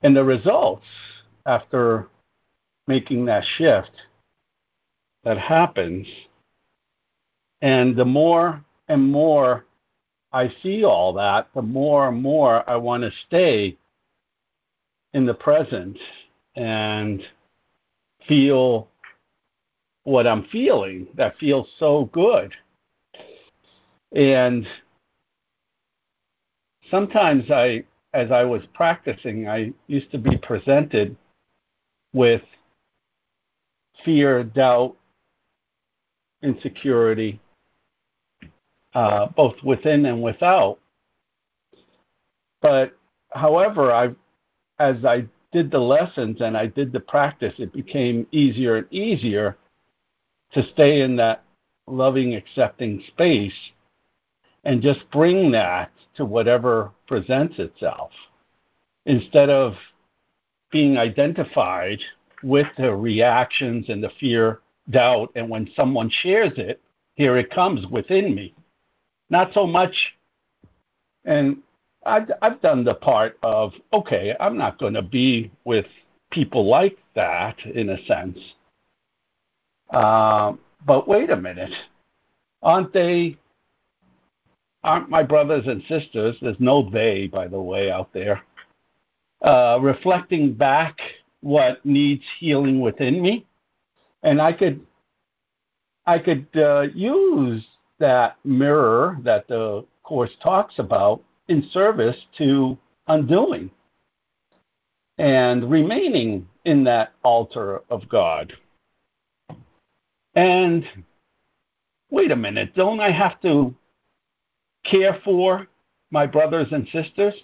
and 0.00 0.16
the 0.16 0.22
results 0.22 0.86
after 1.44 2.06
making 2.86 3.24
that 3.24 3.44
shift 3.58 3.90
that 5.24 5.36
happens 5.36 6.06
and 7.60 7.96
the 7.96 8.04
more 8.04 8.64
and 8.86 9.10
more 9.10 9.64
I 10.32 10.54
see 10.62 10.84
all 10.84 11.14
that, 11.14 11.48
the 11.52 11.62
more 11.62 12.08
and 12.08 12.22
more 12.22 12.68
I 12.68 12.76
want 12.76 13.02
to 13.02 13.10
stay 13.26 13.76
in 15.14 15.26
the 15.26 15.34
present 15.34 15.98
and 16.54 17.22
feel 18.28 18.88
what 20.04 20.28
I'm 20.28 20.44
feeling 20.44 21.08
that 21.16 21.38
feels 21.38 21.66
so 21.80 22.08
good. 22.12 22.54
And 24.14 24.66
sometimes 26.90 27.50
I, 27.50 27.84
as 28.14 28.30
I 28.30 28.44
was 28.44 28.62
practicing, 28.74 29.48
I 29.48 29.72
used 29.86 30.10
to 30.12 30.18
be 30.18 30.36
presented 30.38 31.16
with 32.12 32.42
fear, 34.04 34.44
doubt, 34.44 34.96
insecurity, 36.42 37.40
uh, 38.94 39.26
both 39.36 39.56
within 39.62 40.06
and 40.06 40.22
without. 40.22 40.78
But 42.62 42.96
however, 43.30 43.92
I, 43.92 44.10
as 44.78 45.04
I 45.04 45.26
did 45.52 45.70
the 45.70 45.78
lessons 45.78 46.40
and 46.40 46.56
I 46.56 46.66
did 46.66 46.92
the 46.92 47.00
practice, 47.00 47.54
it 47.58 47.72
became 47.72 48.26
easier 48.30 48.76
and 48.76 48.92
easier 48.92 49.56
to 50.52 50.66
stay 50.72 51.02
in 51.02 51.16
that 51.16 51.44
loving, 51.86 52.34
accepting 52.34 53.02
space 53.08 53.52
and 54.66 54.82
just 54.82 55.08
bring 55.12 55.52
that 55.52 55.92
to 56.16 56.24
whatever 56.24 56.90
presents 57.06 57.58
itself 57.58 58.10
instead 59.06 59.48
of 59.48 59.74
being 60.72 60.98
identified 60.98 62.00
with 62.42 62.66
the 62.76 62.92
reactions 62.92 63.88
and 63.88 64.02
the 64.02 64.10
fear, 64.18 64.60
doubt, 64.90 65.30
and 65.36 65.48
when 65.48 65.70
someone 65.76 66.10
shares 66.10 66.52
it, 66.56 66.82
here 67.14 67.36
it 67.36 67.48
comes 67.50 67.86
within 67.86 68.34
me. 68.34 68.54
Not 69.30 69.52
so 69.54 69.68
much, 69.68 69.94
and 71.24 71.58
I've, 72.04 72.28
I've 72.42 72.60
done 72.60 72.82
the 72.82 72.94
part 72.94 73.38
of, 73.44 73.72
okay, 73.92 74.34
I'm 74.40 74.58
not 74.58 74.80
going 74.80 74.94
to 74.94 75.02
be 75.02 75.52
with 75.64 75.86
people 76.32 76.68
like 76.68 76.98
that 77.14 77.56
in 77.64 77.90
a 77.90 78.04
sense. 78.04 78.38
Uh, 79.90 80.54
but 80.84 81.06
wait 81.06 81.30
a 81.30 81.36
minute, 81.36 81.72
aren't 82.62 82.92
they 82.92 83.38
aren't 84.86 85.10
my 85.10 85.22
brothers 85.22 85.66
and 85.66 85.82
sisters. 85.88 86.36
There's 86.40 86.60
no 86.60 86.88
they, 86.88 87.26
by 87.26 87.48
the 87.48 87.60
way, 87.60 87.90
out 87.90 88.12
there. 88.12 88.42
Uh, 89.42 89.78
reflecting 89.82 90.54
back 90.54 90.98
what 91.40 91.84
needs 91.84 92.22
healing 92.38 92.80
within 92.80 93.20
me, 93.20 93.44
and 94.22 94.40
I 94.40 94.52
could, 94.52 94.80
I 96.06 96.18
could 96.18 96.46
uh, 96.56 96.86
use 96.94 97.66
that 97.98 98.38
mirror 98.44 99.18
that 99.22 99.46
the 99.48 99.84
course 100.02 100.30
talks 100.42 100.78
about 100.78 101.22
in 101.48 101.68
service 101.72 102.16
to 102.38 102.78
undoing 103.08 103.70
and 105.18 105.70
remaining 105.70 106.48
in 106.64 106.84
that 106.84 107.12
altar 107.22 107.82
of 107.90 108.08
God. 108.08 108.52
And 110.34 110.84
wait 112.10 112.30
a 112.30 112.36
minute, 112.36 112.74
don't 112.74 113.00
I 113.00 113.10
have 113.10 113.40
to 113.42 113.74
care 114.90 115.20
for 115.24 115.66
my 116.10 116.26
brothers 116.26 116.68
and 116.72 116.86
sisters? 116.88 117.34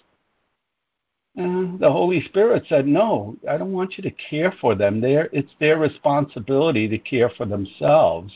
And 1.35 1.79
the 1.79 1.91
Holy 1.91 2.23
Spirit 2.25 2.65
said, 2.69 2.85
No, 2.85 3.35
I 3.49 3.57
don't 3.57 3.73
want 3.73 3.97
you 3.97 4.03
to 4.03 4.11
care 4.11 4.53
for 4.61 4.75
them. 4.75 5.01
They're, 5.01 5.29
it's 5.31 5.51
their 5.59 5.79
responsibility 5.79 6.87
to 6.87 6.97
care 6.97 7.29
for 7.29 7.45
themselves. 7.45 8.31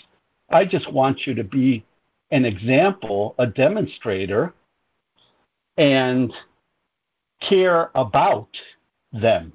I 0.49 0.65
just 0.65 0.91
want 0.91 1.27
you 1.27 1.35
to 1.35 1.43
be 1.43 1.85
an 2.31 2.43
example, 2.43 3.35
a 3.37 3.45
demonstrator, 3.45 4.53
and 5.77 6.33
care 7.47 7.91
about 7.93 8.49
them. 9.13 9.53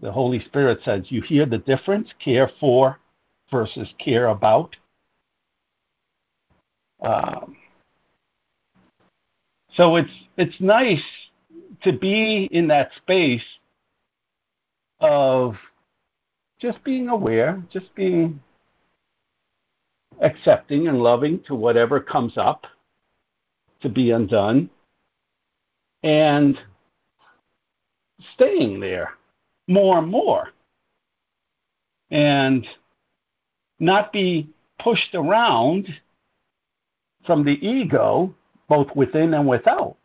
The 0.00 0.10
Holy 0.10 0.42
Spirit 0.46 0.80
says, 0.84 1.04
You 1.08 1.20
hear 1.20 1.44
the 1.44 1.58
difference? 1.58 2.08
Care 2.24 2.50
for 2.58 2.98
versus 3.50 3.88
care 3.98 4.28
about. 4.28 4.74
Um, 7.02 7.56
so 9.76 9.96
it's 9.96 10.10
it's 10.36 10.60
nice 10.60 11.02
to 11.82 11.92
be 11.92 12.48
in 12.50 12.68
that 12.68 12.90
space 12.96 13.44
of 15.00 15.54
just 16.60 16.82
being 16.84 17.08
aware, 17.08 17.62
just 17.72 17.94
being 17.94 18.40
accepting 20.20 20.88
and 20.88 21.02
loving 21.02 21.40
to 21.46 21.54
whatever 21.54 22.00
comes 22.00 22.36
up 22.36 22.66
to 23.80 23.88
be 23.88 24.10
undone, 24.10 24.68
and 26.02 26.58
staying 28.34 28.80
there 28.80 29.14
more 29.66 29.98
and 29.98 30.08
more, 30.08 30.48
and 32.10 32.66
not 33.78 34.12
be 34.12 34.48
pushed 34.78 35.14
around 35.14 35.88
from 37.24 37.44
the 37.44 37.58
ego, 37.66 38.34
both 38.70 38.86
within 38.94 39.34
and 39.34 39.46
without. 39.46 39.96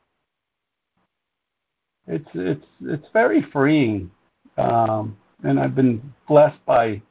It's 2.07 2.28
it's 2.34 2.66
it's 2.82 3.07
very 3.13 3.43
freeing, 3.53 4.11
um, 4.57 5.16
and 5.43 5.59
I've 5.59 5.76
been 5.76 6.01
blessed 6.28 6.63
by 6.66 7.01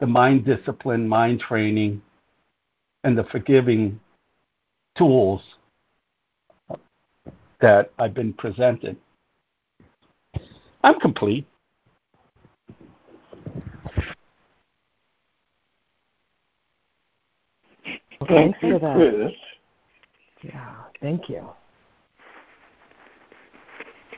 the 0.00 0.06
mind 0.06 0.44
discipline, 0.44 1.08
mind 1.08 1.40
training, 1.40 2.02
and 3.04 3.16
the 3.16 3.24
forgiving 3.24 3.98
tools 4.96 5.42
that 7.60 7.92
I've 7.98 8.14
been 8.14 8.32
presented. 8.32 8.96
I'm 10.82 11.00
complete. 11.00 11.46
Thanks 18.28 18.58
for 18.60 18.78
that. 18.78 19.32
Yeah, 20.42 20.74
thank 21.00 21.28
you. 21.28 21.48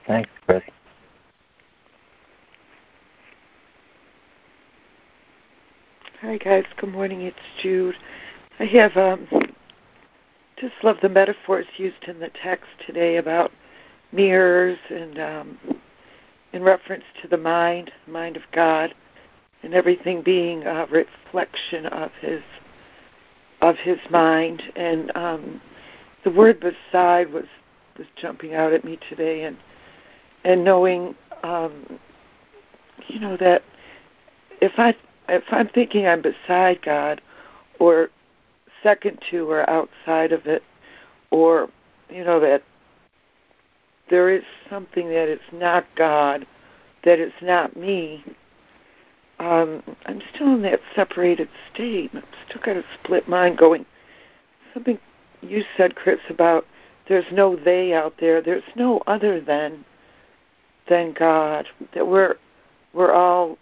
Thanks, 0.07 0.31
Chris. 0.47 0.63
Hi 6.21 6.37
guys, 6.37 6.65
good 6.77 6.93
morning. 6.93 7.23
It's 7.23 7.37
Jude. 7.63 7.95
I 8.59 8.65
have 8.67 8.95
um, 8.99 9.27
just 10.61 10.75
love 10.83 10.99
the 11.01 11.09
metaphors 11.09 11.65
used 11.79 12.05
in 12.07 12.21
the 12.21 12.31
text 12.43 12.69
today 12.87 13.17
about 13.17 13.51
mirrors 14.13 14.79
and 14.91 15.19
um, 15.19 15.59
in 16.53 16.63
reference 16.63 17.05
to 17.23 17.29
the 17.29 17.39
mind, 17.39 17.91
the 18.05 18.13
mind 18.13 18.37
of 18.37 18.43
God, 18.53 18.95
and 19.63 19.73
everything 19.73 20.21
being 20.23 20.65
a 20.65 20.87
reflection 20.91 21.87
of 21.87 22.11
His 22.21 22.43
of 23.63 23.77
His 23.77 23.99
mind. 24.11 24.63
And 24.77 25.17
um, 25.17 25.63
the 26.25 26.31
word 26.31 26.61
beside 26.61 27.33
was 27.33 27.47
was 27.99 28.07
jumping 28.17 28.55
out 28.55 28.73
at 28.73 28.85
me 28.85 28.99
today, 29.09 29.45
and 29.45 29.57
and 30.45 30.65
knowing, 30.65 31.15
um, 31.43 31.99
you 33.09 33.21
know, 33.21 33.37
that 33.37 33.63
if 34.61 34.73
I 34.79 34.95
if 35.29 35.45
I'm 35.51 35.69
thinking 35.69 36.07
I'm 36.07 36.23
beside 36.23 36.83
God, 36.83 37.21
or 37.79 38.11
second 38.83 39.19
to 39.31 39.51
or 39.51 39.69
outside 39.69 40.33
of 40.33 40.47
it, 40.47 40.63
or 41.31 41.69
you 42.09 42.25
know 42.25 42.41
that 42.41 42.63
there 44.09 44.31
is 44.31 44.43
something 44.69 45.09
that 45.09 45.29
is 45.29 45.41
not 45.53 45.87
God, 45.97 46.47
that 47.05 47.19
is 47.19 47.33
not 47.41 47.77
me. 47.77 48.25
Um, 49.39 49.83
I'm 50.05 50.21
still 50.35 50.55
in 50.55 50.63
that 50.63 50.81
separated 50.95 51.49
state. 51.73 52.11
I'm 52.13 52.23
still 52.47 52.61
got 52.63 52.77
a 52.77 52.85
split 53.03 53.27
mind 53.27 53.57
going. 53.57 53.87
Something 54.75 54.99
you 55.43 55.65
said, 55.77 55.95
Chris, 55.95 56.21
about 56.29 56.67
there's 57.09 57.33
no 57.33 57.57
they 57.57 57.93
out 57.93 58.15
there. 58.21 58.41
There's 58.41 58.63
no 58.77 59.03
other 59.07 59.41
than 59.41 59.85
than 60.89 61.13
God. 61.13 61.67
That 61.95 62.07
we're 62.07 62.37
we're 62.93 63.13
all 63.13 63.59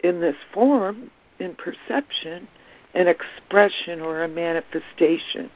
in 0.00 0.20
this 0.20 0.36
form, 0.52 1.10
in 1.38 1.54
perception, 1.54 2.46
an 2.94 3.08
expression 3.08 4.00
or 4.00 4.22
a 4.22 4.28
manifestation 4.28 5.50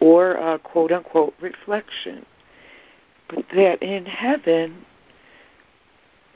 or 0.00 0.32
a 0.32 0.58
quote 0.58 0.92
unquote 0.92 1.34
reflection. 1.40 2.24
But 3.28 3.44
that 3.54 3.82
in 3.82 4.06
heaven, 4.06 4.84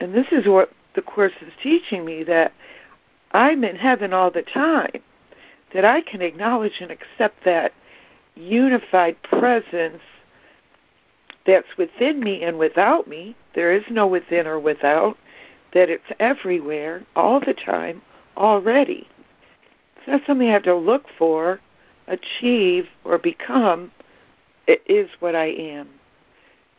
and 0.00 0.14
this 0.14 0.26
is 0.32 0.46
what 0.46 0.70
the 0.94 1.02
Course 1.02 1.32
is 1.40 1.52
teaching 1.62 2.04
me, 2.04 2.22
that 2.24 2.52
I'm 3.32 3.64
in 3.64 3.76
heaven 3.76 4.12
all 4.12 4.30
the 4.30 4.42
time, 4.42 5.02
that 5.72 5.84
I 5.84 6.02
can 6.02 6.20
acknowledge 6.20 6.80
and 6.80 6.90
accept 6.90 7.44
that 7.44 7.72
unified 8.34 9.22
presence 9.22 10.02
that's 11.46 11.76
within 11.76 12.20
me 12.20 12.42
and 12.42 12.58
without 12.58 13.08
me. 13.08 13.36
There 13.54 13.72
is 13.72 13.84
no 13.90 14.06
within 14.06 14.46
or 14.46 14.58
without 14.58 15.16
that 15.74 15.90
it's 15.90 16.04
everywhere, 16.20 17.02
all 17.16 17.40
the 17.40 17.54
time, 17.54 18.02
already. 18.36 19.08
It's 19.96 20.06
not 20.06 20.22
something 20.26 20.48
I 20.48 20.52
have 20.52 20.64
to 20.64 20.74
look 20.74 21.06
for, 21.18 21.60
achieve, 22.08 22.86
or 23.04 23.18
become. 23.18 23.90
It 24.66 24.82
is 24.86 25.08
what 25.20 25.34
I 25.34 25.46
am. 25.46 25.88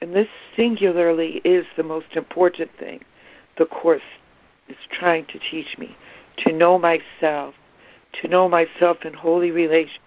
And 0.02 0.16
this 0.16 0.28
singularly 0.56 1.42
is 1.44 1.66
the 1.76 1.84
most 1.84 2.16
important 2.16 2.72
thing 2.78 3.04
the 3.58 3.66
Course 3.66 4.02
is 4.68 4.78
trying 4.92 5.26
to 5.26 5.40
teach 5.40 5.78
me 5.78 5.96
to 6.38 6.52
know 6.52 6.80
myself, 6.80 7.54
to 8.22 8.28
know 8.28 8.50
myself 8.50 9.06
in 9.06 9.14
holy 9.14 9.52
relation, 9.52 10.02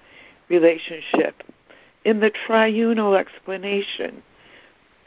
relationship. 0.49 1.43
In 2.05 2.21
the 2.21 2.31
triunal 2.31 3.19
explanation, 3.19 4.23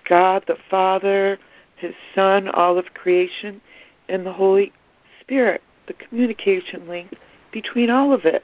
God 0.08 0.44
the 0.48 0.58
Father, 0.70 1.40
His 1.76 1.94
Son, 2.14 2.50
all 2.50 2.78
of 2.78 2.94
creation, 2.94 3.62
and 4.08 4.26
the 4.26 4.34
Holy 4.34 4.74
Spirit, 5.22 5.62
the 5.88 5.94
communication 5.94 6.88
link 6.88 7.14
between 7.52 7.90
all 7.90 8.14
of 8.14 8.26
it. 8.26 8.44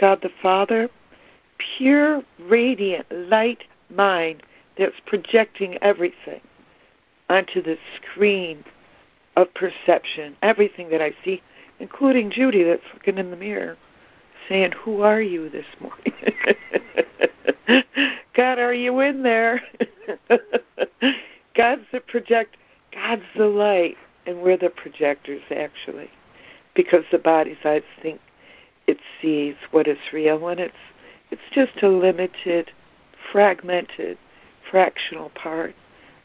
God 0.00 0.20
the 0.22 0.30
Father, 0.42 0.88
pure, 1.76 2.22
radiant, 2.40 3.06
light 3.10 3.64
mind 3.90 4.42
that's 4.78 5.00
projecting 5.06 5.78
everything 5.82 6.40
onto 7.28 7.62
the 7.62 7.78
screen 7.96 8.64
of 9.36 9.52
perception, 9.54 10.36
everything 10.42 10.90
that 10.90 11.02
I 11.02 11.12
see, 11.24 11.42
including 11.78 12.30
Judy 12.30 12.62
that's 12.62 12.82
looking 12.92 13.18
in 13.18 13.30
the 13.30 13.36
mirror, 13.36 13.76
saying, 14.48 14.72
Who 14.84 15.02
are 15.02 15.22
you 15.22 15.48
this 15.48 15.66
morning? 15.80 16.12
God, 18.34 18.58
are 18.58 18.74
you 18.74 19.00
in 19.00 19.22
there? 19.22 19.62
God's 21.54 21.84
the 21.92 22.00
project 22.00 22.56
God's 22.92 23.22
the 23.36 23.46
light 23.46 23.96
and 24.26 24.42
we're 24.42 24.56
the 24.56 24.70
projectors 24.70 25.42
actually 25.50 26.10
because 26.74 27.04
the 27.10 27.18
body's 27.18 27.58
eyes 27.64 27.82
think 28.02 28.20
it 28.86 28.98
sees 29.20 29.54
what 29.70 29.86
is 29.86 29.98
real 30.12 30.38
when 30.38 30.58
it's 30.58 30.74
it's 31.30 31.42
just 31.52 31.82
a 31.82 31.88
limited 31.88 32.70
fragmented 33.32 34.18
fractional 34.70 35.30
part 35.30 35.74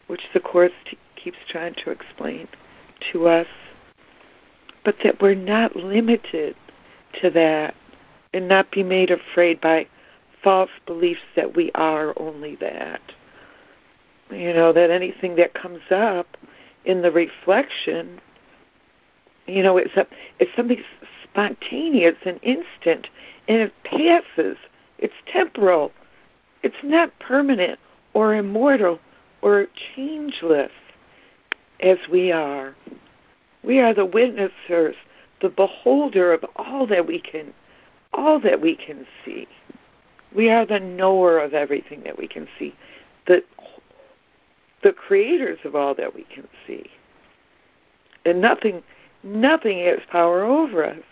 which 0.08 0.22
the 0.34 0.40
course 0.40 0.72
t- 0.86 0.98
keeps 1.16 1.38
trying 1.48 1.74
to 1.76 1.90
explain 1.90 2.48
to 3.12 3.28
us 3.28 3.48
but 4.84 4.96
that 5.04 5.22
we're 5.22 5.36
not 5.36 5.76
limited 5.76 6.56
to 7.22 7.30
that 7.30 7.76
and 8.34 8.48
not 8.48 8.72
be 8.72 8.84
made 8.84 9.10
afraid 9.12 9.60
by 9.60 9.88
false 10.44 10.70
beliefs 10.86 11.22
that 11.36 11.56
we 11.56 11.72
are 11.76 12.14
only 12.18 12.56
that. 12.58 13.02
You 14.30 14.54
know, 14.54 14.72
that 14.74 14.92
anything 14.92 15.36
that 15.38 15.56
comes 15.56 15.82
up 15.90 16.38
in 16.86 17.02
the 17.02 17.12
reflection, 17.12 18.22
you 19.48 19.64
know, 19.64 19.78
it's 19.78 19.96
a, 19.98 20.06
it's 20.40 20.56
something 20.56 20.82
spontaneous 21.24 22.16
and 22.26 22.40
instant, 22.44 23.08
and 23.48 23.62
it 23.62 23.74
passes. 23.84 24.58
It's 25.00 25.14
temporal. 25.32 25.92
It's 26.62 26.76
not 26.84 27.18
permanent 27.20 27.80
or 28.14 28.36
immortal 28.36 29.00
or 29.42 29.68
changeless 29.96 30.72
as 31.80 31.98
we 32.12 32.32
are. 32.32 32.76
We 33.64 33.80
are 33.80 33.94
the 33.94 34.06
witnessers, 34.06 34.96
the 35.42 35.50
beholder 35.50 36.34
of 36.34 36.46
all 36.56 36.86
that 36.88 37.08
we 37.08 37.20
can 37.20 37.54
all 38.14 38.40
that 38.40 38.62
we 38.62 38.76
can 38.76 39.06
see. 39.26 39.48
We 40.36 40.50
are 40.50 40.66
the 40.66 40.80
knower 40.80 41.40
of 41.40 41.54
everything 41.54 42.04
that 42.04 42.18
we 42.18 42.28
can 42.28 42.48
see. 42.58 42.76
The 43.28 43.44
the 44.82 44.94
creators 44.94 45.60
of 45.66 45.76
all 45.76 45.94
that 45.96 46.16
we 46.16 46.24
can 46.34 46.48
see. 46.66 46.90
And 48.26 48.42
nothing 48.42 48.84
nothing 49.24 49.80
has 49.86 50.00
power 50.10 50.44
over 50.44 50.86
us. 50.86 51.04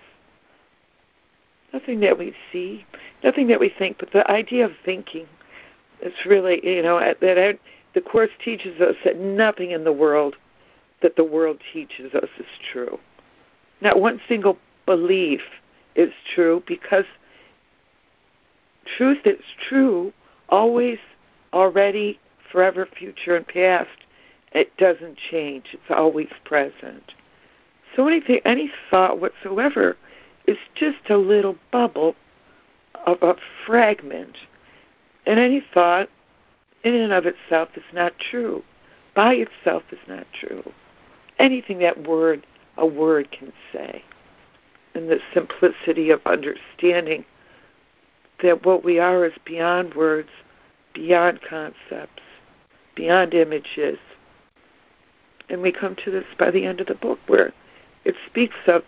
Nothing 1.73 1.99
that 1.99 2.17
we 2.17 2.33
see, 2.51 2.85
nothing 3.23 3.47
that 3.47 3.59
we 3.59 3.69
think, 3.69 3.97
but 3.99 4.11
the 4.11 4.29
idea 4.31 4.65
of 4.65 4.71
thinking 4.85 5.27
is 6.01 6.13
really, 6.25 6.65
you 6.65 6.81
know, 6.81 6.99
that 6.99 7.59
the 7.93 8.01
course 8.01 8.29
teaches 8.43 8.79
us 8.79 8.95
that 9.03 9.19
nothing 9.19 9.71
in 9.71 9.83
the 9.83 9.91
world 9.91 10.35
that 11.01 11.15
the 11.15 11.23
world 11.23 11.59
teaches 11.73 12.13
us 12.13 12.29
is 12.39 12.45
true. 12.71 12.99
Not 13.81 13.99
one 13.99 14.19
single 14.27 14.57
belief 14.85 15.41
is 15.97 16.13
true 16.33 16.63
because 16.65 17.05
truth 18.97 19.25
is 19.25 19.43
true 19.67 20.13
always, 20.49 20.99
already, 21.53 22.19
forever, 22.51 22.87
future, 22.97 23.35
and 23.35 23.47
past. 23.47 23.89
It 24.53 24.75
doesn't 24.77 25.17
change. 25.17 25.65
It's 25.73 25.83
always 25.89 26.29
present. 26.45 27.13
So 27.95 28.07
anything, 28.07 28.39
any 28.45 28.71
thought 28.89 29.19
whatsoever 29.19 29.97
is 30.45 30.57
just 30.75 31.09
a 31.09 31.17
little 31.17 31.57
bubble 31.71 32.15
of 33.05 33.21
a 33.21 33.35
fragment. 33.65 34.37
And 35.25 35.39
any 35.39 35.63
thought 35.73 36.09
in 36.83 36.95
and 36.95 37.11
of 37.11 37.25
itself 37.25 37.69
is 37.75 37.83
not 37.93 38.13
true. 38.17 38.63
By 39.15 39.33
itself 39.33 39.83
is 39.91 39.99
not 40.07 40.25
true. 40.39 40.71
Anything 41.39 41.79
that 41.79 42.07
word, 42.07 42.45
a 42.77 42.85
word 42.85 43.31
can 43.31 43.51
say. 43.73 44.03
And 44.97 45.11
the 45.11 45.19
simplicity 45.31 46.09
of 46.09 46.25
understanding 46.25 47.23
that 48.41 48.65
what 48.65 48.83
we 48.83 48.97
are 48.97 49.25
is 49.25 49.33
beyond 49.45 49.93
words, 49.93 50.29
beyond 50.95 51.39
concepts, 51.47 52.23
beyond 52.95 53.35
images. 53.35 53.99
And 55.49 55.61
we 55.61 55.71
come 55.71 55.95
to 56.03 56.09
this 56.09 56.25
by 56.39 56.49
the 56.49 56.65
end 56.65 56.81
of 56.81 56.87
the 56.87 56.95
book 56.95 57.19
where 57.27 57.53
it 58.05 58.15
speaks 58.25 58.55
of 58.65 58.83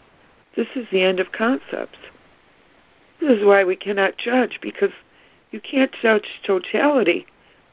this 0.56 0.66
is 0.76 0.88
the 0.92 1.04
end 1.04 1.20
of 1.20 1.32
concepts. 1.32 2.00
This 3.22 3.38
is 3.38 3.46
why 3.46 3.64
we 3.64 3.76
cannot 3.76 4.18
judge, 4.18 4.58
because 4.64 4.94
you 5.52 5.62
can't 5.62 5.94
judge 6.02 6.42
totality, 6.44 7.28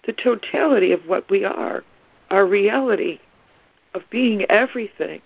the 0.05 0.13
totality 0.13 0.93
of 0.93 1.09
what 1.09 1.31
we 1.31 1.43
are, 1.43 1.85
our 2.29 2.45
reality 2.45 3.19
of 3.95 4.03
being 4.11 4.45
everything, 4.51 5.23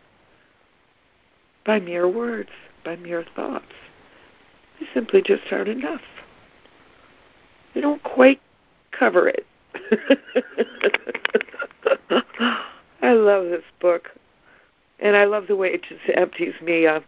by 1.64 1.80
mere 1.80 2.08
words, 2.08 2.50
by 2.84 2.96
mere 2.96 3.24
thoughts. 3.36 3.72
They 4.78 4.86
simply 4.92 5.22
just 5.22 5.42
aren't 5.50 5.68
enough. 5.68 6.02
They 7.74 7.80
don't 7.80 8.02
quite 8.02 8.40
cover 8.92 9.28
it. 9.28 9.46
I 13.02 13.12
love 13.12 13.46
this 13.46 13.64
book. 13.80 14.10
And 14.98 15.16
I 15.16 15.24
love 15.24 15.46
the 15.46 15.56
way 15.56 15.72
it 15.72 15.82
just 15.82 16.02
empties 16.14 16.54
me 16.62 16.86
of 16.86 17.04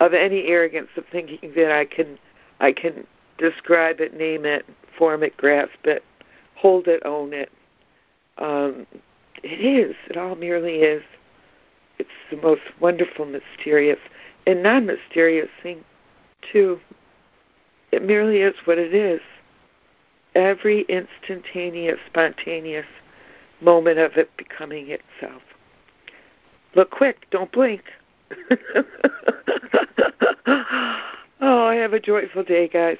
of 0.00 0.14
any 0.14 0.48
arrogance 0.48 0.88
of 0.96 1.04
thinking 1.12 1.52
that 1.54 1.70
I 1.70 1.84
can 1.84 2.18
I 2.60 2.72
can 2.72 3.06
describe 3.38 4.00
it, 4.00 4.16
name 4.16 4.44
it, 4.44 4.66
form 4.98 5.22
it, 5.22 5.36
grasp 5.36 5.84
it, 5.84 6.02
hold 6.56 6.88
it, 6.88 7.02
own 7.04 7.32
it. 7.32 7.50
Um, 8.38 8.86
it 9.42 9.60
is. 9.60 9.96
It 10.08 10.16
all 10.16 10.34
merely 10.34 10.76
is. 10.76 11.02
It's 11.98 12.10
the 12.30 12.36
most 12.36 12.62
wonderful, 12.80 13.26
mysterious, 13.26 13.98
and 14.46 14.62
non-mysterious 14.62 15.50
thing, 15.62 15.84
too. 16.52 16.80
It 17.92 18.02
merely 18.02 18.38
is 18.38 18.54
what 18.64 18.78
it 18.78 18.94
is. 18.94 19.20
Every 20.34 20.82
instantaneous, 20.82 21.98
spontaneous 22.06 22.86
moment 23.60 23.98
of 23.98 24.16
it 24.16 24.34
becoming 24.36 24.88
itself. 24.88 25.42
Look 26.74 26.90
quick, 26.90 27.26
don't 27.30 27.52
blink. 27.52 27.82
oh, 31.40 31.66
I 31.66 31.74
have 31.74 31.92
a 31.92 32.00
joyful 32.00 32.44
day, 32.44 32.66
guys. 32.68 32.96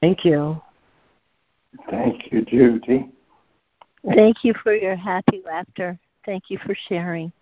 Thank 0.00 0.24
you. 0.24 0.60
Thank 1.90 2.32
you, 2.32 2.44
Judy. 2.44 3.08
Thank 4.06 4.44
you 4.44 4.52
for 4.62 4.74
your 4.74 4.96
happy 4.96 5.42
laughter. 5.44 5.98
Thank 6.24 6.50
you 6.50 6.58
for 6.58 6.74
sharing. 6.88 7.32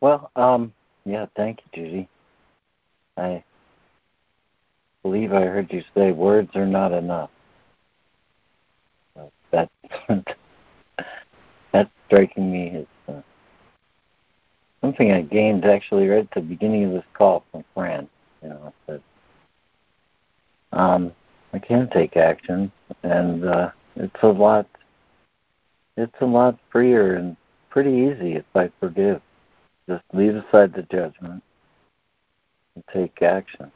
Well, 0.00 0.30
um, 0.34 0.72
yeah, 1.04 1.26
thank 1.36 1.60
you, 1.60 1.84
Judy. 1.84 2.08
I 3.16 3.44
believe 5.02 5.32
I 5.32 5.42
heard 5.42 5.72
you 5.72 5.82
say 5.94 6.12
words 6.12 6.50
are 6.56 6.66
not 6.66 6.92
enough. 6.92 7.30
That 9.52 9.68
that's 11.72 11.90
striking 12.06 12.50
me 12.50 12.76
as 12.76 12.86
something 14.82 15.12
I 15.12 15.22
gained 15.22 15.64
actually 15.64 16.08
right 16.08 16.26
at 16.26 16.30
the 16.34 16.42
beginning 16.42 16.84
of 16.84 16.92
this 16.92 17.04
call 17.14 17.44
from 17.50 17.64
Fran. 17.72 18.08
You 18.42 18.50
know, 18.50 18.74
that 18.86 19.00
um, 20.72 21.12
I 21.54 21.58
can 21.58 21.88
take 21.88 22.16
action, 22.16 22.70
and 23.02 23.44
uh, 23.44 23.70
it's 23.96 24.22
a 24.22 24.28
lot. 24.28 24.66
It's 25.96 26.20
a 26.20 26.26
lot 26.26 26.58
freer 26.70 27.16
and 27.16 27.36
pretty 27.70 27.90
easy 27.90 28.34
if 28.34 28.44
I 28.54 28.70
forgive. 28.80 29.22
Just 29.88 30.04
leave 30.12 30.34
aside 30.36 30.74
the 30.74 30.82
judgment 30.82 31.42
and 32.74 32.84
take 32.92 33.22
action 33.22 33.70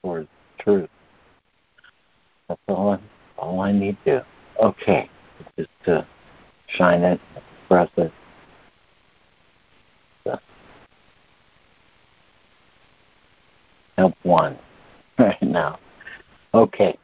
towards 0.00 0.28
truth. 0.58 0.88
That's 2.48 2.60
all 2.68 2.90
I, 2.92 2.98
all 3.38 3.60
I 3.60 3.72
need 3.72 3.96
to. 4.04 4.24
Okay. 4.62 5.10
Just 5.56 5.70
to 5.86 6.06
shine 6.68 7.02
it, 7.02 7.20
express 7.62 7.90
it. 7.96 8.12
Help 13.96 14.14
one 14.22 14.58
right 15.18 15.42
now. 15.42 15.78
Okay. 16.54 16.96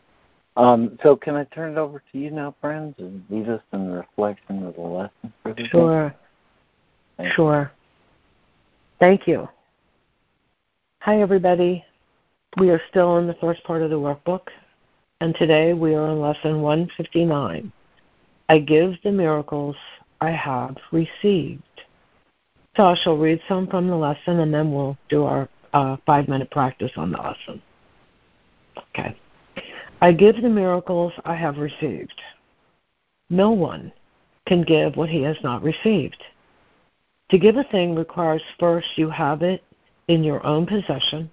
Um, 0.56 0.98
so 1.02 1.14
can 1.16 1.34
I 1.36 1.44
turn 1.44 1.72
it 1.72 1.78
over 1.78 2.02
to 2.12 2.18
you 2.18 2.30
now, 2.30 2.54
Fran, 2.60 2.94
and 2.98 3.22
lead 3.28 3.48
us 3.48 3.60
in 3.72 3.92
reflection 3.92 4.64
of 4.64 4.74
the 4.74 4.80
lesson 4.80 5.32
for 5.42 5.52
today? 5.52 5.68
Sure. 5.70 6.14
Sure. 7.34 7.70
Thank 8.98 9.26
you. 9.26 9.48
Hi, 11.00 11.20
everybody. 11.20 11.84
We 12.58 12.70
are 12.70 12.80
still 12.88 13.18
in 13.18 13.26
the 13.26 13.34
first 13.34 13.62
part 13.64 13.82
of 13.82 13.90
the 13.90 13.96
workbook, 13.96 14.48
and 15.20 15.34
today 15.34 15.74
we 15.74 15.94
are 15.94 16.06
on 16.06 16.20
lesson 16.20 16.62
159. 16.62 17.70
I 18.48 18.58
give 18.58 18.94
the 19.04 19.12
miracles 19.12 19.76
I 20.20 20.30
have 20.30 20.76
received. 20.92 21.62
So 22.76 22.84
I 22.84 22.94
shall 22.94 23.16
read 23.16 23.40
some 23.48 23.66
from 23.66 23.88
the 23.88 23.96
lesson, 23.96 24.40
and 24.40 24.52
then 24.52 24.72
we'll 24.72 24.98
do 25.08 25.24
our 25.24 25.48
uh, 25.72 25.96
five 26.04 26.28
minute 26.28 26.50
practice 26.50 26.92
on 26.96 27.10
the 27.10 27.18
lesson. 27.18 27.62
Okay. 28.78 29.16
I 30.00 30.12
give 30.12 30.36
the 30.36 30.48
miracles 30.48 31.12
I 31.24 31.34
have 31.34 31.56
received. 31.56 32.20
No 33.30 33.50
one 33.50 33.92
can 34.46 34.62
give 34.62 34.96
what 34.96 35.08
he 35.08 35.22
has 35.22 35.36
not 35.42 35.62
received. 35.62 36.22
To 37.30 37.38
give 37.38 37.56
a 37.56 37.64
thing 37.64 37.94
requires 37.94 38.42
first 38.60 38.86
you 38.96 39.08
have 39.10 39.42
it 39.42 39.64
in 40.06 40.22
your 40.22 40.44
own 40.46 40.66
possession. 40.66 41.30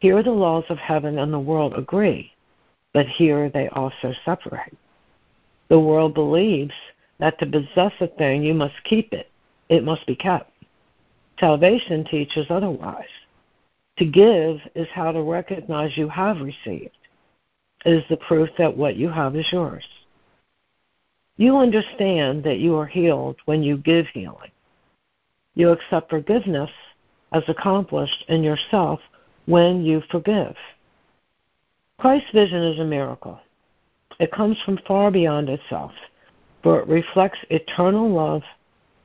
Here 0.00 0.22
the 0.22 0.30
laws 0.30 0.64
of 0.68 0.78
heaven 0.78 1.18
and 1.18 1.32
the 1.32 1.38
world 1.38 1.74
agree, 1.76 2.32
but 2.92 3.06
here 3.06 3.48
they 3.48 3.68
also 3.68 4.12
separate. 4.24 4.76
The 5.68 5.78
world 5.78 6.14
believes 6.14 6.74
that 7.18 7.38
to 7.38 7.46
possess 7.46 7.92
a 8.00 8.08
thing 8.08 8.42
you 8.42 8.54
must 8.54 8.74
keep 8.84 9.12
it, 9.12 9.29
it 9.70 9.84
must 9.84 10.06
be 10.06 10.16
kept. 10.16 10.50
Salvation 11.38 12.04
teaches 12.04 12.46
otherwise. 12.50 13.08
To 13.96 14.04
give 14.04 14.58
is 14.74 14.88
how 14.92 15.12
to 15.12 15.22
recognize 15.22 15.96
you 15.96 16.08
have 16.08 16.40
received. 16.40 16.96
It 17.86 17.92
is 17.92 18.04
the 18.10 18.18
proof 18.18 18.50
that 18.58 18.76
what 18.76 18.96
you 18.96 19.08
have 19.08 19.36
is 19.36 19.46
yours. 19.50 19.86
You 21.36 21.56
understand 21.56 22.44
that 22.44 22.58
you 22.58 22.76
are 22.76 22.86
healed 22.86 23.36
when 23.46 23.62
you 23.62 23.78
give 23.78 24.06
healing. 24.08 24.50
You 25.54 25.70
accept 25.70 26.10
forgiveness 26.10 26.70
as 27.32 27.42
accomplished 27.48 28.24
in 28.28 28.42
yourself 28.42 29.00
when 29.46 29.82
you 29.84 30.02
forgive. 30.10 30.56
Christ's 31.98 32.32
vision 32.32 32.62
is 32.62 32.78
a 32.80 32.84
miracle. 32.84 33.38
It 34.18 34.32
comes 34.32 34.58
from 34.64 34.80
far 34.86 35.10
beyond 35.10 35.48
itself, 35.48 35.92
for 36.62 36.80
it 36.80 36.88
reflects 36.88 37.38
eternal 37.48 38.10
love 38.10 38.42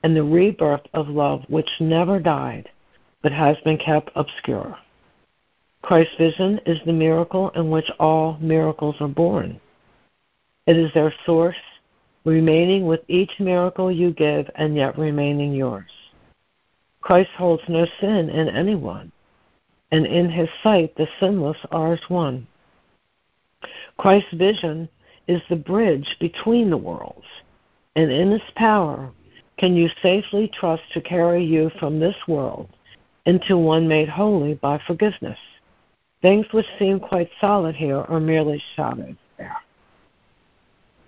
and 0.05 0.15
the 0.15 0.23
rebirth 0.23 0.85
of 0.93 1.09
love 1.09 1.41
which 1.47 1.67
never 1.79 2.19
died 2.19 2.69
but 3.23 3.31
has 3.31 3.57
been 3.65 3.75
kept 3.75 4.11
obscure. 4.13 4.77
Christ's 5.81 6.15
vision 6.19 6.59
is 6.67 6.77
the 6.85 6.93
miracle 6.93 7.49
in 7.55 7.71
which 7.71 7.89
all 7.99 8.37
miracles 8.39 8.95
are 8.99 9.07
born. 9.07 9.59
It 10.67 10.77
is 10.77 10.93
their 10.93 11.11
source, 11.25 11.55
remaining 12.23 12.85
with 12.85 12.99
each 13.07 13.31
miracle 13.39 13.91
you 13.91 14.11
give 14.11 14.47
and 14.53 14.75
yet 14.75 14.95
remaining 14.95 15.53
yours. 15.53 15.89
Christ 17.01 17.31
holds 17.35 17.63
no 17.67 17.87
sin 17.99 18.29
in 18.29 18.47
anyone, 18.47 19.11
and 19.91 20.05
in 20.05 20.29
his 20.29 20.49
sight 20.61 20.95
the 20.97 21.07
sinless 21.19 21.57
are 21.71 21.93
as 21.93 22.09
one. 22.09 22.45
Christ's 23.97 24.33
vision 24.33 24.87
is 25.27 25.41
the 25.49 25.55
bridge 25.55 26.15
between 26.19 26.69
the 26.69 26.77
worlds, 26.77 27.25
and 27.95 28.11
in 28.11 28.29
his 28.29 28.51
power 28.55 29.11
can 29.57 29.75
you 29.75 29.89
safely 30.01 30.49
trust 30.53 30.83
to 30.93 31.01
carry 31.01 31.43
you 31.43 31.71
from 31.79 31.99
this 31.99 32.15
world 32.27 32.69
into 33.25 33.57
one 33.57 33.87
made 33.87 34.09
holy 34.09 34.53
by 34.55 34.79
forgiveness. 34.85 35.39
Things 36.21 36.45
which 36.51 36.65
seem 36.77 36.99
quite 36.99 37.29
solid 37.39 37.75
here 37.75 38.01
are 38.01 38.19
merely 38.19 38.61
shadows 38.75 39.15
there. 39.37 39.57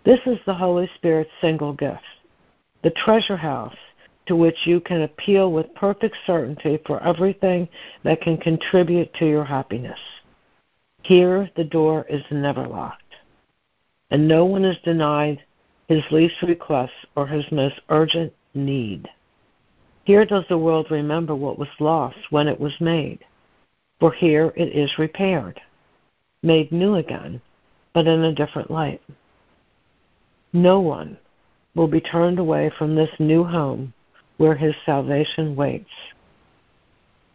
This 0.03 0.19
is 0.25 0.39
the 0.45 0.53
Holy 0.53 0.89
Spirit's 0.95 1.31
single 1.41 1.73
gift, 1.73 2.03
the 2.83 2.91
treasure 2.91 3.37
house 3.37 3.75
to 4.27 4.35
which 4.35 4.65
you 4.65 4.79
can 4.79 5.01
appeal 5.01 5.51
with 5.51 5.73
perfect 5.75 6.15
certainty 6.25 6.79
for 6.85 7.01
everything 7.03 7.67
that 8.03 8.21
can 8.21 8.37
contribute 8.37 9.13
to 9.15 9.25
your 9.25 9.45
happiness. 9.45 9.99
Here, 11.03 11.49
the 11.55 11.63
door 11.63 12.05
is 12.09 12.23
never 12.29 12.67
locked, 12.67 13.15
and 14.11 14.27
no 14.27 14.45
one 14.45 14.65
is 14.65 14.77
denied 14.83 15.41
his 15.87 16.03
least 16.11 16.35
request 16.41 16.93
or 17.15 17.27
his 17.27 17.45
most 17.51 17.79
urgent 17.89 18.33
need. 18.57 19.07
Here 20.03 20.25
does 20.25 20.45
the 20.49 20.57
world 20.57 20.87
remember 20.89 21.35
what 21.35 21.59
was 21.59 21.67
lost 21.79 22.17
when 22.29 22.47
it 22.47 22.59
was 22.59 22.73
made, 22.79 23.19
for 23.99 24.11
here 24.11 24.53
it 24.55 24.69
is 24.69 24.97
repaired, 24.97 25.61
made 26.41 26.71
new 26.71 26.95
again, 26.95 27.41
but 27.93 28.07
in 28.07 28.23
a 28.23 28.33
different 28.33 28.71
light. 28.71 29.01
No 30.53 30.79
one 30.79 31.17
will 31.75 31.87
be 31.87 32.01
turned 32.01 32.39
away 32.39 32.71
from 32.77 32.95
this 32.95 33.11
new 33.19 33.43
home 33.43 33.93
where 34.37 34.55
his 34.55 34.75
salvation 34.85 35.55
waits. 35.55 35.91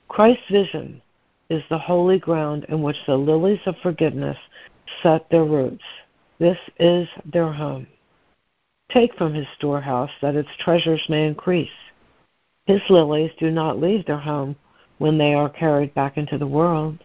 Christ's 0.09 0.51
vision 0.51 1.03
is 1.51 1.63
the 1.69 1.79
holy 1.79 2.19
ground 2.19 2.65
in 2.69 2.83
which 2.83 2.97
the 3.07 3.17
lilies 3.17 3.61
of 3.67 3.77
forgiveness 3.83 4.39
set 5.03 5.29
their 5.31 5.45
roots. 5.45 5.85
This 6.39 6.59
is 6.79 7.09
their 7.25 7.53
home. 7.53 7.87
Take 8.93 9.15
from 9.17 9.33
his 9.33 9.47
storehouse 9.57 10.11
that 10.21 10.35
its 10.35 10.51
treasures 10.59 11.03
may 11.09 11.27
increase. 11.27 11.71
His 12.67 12.83
lilies 12.91 13.31
do 13.39 13.51
not 13.51 13.81
leave 13.81 14.05
their 14.05 14.19
home 14.19 14.57
when 14.99 15.19
they 15.19 15.35
are 15.35 15.49
carried 15.49 15.95
back 15.95 16.17
into 16.19 16.37
the 16.37 16.47
world. 16.47 17.03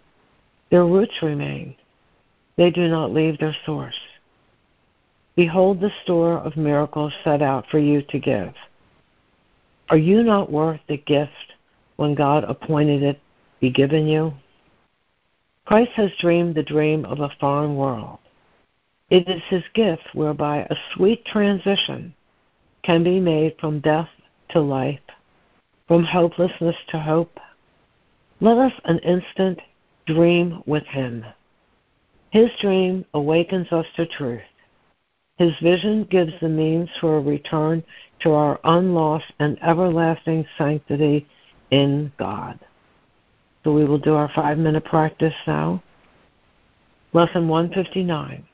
Their 0.70 0.86
roots 0.86 1.16
remain. 1.22 1.76
They 2.58 2.72
do 2.72 2.88
not 2.90 3.14
leave 3.14 3.40
their 3.40 3.56
source. 3.66 3.98
Behold 5.36 5.80
the 5.80 5.92
store 6.04 6.40
of 6.40 6.58
miracles 6.58 7.14
set 7.24 7.42
out 7.42 7.66
for 7.70 7.80
you 7.80 8.02
to 8.10 8.20
give. 8.20 8.54
Are 9.90 9.98
you 9.98 10.24
not 10.24 10.52
worth 10.52 10.82
the 10.90 10.98
gift 10.98 11.54
when 11.96 12.16
God 12.16 12.44
appointed 12.44 13.02
it 13.02 13.22
be 13.62 13.70
given 13.70 14.08
you? 14.08 14.34
Christ 15.66 15.92
has 15.96 16.12
dreamed 16.20 16.56
the 16.56 16.64
dream 16.64 17.06
of 17.06 17.20
a 17.20 17.30
foreign 17.40 17.78
world. 17.78 18.20
It 19.10 19.30
is 19.30 19.42
his 19.50 19.64
gift 19.74 20.04
whereby 20.14 20.68
a 20.70 20.76
sweet 20.94 21.26
transition 21.26 22.14
can 22.84 23.04
be 23.04 23.20
made 23.22 23.56
from 23.60 23.80
death 23.80 24.10
to 24.50 24.60
life, 24.60 25.00
from 25.88 26.04
hopelessness 26.04 26.76
to 26.90 27.00
hope. 27.00 27.40
Let 28.42 28.58
us 28.58 28.74
an 28.84 29.00
instant 29.00 29.62
dream 30.06 30.62
with 30.66 30.84
him. 30.84 31.26
His 32.32 32.50
dream 32.60 33.06
awakens 33.14 33.72
us 33.72 33.86
to 33.96 34.06
truth. 34.06 34.42
His 35.38 35.54
vision 35.62 36.04
gives 36.04 36.34
the 36.42 36.50
means 36.50 36.90
for 37.00 37.18
a 37.18 37.22
return 37.22 37.84
to 38.22 38.32
our 38.32 38.60
unlost 38.64 39.32
and 39.40 39.58
everlasting 39.64 40.46
sanctity 40.58 41.28
in 41.72 42.12
God. 42.18 42.60
So 43.64 43.72
we 43.72 43.86
will 43.86 44.00
do 44.00 44.16
our 44.16 44.30
five 44.36 44.58
minute 44.58 44.84
practice 44.84 45.36
now. 45.46 45.82
Lesson 47.14 47.48
159 47.48 48.46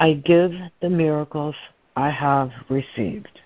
I 0.00 0.14
give 0.14 0.52
the 0.80 0.88
miracles 0.88 1.54
I 1.94 2.08
have 2.08 2.50
received. 2.70 3.42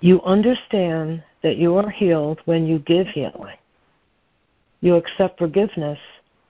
You 0.00 0.22
understand 0.22 1.22
that 1.42 1.56
you 1.56 1.76
are 1.76 1.90
healed 1.90 2.40
when 2.46 2.66
you 2.66 2.78
give 2.78 3.06
healing. 3.08 3.56
You 4.80 4.96
accept 4.96 5.38
forgiveness 5.38 5.98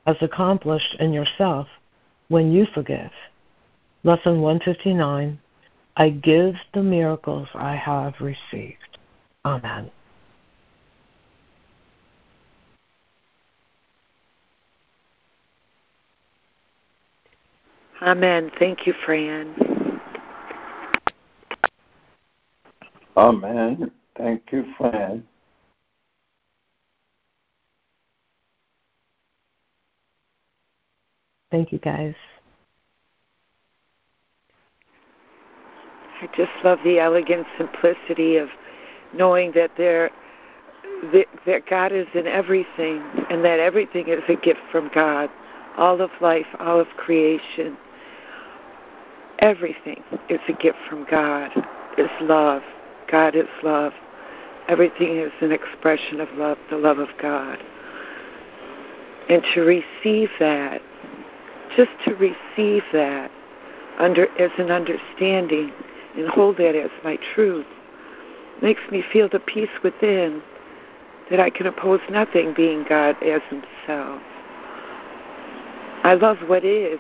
as 0.07 0.17
accomplished 0.21 0.97
in 1.01 1.13
yourself 1.13 1.67
when 2.29 2.53
you 2.53 2.67
forgive. 2.73 3.11
Lesson 4.05 4.41
159 4.41 5.39
I 5.97 6.11
give 6.11 6.55
the 6.73 6.83
miracles 6.83 7.49
I 7.55 7.75
have 7.75 8.15
received. 8.21 8.99
Amen. 9.45 9.91
Amen. 18.01 18.51
Thank 18.59 18.87
you, 18.87 18.95
Fran. 19.05 19.70
Oh, 23.21 23.29
Amen. 23.29 23.91
Thank 24.17 24.45
you, 24.51 24.65
Fran. 24.79 25.23
Thank 31.51 31.71
you, 31.71 31.79
guys. 31.81 32.15
I 36.23 36.29
just 36.35 36.51
love 36.65 36.79
the 36.83 36.99
elegant 36.99 37.47
simplicity 37.59 38.39
of 38.39 38.49
knowing 39.13 39.53
that 39.53 39.73
there 39.77 40.11
that, 41.13 41.27
that 41.45 41.67
God 41.69 41.93
is 41.93 42.07
in 42.15 42.27
everything 42.27 43.03
and 43.29 43.45
that 43.45 43.61
everything 43.61 44.09
is 44.09 44.23
a 44.29 44.37
gift 44.37 44.61
from 44.73 44.91
God. 44.95 45.29
All 45.77 46.01
of 46.01 46.11
life, 46.23 46.47
all 46.59 46.81
of 46.81 46.87
creation, 46.97 47.77
everything 49.41 50.03
is 50.31 50.41
a 50.49 50.55
gift 50.55 50.79
from 50.89 51.07
God. 51.11 51.51
Is 51.99 52.09
love. 52.23 52.63
God 53.11 53.35
is 53.35 53.49
love. 53.63 53.93
Everything 54.69 55.17
is 55.17 55.33
an 55.41 55.53
expression 55.53 56.21
of 56.21 56.29
love, 56.35 56.59
the 56.71 56.77
love 56.77 56.99
of 56.99 57.09
God. 57.21 57.59
And 59.29 59.43
to 59.55 59.61
receive 59.63 60.31
that, 60.39 60.81
just 61.77 61.91
to 62.05 62.15
receive 62.15 62.83
that 62.93 63.31
under 63.99 64.27
as 64.41 64.51
an 64.59 64.71
understanding 64.71 65.73
and 66.17 66.29
hold 66.29 66.57
that 66.59 66.75
as 66.75 66.91
my 67.05 67.19
truth 67.35 67.67
makes 68.63 68.81
me 68.91 69.03
feel 69.13 69.29
the 69.29 69.41
peace 69.41 69.71
within 69.83 70.43
that 71.31 71.41
I 71.41 71.51
can 71.51 71.67
oppose 71.67 72.01
nothing 72.11 72.55
being 72.55 72.85
God 72.89 73.17
as 73.23 73.41
Himself. 73.49 74.21
I 76.03 76.15
love 76.15 76.39
what 76.47 76.65
is. 76.65 76.99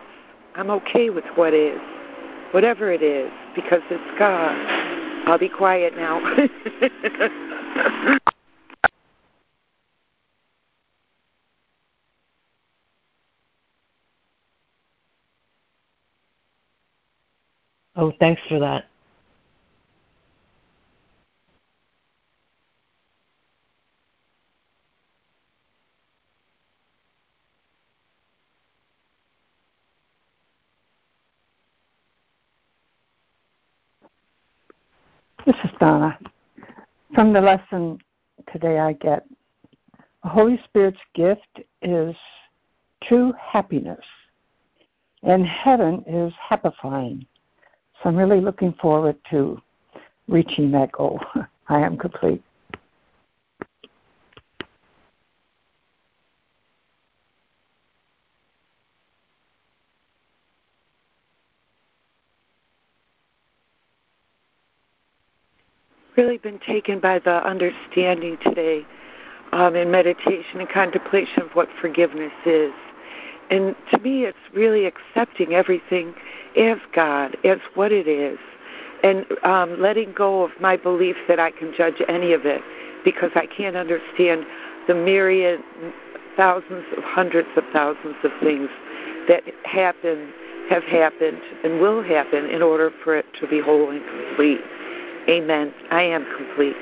I'm 0.55 0.71
okay 0.71 1.11
with 1.11 1.25
what 1.35 1.55
is, 1.55 1.81
whatever 2.53 2.93
it 2.93 3.03
is, 3.03 3.31
because 3.55 3.83
it's 3.91 4.19
God. 4.19 5.00
I'll 5.31 5.39
be 5.39 5.49
quiet 5.49 5.97
now. 5.97 6.19
oh, 17.97 18.13
thanks 18.19 18.43
for 18.49 18.59
that. 18.59 18.87
This 35.51 35.65
is 35.65 35.77
Donna. 35.81 36.17
From 37.13 37.33
the 37.33 37.41
lesson 37.41 37.99
today, 38.53 38.79
I 38.79 38.93
get 38.93 39.27
the 40.23 40.29
Holy 40.29 40.61
Spirit's 40.63 41.01
gift 41.13 41.59
is 41.83 42.15
true 43.03 43.33
happiness, 43.37 44.05
and 45.25 45.45
heaven 45.45 46.05
is 46.07 46.33
happifying. 46.35 47.27
So 48.01 48.11
I'm 48.11 48.17
really 48.17 48.41
looking 48.41 48.75
forward 48.75 49.17
to 49.31 49.61
reaching 50.29 50.71
that 50.71 50.93
goal. 50.93 51.19
I 51.69 51.81
am 51.81 51.97
complete. 51.97 52.45
Really 66.21 66.37
been 66.37 66.59
taken 66.59 67.01
by 67.01 67.19
the 67.19 67.43
understanding 67.47 68.37
today 68.43 68.85
um, 69.53 69.75
in 69.75 69.91
meditation 69.91 70.61
and 70.61 70.69
contemplation 70.69 71.43
of 71.43 71.49
what 71.53 71.67
forgiveness 71.81 72.33
is. 72.45 72.73
And 73.51 73.75
to 73.91 73.99
me, 74.01 74.25
it's 74.25 74.37
really 74.53 74.85
accepting 74.85 75.55
everything 75.55 76.15
as 76.59 76.77
God, 76.93 77.39
as 77.43 77.59
what 77.73 77.91
it 77.91 78.07
is, 78.07 78.39
and 79.03 79.25
um, 79.45 79.81
letting 79.81 80.13
go 80.13 80.43
of 80.43 80.51
my 80.61 80.77
belief 80.77 81.17
that 81.27 81.41
I 81.41 81.53
can 81.53 81.73
judge 81.75 82.03
any 82.07 82.35
of 82.35 82.45
it 82.45 82.61
because 83.03 83.31
I 83.35 83.47
can't 83.47 83.77
understand 83.77 84.45
the 84.89 84.95
myriad, 84.95 85.61
thousands 86.37 86.85
of 86.99 87.03
hundreds 87.03 87.49
of 87.57 87.65
thousands 87.73 88.17
of 88.23 88.31
things 88.43 88.69
that 89.27 89.43
happen, 89.65 90.35
have 90.69 90.85
happened, 90.85 91.41
and 91.65 91.81
will 91.81 92.03
happen 92.03 92.45
in 92.45 92.61
order 92.61 92.93
for 93.03 93.17
it 93.17 93.25
to 93.41 93.49
be 93.49 93.59
whole 93.59 93.89
and 93.89 94.05
complete. 94.07 94.61
Amen. 95.29 95.73
I 95.91 96.03
am 96.03 96.27
complete. 96.27 96.77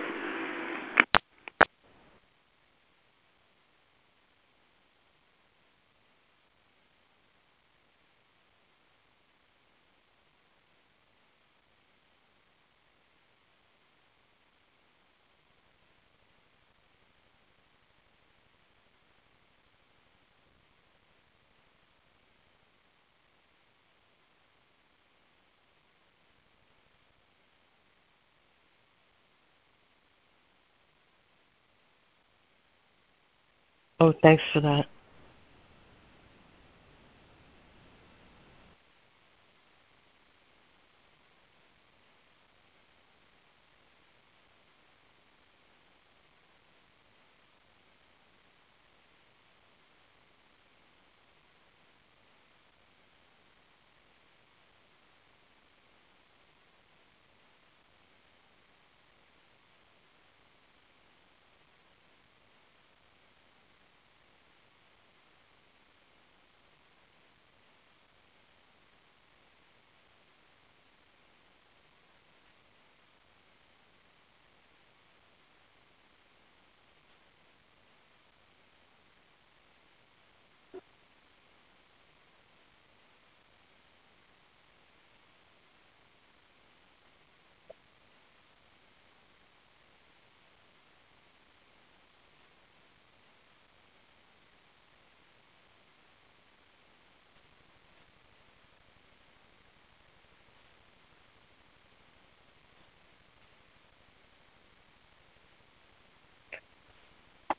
Oh, 34.01 34.15
thanks 34.23 34.43
for 34.53 34.61
that. 34.61 34.87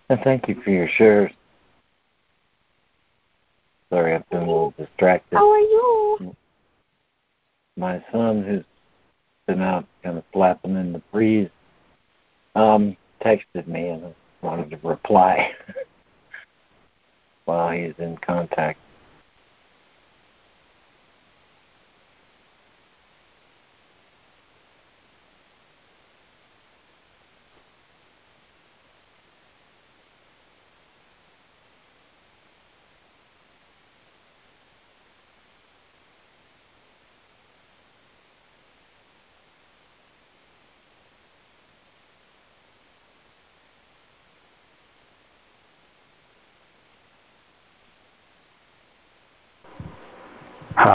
And 0.09 0.19
thank 0.21 0.47
you 0.47 0.59
for 0.61 0.71
your 0.71 0.87
shares. 0.87 1.31
Sorry, 3.91 4.15
I've 4.15 4.27
been 4.29 4.39
a 4.39 4.45
little 4.45 4.73
distracted. 4.77 5.37
How 5.37 5.49
are 5.49 5.59
you? 5.59 6.35
My 7.77 8.03
son, 8.11 8.43
who's 8.43 8.65
been 9.47 9.61
out 9.61 9.85
kind 10.03 10.17
of 10.17 10.23
flapping 10.33 10.75
in 10.75 10.93
the 10.93 11.01
breeze, 11.11 11.49
um, 12.55 12.97
texted 13.21 13.67
me 13.67 13.87
and 13.89 14.13
wanted 14.41 14.71
to 14.71 14.87
reply 14.87 15.51
while 17.45 17.71
he's 17.71 17.93
in 17.99 18.17
contact. 18.17 18.79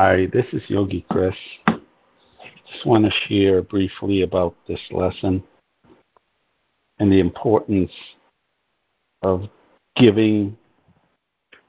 Hi, 0.06 0.26
this 0.34 0.44
is 0.52 0.60
Yogi 0.68 1.06
Chris. 1.08 1.34
Just 1.66 2.84
want 2.84 3.06
to 3.06 3.10
share 3.26 3.62
briefly 3.62 4.20
about 4.20 4.54
this 4.68 4.80
lesson 4.90 5.42
and 6.98 7.10
the 7.10 7.20
importance 7.20 7.90
of 9.22 9.48
giving 9.96 10.58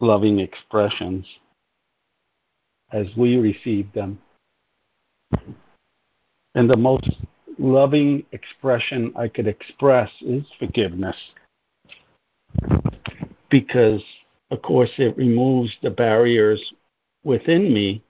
loving 0.02 0.40
expressions 0.40 1.26
as 2.92 3.08
we 3.16 3.38
receive 3.38 3.88
them. 3.94 4.20
And 6.56 6.70
the 6.70 6.76
most 6.76 7.10
loving 7.58 8.26
expression 8.34 9.14
I 9.18 9.30
could 9.30 9.48
express 9.48 10.12
is 10.20 10.44
forgiveness. 10.60 11.16
Because, 13.50 14.04
of 14.52 14.62
course, 14.62 14.92
it 14.98 15.16
removes 15.16 15.74
the 15.82 15.90
barriers 15.90 16.74
within 17.24 17.74
me, 17.74 18.02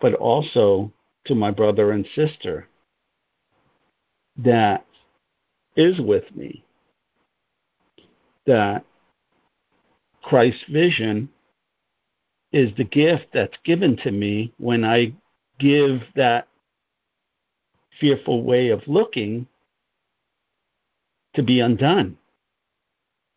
but 0.00 0.14
also 0.14 0.92
to 1.26 1.34
my 1.34 1.50
brother 1.50 1.90
and 1.90 2.06
sister 2.14 2.68
that 4.36 4.84
is 5.76 6.00
with 6.00 6.24
me. 6.34 6.64
That 8.46 8.84
Christ's 10.22 10.64
vision 10.70 11.30
is 12.52 12.70
the 12.76 12.84
gift 12.84 13.26
that's 13.32 13.56
given 13.64 13.96
to 13.98 14.10
me 14.10 14.52
when 14.58 14.84
I 14.84 15.14
give 15.58 16.02
that 16.14 16.48
fearful 18.00 18.42
way 18.42 18.68
of 18.68 18.82
looking 18.86 19.46
to 21.34 21.42
be 21.42 21.60
undone. 21.60 22.18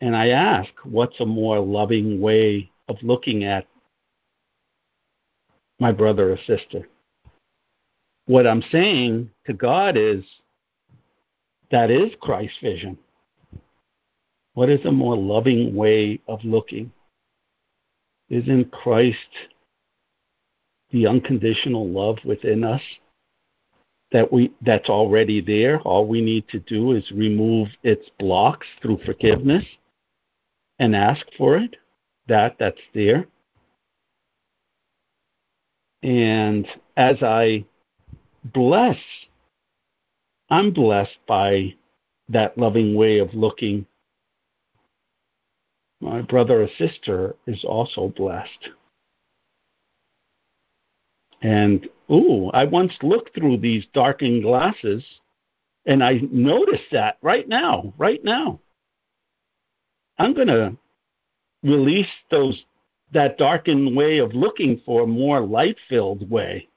And 0.02 0.16
I 0.16 0.30
ask, 0.30 0.70
what's 0.84 1.20
a 1.20 1.26
more 1.26 1.60
loving 1.60 2.22
way 2.22 2.72
of 2.88 2.98
looking 3.02 3.44
at 3.44 3.68
my 5.80 5.92
brother 5.92 6.32
or 6.32 6.38
sister? 6.38 6.88
What 8.26 8.46
I'm 8.46 8.64
saying 8.72 9.32
to 9.48 9.54
God 9.54 9.98
is, 9.98 10.24
that 11.72 11.90
is 11.90 12.12
Christ's 12.22 12.60
vision. 12.62 12.98
What 14.54 14.70
is 14.70 14.86
a 14.86 14.92
more 14.92 15.16
loving 15.16 15.76
way 15.76 16.20
of 16.28 16.44
looking? 16.44 16.92
Isn't 18.30 18.72
Christ 18.72 19.18
the 20.92 21.08
unconditional 21.08 21.88
love 21.88 22.18
within 22.26 22.64
us 22.64 22.82
that 24.12 24.32
we 24.32 24.52
that's 24.62 24.90
already 24.90 25.42
there? 25.42 25.80
All 25.82 26.08
we 26.08 26.22
need 26.22 26.48
to 26.50 26.60
do 26.60 26.92
is 26.92 27.12
remove 27.12 27.70
its 27.84 28.10
blocks 28.20 28.68
through 28.82 29.00
forgiveness 29.06 29.66
and 30.78 30.96
ask 30.96 31.26
for 31.38 31.58
it. 31.58 31.78
That 32.28 32.58
that's 32.60 32.82
there. 32.94 33.28
And 36.02 36.68
as 36.96 37.22
I 37.22 37.66
bless, 38.44 38.98
I'm 40.50 40.72
blessed 40.72 41.18
by 41.28 41.76
that 42.30 42.58
loving 42.58 42.96
way 42.96 43.20
of 43.20 43.34
looking 43.34 43.86
my 46.02 46.22
brother 46.22 46.64
or 46.64 46.70
sister 46.78 47.36
is 47.46 47.64
also 47.66 48.14
blessed. 48.16 48.70
And, 51.42 51.88
ooh, 52.12 52.50
I 52.54 52.66
once 52.66 52.94
looked 53.02 53.36
through 53.36 53.58
these 53.58 53.86
darkened 53.94 54.44
glasses 54.44 55.04
and 55.86 56.04
I 56.04 56.22
noticed 56.32 56.92
that 56.92 57.18
right 57.22 57.48
now, 57.48 57.94
right 57.98 58.24
now. 58.24 58.60
I'm 60.18 60.34
going 60.34 60.48
to 60.48 60.76
release 61.64 62.08
those 62.30 62.64
that 63.14 63.38
darkened 63.38 63.96
way 63.96 64.20
of 64.20 64.34
looking 64.34 64.82
for 64.86 65.04
a 65.04 65.08
more 65.08 65.42
light-filled 65.42 66.30
way. 66.30 66.68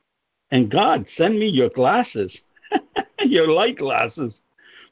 And 0.51 0.71
God, 0.71 1.07
send 1.17 1.39
me 1.39 1.47
your 1.47 1.71
glasses, 1.71 2.33
your 3.21 3.49
light 3.49 3.79
glasses. 3.79 4.33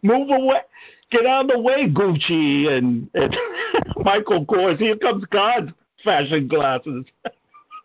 Move 0.03 0.31
away. 0.31 0.61
Get 1.11 1.27
out 1.27 1.47
of 1.47 1.51
the 1.51 1.59
way, 1.59 1.89
Gucci 1.89 2.69
and, 2.69 3.11
and 3.15 3.37
Michael 4.05 4.47
Kors. 4.47 4.79
Here 4.79 4.97
comes 4.97 5.25
God's 5.27 5.73
fashion 6.03 6.49
glasses. 6.49 7.05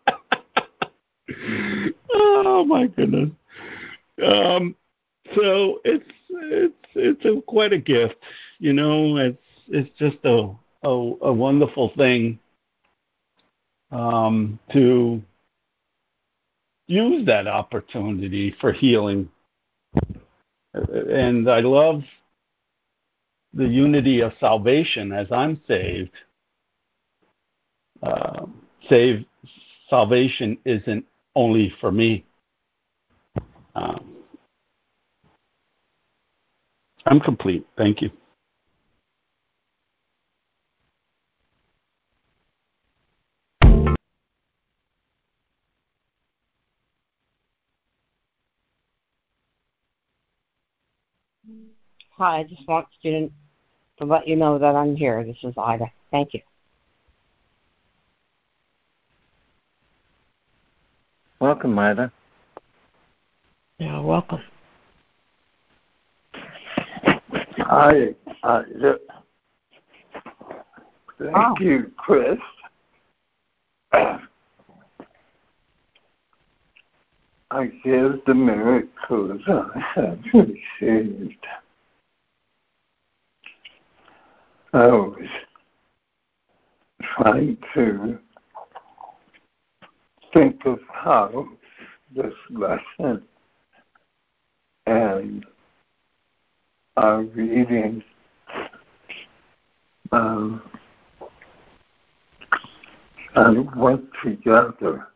oh 2.14 2.64
my 2.66 2.86
goodness. 2.86 3.30
Um, 4.24 4.74
so 5.34 5.80
it's 5.84 6.04
it's 6.30 6.74
it's 6.94 7.24
a, 7.24 7.42
quite 7.42 7.72
a 7.72 7.78
gift, 7.78 8.16
you 8.58 8.72
know. 8.72 9.16
It's 9.16 9.38
it's 9.68 9.90
just 9.98 10.24
a 10.24 10.50
a, 10.82 10.88
a 10.88 11.32
wonderful 11.32 11.92
thing 11.96 12.38
to 14.72 15.22
use 16.86 17.26
that 17.26 17.46
opportunity 17.46 18.54
for 18.60 18.72
healing. 18.72 19.28
And 20.74 21.48
I 21.50 21.60
love 21.60 22.02
the 23.54 23.66
unity 23.66 24.20
of 24.20 24.32
salvation 24.38 25.12
as 25.12 25.26
I'm 25.32 25.60
saved. 25.66 26.10
Uh, 28.02 28.46
save 28.88 29.24
salvation 29.88 30.58
isn't 30.64 31.06
only 31.34 31.72
for 31.80 31.90
me. 31.90 32.24
Um, 33.74 34.16
I'm 37.06 37.20
complete. 37.20 37.66
Thank 37.76 38.02
you. 38.02 38.10
Hi, 52.18 52.38
I 52.38 52.44
just 52.44 52.66
want 52.66 52.86
student 52.98 53.30
to 53.98 54.06
let 54.06 54.26
you 54.26 54.36
know 54.36 54.58
that 54.58 54.74
I'm 54.74 54.96
here. 54.96 55.22
This 55.22 55.36
is 55.42 55.52
Ida. 55.58 55.84
Thank 56.10 56.32
you. 56.32 56.40
Welcome, 61.40 61.78
Ida. 61.78 62.10
Yeah, 63.78 64.00
welcome. 64.00 64.40
Hi, 67.58 68.14
Ida. 68.42 68.98
Thank 71.18 71.36
Oh. 71.36 71.56
you, 71.60 71.92
Chris. 71.98 72.38
I 77.50 77.66
give 77.84 78.24
the 78.24 78.34
miracles 78.34 79.42
I 79.46 79.78
have 79.94 80.18
received. 80.32 81.46
Was 84.76 85.16
trying 87.00 87.56
to 87.72 88.18
think 90.34 90.66
of 90.66 90.80
how 90.92 91.48
this 92.14 92.34
lesson 92.50 93.22
and 94.84 95.46
our 96.98 97.22
reading 97.22 98.04
um, 100.12 100.60
and 103.34 103.74
went 103.76 104.04
together. 104.22 105.08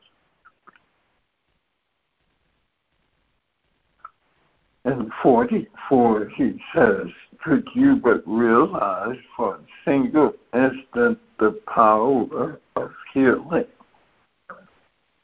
In 4.91 5.09
44, 5.23 6.31
he 6.31 6.61
says, 6.75 7.07
Could 7.45 7.69
you 7.75 7.95
but 7.95 8.25
realize 8.27 9.19
for 9.37 9.55
a 9.55 9.61
single 9.85 10.35
instant 10.53 11.17
the 11.39 11.53
power 11.73 12.59
of 12.75 12.93
healing, 13.15 13.67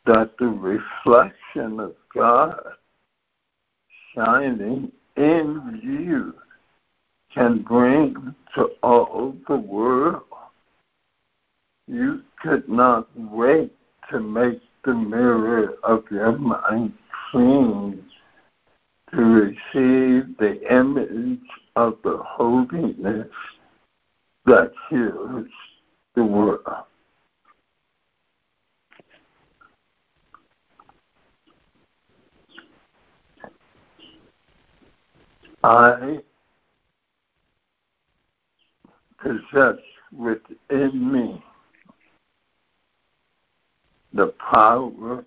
that 0.05 0.39
the 0.39 0.47
reflection 0.47 1.81
of 1.81 1.97
God 2.15 2.61
shining 4.15 4.93
in 5.17 5.81
you 5.83 6.35
can 7.35 7.59
bring 7.63 8.37
to 8.55 8.71
all 8.85 9.35
the 9.49 9.57
world. 9.57 10.23
You 11.89 12.23
could 12.41 12.69
not 12.69 13.09
wait 13.17 13.73
to 14.11 14.21
make 14.21 14.61
the 14.85 14.95
mirror 14.95 15.75
of 15.83 16.05
your 16.09 16.39
mind 16.39 16.93
clean 17.33 18.06
to 19.17 19.23
receive 19.23 20.37
the 20.37 20.61
image 20.71 21.41
of 21.75 21.97
the 22.05 22.19
holiness 22.23 23.29
that 24.45 24.71
heals 24.91 25.47
the 26.15 26.23
world. 26.23 26.61
I 35.65 36.19
possess 39.19 39.77
within 40.13 41.13
me 41.13 41.43
the 44.13 44.35
power 44.53 45.25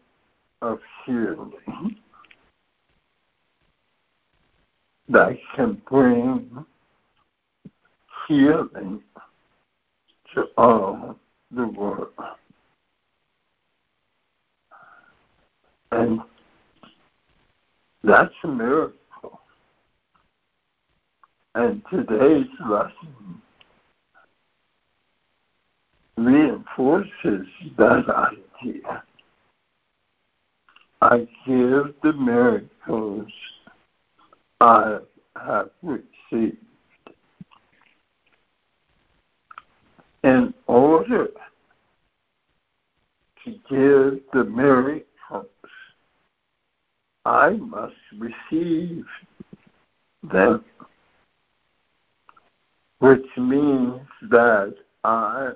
of 0.61 0.79
healing 1.05 1.97
that 5.09 5.37
can 5.55 5.81
bring 5.89 6.65
healing 8.27 9.01
to 10.33 10.47
all 10.57 11.17
the 11.51 11.67
world. 11.67 12.09
And 15.91 16.19
that's 18.03 18.33
a 18.43 18.47
miracle. 18.47 18.93
And 21.55 21.81
today's 21.89 22.47
lesson 22.69 23.41
reinforces 26.15 27.47
that 27.77 28.31
idea. 28.61 29.03
I 31.01 31.27
give 31.47 31.95
the 32.03 32.13
miracles 32.13 33.31
I 34.61 34.99
have 35.35 35.69
received. 35.81 36.57
In 40.23 40.53
order 40.67 41.29
to 43.45 43.51
give 43.69 44.21
the 44.33 44.43
miracles, 44.43 45.45
I 47.25 47.51
must 47.51 47.95
receive 48.17 49.05
them, 50.23 50.65
which 52.99 53.25
means 53.37 54.01
that 54.29 54.75
I 55.03 55.51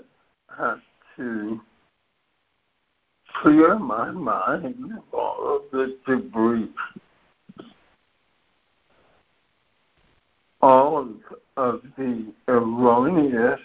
have 0.58 0.80
to 1.18 1.60
clear 3.42 3.78
my 3.78 4.12
mind 4.12 4.94
of 4.98 5.14
all 5.14 5.58
of 5.58 5.64
the 5.72 5.98
debris, 6.08 6.70
all 10.64 11.06
of 11.58 11.82
the 11.98 12.34
erroneous 12.48 13.60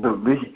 beliefs. 0.00 0.48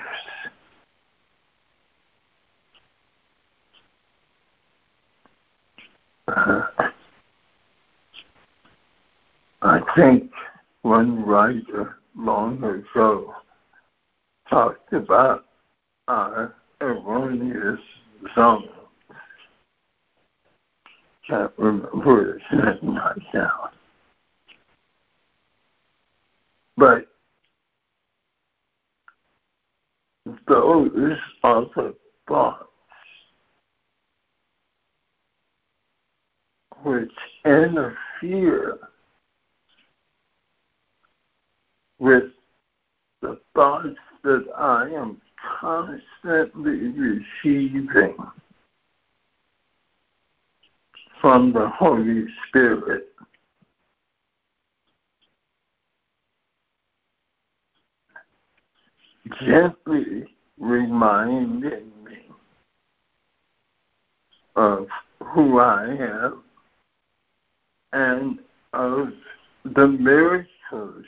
Uh, 6.28 6.62
I 9.60 9.80
think 9.94 10.30
one 10.80 11.22
writer 11.26 11.98
long 12.16 12.64
ago 12.64 13.34
talked 14.48 14.94
about 14.94 15.44
our 16.08 16.54
erroneous 16.80 17.80
zone. 18.34 18.70
Can't 21.28 21.52
remember 21.58 22.38
his 22.48 22.58
name 22.82 22.96
right 22.96 23.22
now. 23.34 23.75
But 26.76 27.06
those 30.46 31.16
are 31.42 31.62
the 31.74 31.94
thoughts 32.28 32.64
which 36.82 37.12
interfere 37.44 38.78
with 41.98 42.24
the 43.22 43.40
thoughts 43.54 43.88
that 44.22 44.44
I 44.56 44.88
am 44.90 45.20
constantly 45.60 46.88
receiving 46.88 47.88
from 51.20 51.52
the 51.52 51.68
Holy 51.70 52.26
Spirit. 52.48 53.08
Gently 59.40 60.24
reminding 60.58 61.92
me 62.04 62.18
of 64.54 64.86
who 65.22 65.58
I 65.58 65.84
am 65.84 66.42
and 67.92 68.38
of 68.72 69.12
the 69.64 69.88
miracles 69.88 71.04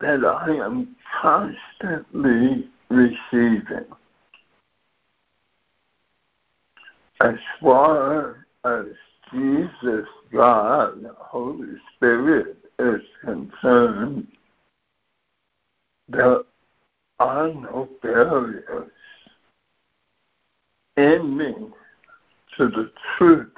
that 0.00 0.24
I 0.24 0.50
am 0.64 0.94
constantly 1.20 2.68
receiving. 2.90 3.86
As 7.20 7.36
far 7.60 8.46
as 8.64 8.86
Jesus, 9.32 10.06
God, 10.32 11.02
the 11.02 11.14
Holy 11.18 11.76
Spirit 11.96 12.58
is 12.78 13.00
concerned, 13.24 14.26
there 16.08 16.40
are 17.18 17.48
no 17.48 17.88
barriers 18.02 18.90
in 20.96 21.36
me 21.36 21.54
to 22.56 22.68
the 22.68 22.90
truth, 23.16 23.52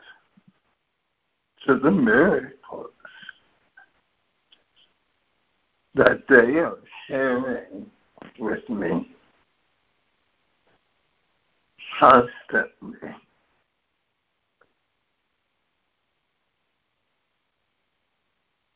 to 1.66 1.78
the 1.78 1.90
miracles 1.90 2.90
that 5.94 6.22
they 6.28 6.58
are 6.58 6.78
sharing 7.06 7.90
with 8.38 8.68
me 8.68 9.10
constantly. 11.98 12.98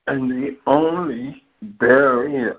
And 0.09 0.31
the 0.31 0.57
only 0.67 1.45
barrier 1.63 2.59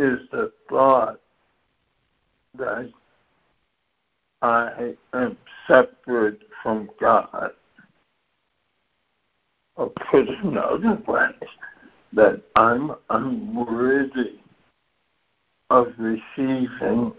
is 0.00 0.18
the 0.32 0.50
thought 0.70 1.20
that 2.56 2.90
I 4.40 4.94
am 5.12 5.36
separate 5.66 6.40
from 6.62 6.88
God. 6.98 7.50
Or 9.76 9.90
put 10.10 10.26
another 10.28 10.98
way, 11.06 11.28
that 12.14 12.42
I'm 12.56 12.92
unworthy 13.10 14.40
of 15.68 15.92
receiving 15.98 17.12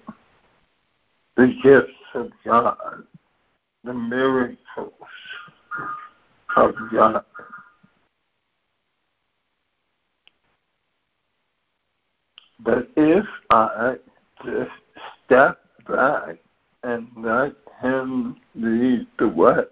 the 1.38 1.55
gifts 1.63 1.91
of 2.15 2.32
God, 2.43 3.03
the 3.84 3.93
miracles 3.93 4.91
of 6.57 6.73
God. 6.91 7.23
But 12.64 12.89
if 12.95 13.26
I 13.49 13.95
just 14.45 14.72
step 15.26 15.59
back 15.88 16.38
and 16.84 17.07
let 17.18 17.53
Him 17.82 18.38
lead 18.55 19.07
the 19.18 19.28
way, 19.28 19.64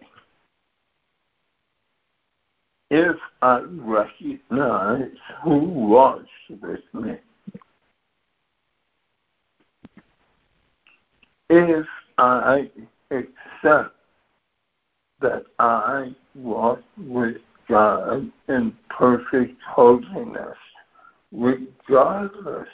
if 2.89 3.15
I 3.41 3.59
recognize 3.59 5.11
who 5.43 5.59
was 5.59 6.25
with 6.49 6.81
me, 6.93 7.17
if 11.49 11.85
I 12.17 12.69
accept 13.11 13.95
that 15.21 15.43
I 15.59 16.15
walk 16.33 16.81
with 16.97 17.37
God 17.67 18.31
in 18.47 18.73
perfect 18.89 19.61
holiness, 19.61 20.57
regardless 21.31 22.67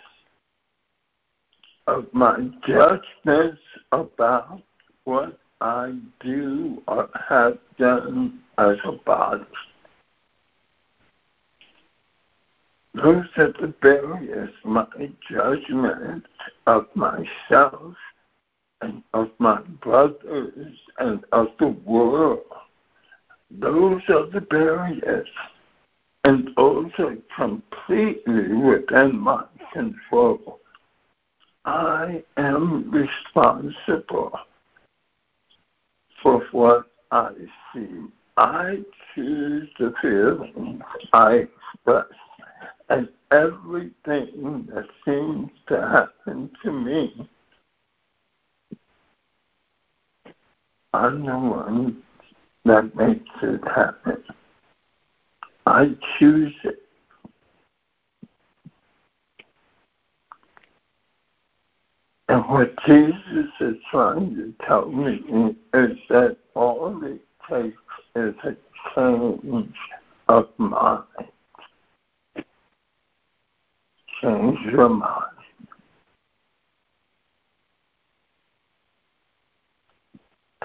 of 1.87 2.05
my 2.13 2.49
judgments 2.67 3.61
about 3.91 4.61
what 5.03 5.37
I 5.61 5.97
do 6.19 6.81
or 6.87 7.09
have 7.29 7.57
done 7.77 8.39
as 8.57 8.77
a 8.83 8.93
body. 8.93 9.45
Those 12.93 13.25
are 13.37 13.51
the 13.51 13.73
barriers 13.81 14.51
my 14.63 14.87
judgment 15.29 16.25
of 16.65 16.87
myself 16.95 17.95
and 18.81 19.03
of 19.13 19.31
my 19.37 19.61
brothers 19.81 20.77
and 20.99 21.25
of 21.31 21.47
the 21.59 21.67
world. 21.67 22.45
Those 23.51 24.01
are 24.09 24.27
the 24.27 24.41
barriers. 24.41 25.27
And 26.25 26.49
are 26.57 27.15
completely 27.35 28.51
within 28.51 29.19
my 29.19 29.43
control. 29.71 30.59
I 31.65 32.23
am 32.35 32.89
responsible 32.89 34.39
for 36.23 36.43
what 36.51 36.87
I 37.11 37.29
see. 37.71 38.07
I 38.37 38.79
choose 39.13 39.69
the 39.77 39.93
feelings 40.01 40.81
I 41.13 41.47
express. 41.75 42.05
And 42.89 43.07
everything 43.29 44.67
that 44.73 44.87
seems 45.05 45.51
to 45.67 45.79
happen 45.79 46.49
to 46.63 46.71
me, 46.71 47.29
I'm 50.91 51.23
the 51.23 51.37
one 51.37 52.01
that 52.63 52.95
makes 52.95 53.29
it 53.43 53.63
happen. 53.67 54.23
I 55.65 55.95
choose 56.17 56.53
it. 56.63 56.81
And 62.27 62.43
what 62.49 62.75
Jesus 62.85 63.47
is 63.59 63.75
trying 63.89 64.35
to 64.35 64.53
tell 64.65 64.87
me 64.87 65.55
is 65.73 65.97
that 66.09 66.37
all 66.55 67.03
it 67.03 67.21
takes 67.49 67.77
is 68.15 68.35
a 68.43 68.55
change 68.93 69.75
of 70.27 70.47
mind. 70.57 71.03
Change 74.21 74.59
your 74.71 74.89
mind. 74.89 75.31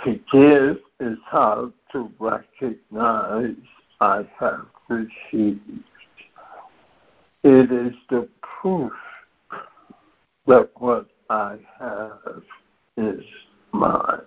To 0.04 0.18
give 0.32 0.78
is 1.00 1.18
how 1.26 1.72
to 1.92 2.10
recognize 2.18 3.54
I 4.00 4.26
have 4.38 4.66
received. 4.90 5.60
It 7.42 7.72
is 7.72 7.94
the 8.10 8.28
proof 8.42 8.92
that 10.46 10.70
what 10.74 11.06
I 11.30 11.56
have 11.78 12.42
is 12.96 13.24
mine. 13.72 14.20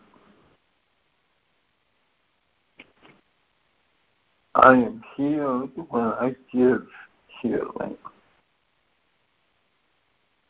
I 4.55 4.73
am 4.73 5.03
healed 5.15 5.71
when 5.89 6.03
I 6.03 6.35
give 6.51 6.87
healing. 7.41 7.97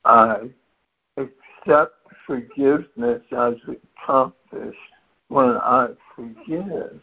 I 0.06 0.50
accept 1.18 1.96
forgiveness 2.28 3.22
as 3.32 3.54
accomplished 4.06 4.78
when 5.30 5.58
I 5.58 5.88
forgive. 6.16 7.02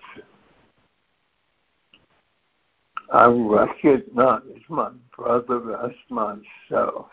I 3.12 3.26
recognize 3.26 4.42
my 4.68 4.90
brother 5.16 5.76
as 5.84 5.92
myself. 6.08 7.06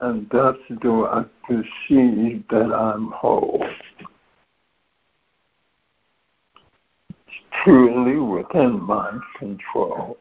And 0.00 0.28
thus 0.30 0.56
do 0.80 1.06
I 1.06 1.24
perceive 1.46 2.44
that 2.48 2.72
I'm 2.72 3.10
whole. 3.10 3.66
It's 7.10 7.36
truly 7.62 8.16
within 8.16 8.80
my 8.80 9.18
control. 9.38 10.16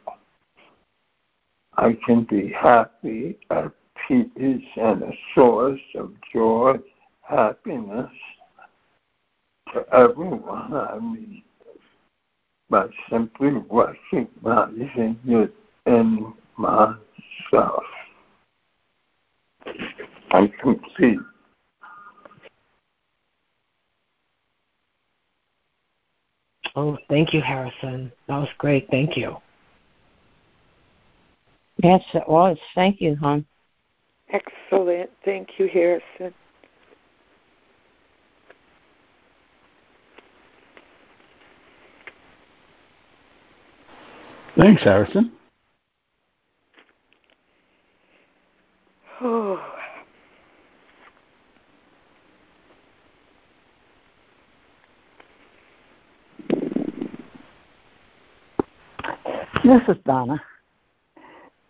I 1.78 1.94
can 2.06 2.24
be 2.26 2.50
happy, 2.50 3.38
at 3.50 3.72
peace, 4.06 4.68
and 4.76 5.04
a 5.04 5.14
source 5.34 5.80
of 5.96 6.12
joy, 6.34 6.78
happiness 7.22 8.12
to 9.74 9.86
everyone 9.94 10.74
I 10.74 11.00
meet 11.00 11.46
by 12.70 12.88
simply 13.10 13.52
recognizing 13.70 15.20
it 15.26 15.54
in 15.86 16.34
myself. 16.58 17.84
I'm 20.32 20.50
complete. 20.62 21.20
Oh, 26.76 26.98
thank 27.10 27.34
you, 27.34 27.42
Harrison. 27.42 28.12
That 28.28 28.38
was 28.38 28.50
great. 28.58 28.88
Thank 28.90 29.18
you. 29.18 29.38
Yes, 31.78 32.04
it 32.14 32.28
was. 32.28 32.58
Thank 32.76 33.02
you, 33.02 33.16
hon. 33.16 33.46
Excellent. 34.32 35.10
Thank 35.26 35.58
you, 35.58 35.68
Harrison. 35.68 36.34
Thanks, 44.60 44.84
Harrison. 44.84 45.32
This 59.64 59.82
is 59.90 59.98
Donna. 60.06 60.42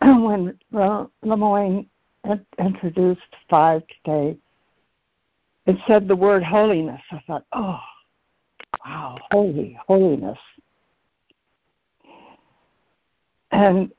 When 0.00 0.58
LeMoyne 0.72 1.86
introduced 2.58 3.20
five 3.48 3.82
today, 4.04 4.38
it 5.66 5.76
said 5.86 6.08
the 6.08 6.16
word 6.16 6.42
holiness. 6.42 7.00
I 7.10 7.22
thought, 7.26 7.44
oh, 7.52 7.78
wow, 8.84 9.18
holy, 9.30 9.78
holiness. 9.86 10.38
And 13.52 13.90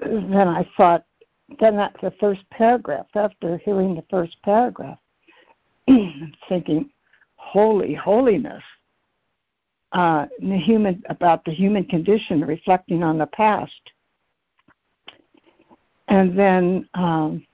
then 0.00 0.48
I 0.48 0.68
thought, 0.76 1.04
then 1.60 1.76
that's 1.76 2.00
the 2.02 2.12
first 2.18 2.48
paragraph. 2.50 3.06
After 3.14 3.58
hearing 3.58 3.94
the 3.94 4.04
first 4.10 4.36
paragraph, 4.42 4.98
thinking, 6.48 6.90
holy, 7.36 7.94
holiness. 7.94 8.62
Uh, 9.92 10.26
the 10.40 10.58
human 10.58 11.02
about 11.08 11.44
the 11.44 11.52
human 11.52 11.84
condition, 11.84 12.44
reflecting 12.44 13.02
on 13.02 13.16
the 13.16 13.26
past, 13.26 13.92
and 16.08 16.38
then 16.38 16.88
um, 16.94 17.46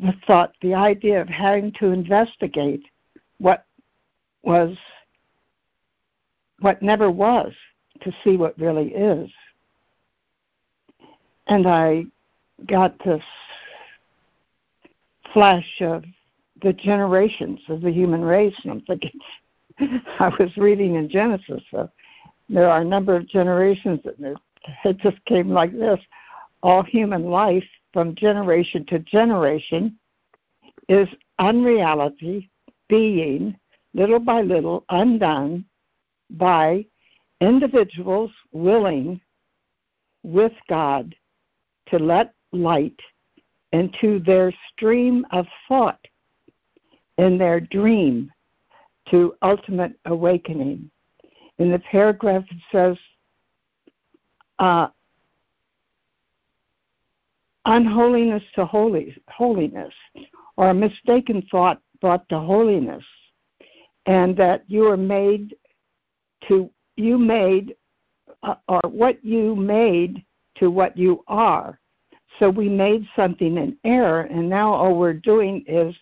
the 0.00 0.14
thought, 0.26 0.52
the 0.62 0.74
idea 0.74 1.20
of 1.20 1.28
having 1.28 1.72
to 1.72 1.86
investigate 1.86 2.82
what 3.38 3.64
was, 4.42 4.76
what 6.60 6.82
never 6.82 7.10
was, 7.10 7.52
to 8.02 8.12
see 8.24 8.36
what 8.36 8.58
really 8.58 8.88
is. 8.88 9.30
And 11.46 11.66
I 11.66 12.04
got 12.66 12.98
this 13.04 13.24
flash 15.32 15.80
of 15.80 16.04
the 16.62 16.72
generations 16.72 17.60
of 17.68 17.80
the 17.80 17.90
human 17.90 18.22
race, 18.22 18.54
and 18.62 18.72
I'm 18.72 18.80
thinking, 18.82 19.18
I 20.18 20.30
was 20.38 20.56
reading 20.56 20.96
in 20.96 21.08
Genesis, 21.08 21.62
so 21.70 21.88
there 22.48 22.68
are 22.68 22.82
a 22.82 22.84
number 22.84 23.16
of 23.16 23.28
generations, 23.28 24.00
and 24.04 24.36
it 24.84 24.98
just 24.98 25.24
came 25.24 25.50
like 25.50 25.72
this. 25.72 26.00
All 26.62 26.82
human 26.82 27.24
life 27.24 27.64
from 27.92 28.14
generation 28.14 28.84
to 28.86 28.98
generation 28.98 29.98
is 30.88 31.08
unreality 31.38 32.50
being 32.88 33.56
little 33.94 34.18
by 34.18 34.42
little 34.42 34.84
undone 34.90 35.64
by 36.30 36.84
individuals 37.40 38.30
willing 38.52 39.20
with 40.22 40.52
God 40.68 41.14
to 41.86 41.98
let 41.98 42.34
light 42.52 43.00
into 43.72 44.20
their 44.20 44.52
stream 44.72 45.26
of 45.30 45.46
thought 45.68 46.00
in 47.18 47.38
their 47.38 47.60
dream 47.60 48.30
to 49.10 49.34
ultimate 49.42 49.92
awakening. 50.06 50.90
In 51.58 51.70
the 51.70 51.78
paragraph, 51.78 52.44
it 52.50 52.62
says, 52.72 52.98
uh, 54.58 54.88
unholiness 57.64 58.42
to 58.54 58.64
holy, 58.64 59.16
holiness, 59.28 59.94
or 60.56 60.70
a 60.70 60.74
mistaken 60.74 61.46
thought 61.50 61.80
brought 62.00 62.28
to 62.30 62.38
holiness, 62.38 63.04
and 64.06 64.36
that 64.36 64.64
you 64.66 64.86
are 64.86 64.96
made 64.96 65.54
to 66.48 66.70
you 67.00 67.18
made 67.18 67.74
uh, 68.42 68.54
or 68.68 68.80
what 68.88 69.24
you 69.24 69.56
made 69.56 70.24
to 70.56 70.70
what 70.70 70.96
you 70.96 71.24
are. 71.26 71.78
So 72.38 72.48
we 72.48 72.68
made 72.68 73.06
something 73.16 73.56
in 73.56 73.76
error, 73.84 74.22
and 74.22 74.48
now 74.48 74.72
all 74.72 74.96
we're 74.96 75.12
doing 75.12 75.64
is 75.66 75.94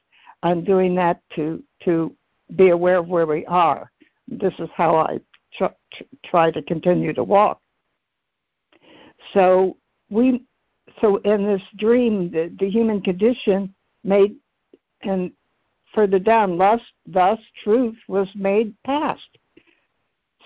undoing 0.43 0.95
that 0.97 1.21
to 1.35 1.63
to 1.85 2.15
be 2.57 2.69
aware 2.69 2.99
of 2.99 3.09
where 3.09 3.27
we 3.27 3.45
are. 3.47 3.91
This 4.27 4.55
is 4.59 4.69
how 4.75 4.97
I 4.97 5.19
tr- 5.53 6.05
try 6.25 6.51
to 6.51 6.63
continue 6.63 7.13
to 7.15 7.25
walk. 7.25 7.61
So 9.33 9.77
we 10.11 10.45
so 11.01 11.17
in 11.19 11.45
this 11.45 11.63
dream 11.77 12.31
the, 12.31 12.55
the 12.59 12.69
human 12.69 13.01
condition 13.01 13.75
made 14.05 14.37
and 15.03 15.33
further 15.95 16.19
down 16.19 16.59
thus 16.59 16.81
thus 17.07 17.39
truth 17.65 17.97
was 18.09 18.29
made 18.35 18.75
past. 18.85 19.38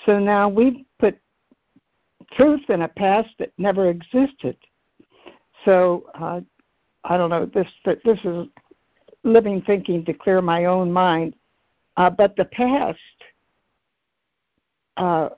So 0.07 0.19
now 0.19 0.49
we 0.49 0.87
put 0.99 1.19
truth 2.33 2.69
in 2.69 2.83
a 2.83 2.89
past 2.89 3.31
that 3.39 3.53
never 3.59 3.89
existed. 3.89 4.57
So 5.65 6.07
uh, 6.19 6.41
I 7.05 7.17
don't 7.17 7.31
know. 7.31 7.47
This 7.47 7.69
this 8.05 8.19
is 8.25 8.47
living 9.25 9.63
thinking 9.63 10.05
to 10.05 10.13
clear 10.13 10.41
my 10.41 10.65
own 10.65 10.91
mind. 10.91 11.35
Uh, 11.97 12.11
but 12.11 12.35
the 12.37 12.47
past, 12.47 12.99
uh, 14.97 15.29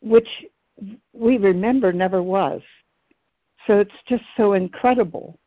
which 0.00 0.28
we 1.12 1.36
remember, 1.36 1.92
never 1.92 2.22
was. 2.22 2.62
So 3.66 3.78
it's 3.78 3.92
just 4.06 4.24
so 4.36 4.54
incredible 4.54 5.38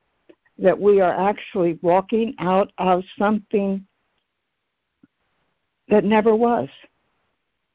that 0.59 0.79
we 0.79 1.01
are 1.01 1.27
actually 1.27 1.79
walking 1.81 2.35
out 2.37 2.71
of 2.77 3.03
something 3.17 3.83
that 5.89 6.03
never 6.03 6.35
was 6.35 6.69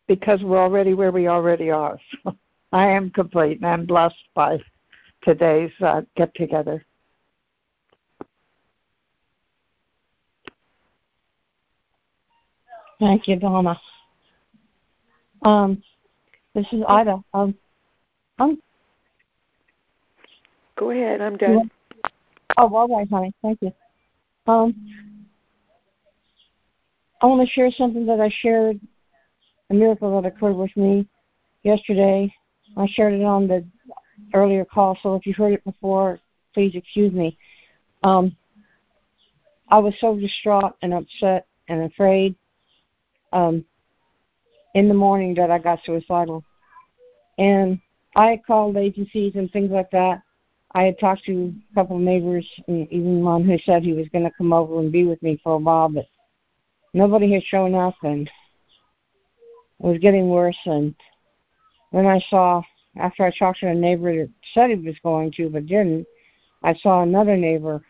because 0.09 0.43
we're 0.43 0.59
already 0.59 0.95
where 0.95 1.13
we 1.13 1.29
already 1.29 1.71
are. 1.71 1.99
So 2.73 2.79
I 2.81 2.89
am 2.89 3.11
complete 3.11 3.59
and 3.59 3.67
I'm 3.67 3.87
blessed 3.87 4.25
by 4.35 4.59
today's 5.23 5.71
uh, 5.81 6.03
get 6.17 6.35
together. 6.35 6.85
Thank 12.99 13.29
you, 13.29 13.37
Donna. 13.37 13.81
Um, 15.43 15.83
this 16.55 16.67
is 16.73 16.83
Ida. 16.89 17.23
Um, 17.33 17.55
I'm, 18.39 18.59
Go 20.77 20.91
ahead, 20.91 21.21
I'm 21.21 21.37
done. 21.37 21.71
Oh, 22.57 22.75
all 22.75 22.89
right, 22.89 23.09
honey. 23.09 23.33
Thank 23.43 23.59
you. 23.63 23.73
Um, 24.47 24.75
I 27.21 27.27
want 27.27 27.47
to 27.47 27.53
share 27.53 27.71
something 27.71 28.07
that 28.07 28.21
I 28.21 28.31
shared, 28.41 28.81
a 29.71 29.75
miracle 29.75 30.21
that 30.21 30.29
occurred 30.29 30.57
with 30.57 30.77
me 30.77 31.07
yesterday. 31.63 32.33
I 32.77 32.87
shared 32.87 33.15
it 33.15 33.25
on 33.25 33.49
the 33.49 33.65
earlier 34.35 34.65
call, 34.65 34.99
so 35.03 35.15
if 35.15 35.27
you 35.27 35.35
heard 35.35 35.53
it 35.53 35.65
before, 35.65 36.21
please 36.55 36.75
excuse 36.75 37.13
me. 37.13 37.37
Um, 38.03 38.37
I 39.69 39.79
was 39.79 39.95
so 40.01 40.17
distraught 40.17 40.77
and 40.83 40.95
upset 40.95 41.47
and 41.69 41.83
afraid 41.83 42.37
um, 43.33 43.65
in 44.75 44.89
the 44.89 44.95
morning 44.95 45.35
that 45.35 45.51
I 45.51 45.59
got 45.59 45.81
suicidal. 45.85 46.45
And 47.39 47.81
I 48.15 48.41
called 48.47 48.77
agencies 48.77 49.33
and 49.35 49.51
things 49.51 49.71
like 49.71 49.91
that. 49.91 50.23
I 50.73 50.85
had 50.85 50.99
talked 50.99 51.25
to 51.25 51.55
a 51.71 51.75
couple 51.75 51.97
of 51.97 52.03
neighbors, 52.03 52.47
and 52.67 52.91
even 52.93 53.25
one 53.25 53.45
who 53.45 53.59
said 53.59 53.83
he 53.83 53.93
was 53.93 54.09
going 54.09 54.25
to 54.25 54.33
come 54.37 54.53
over 54.53 54.79
and 54.79 54.93
be 54.93 55.05
with 55.05 55.23
me 55.23 55.41
for 55.43 55.55
a 55.55 55.59
while, 55.59 55.89
but 55.89 56.07
nobody 56.93 57.33
had 57.33 57.43
shown 57.43 57.75
up, 57.75 57.95
and 58.03 58.31
was 59.79 59.99
getting 59.99 60.29
worse. 60.29 60.59
And 60.65 60.95
then 61.93 62.07
I 62.07 62.21
saw 62.31 62.63
after 62.99 63.25
I 63.25 63.33
talked 63.37 63.61
to 63.61 63.69
a 63.69 63.75
neighbor 63.75 64.15
that 64.15 64.31
said 64.55 64.71
he 64.71 64.77
was 64.77 64.97
going 65.03 65.33
to 65.33 65.51
but 65.51 65.67
didn't, 65.67 66.07
I 66.63 66.75
saw 66.75 67.03
another 67.03 67.37
neighbor, 67.37 67.83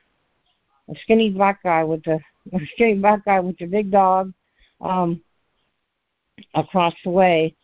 a 0.90 0.94
skinny 1.02 1.30
black 1.30 1.62
guy 1.62 1.84
with 1.84 2.02
the 2.04 2.18
a 2.52 2.58
skinny 2.74 2.94
black 2.94 3.24
guy 3.24 3.40
with 3.40 3.58
the 3.58 3.66
big 3.66 3.90
dog, 3.90 4.32
um, 4.80 5.20
across 6.54 6.94
the 7.04 7.10
way, 7.10 7.54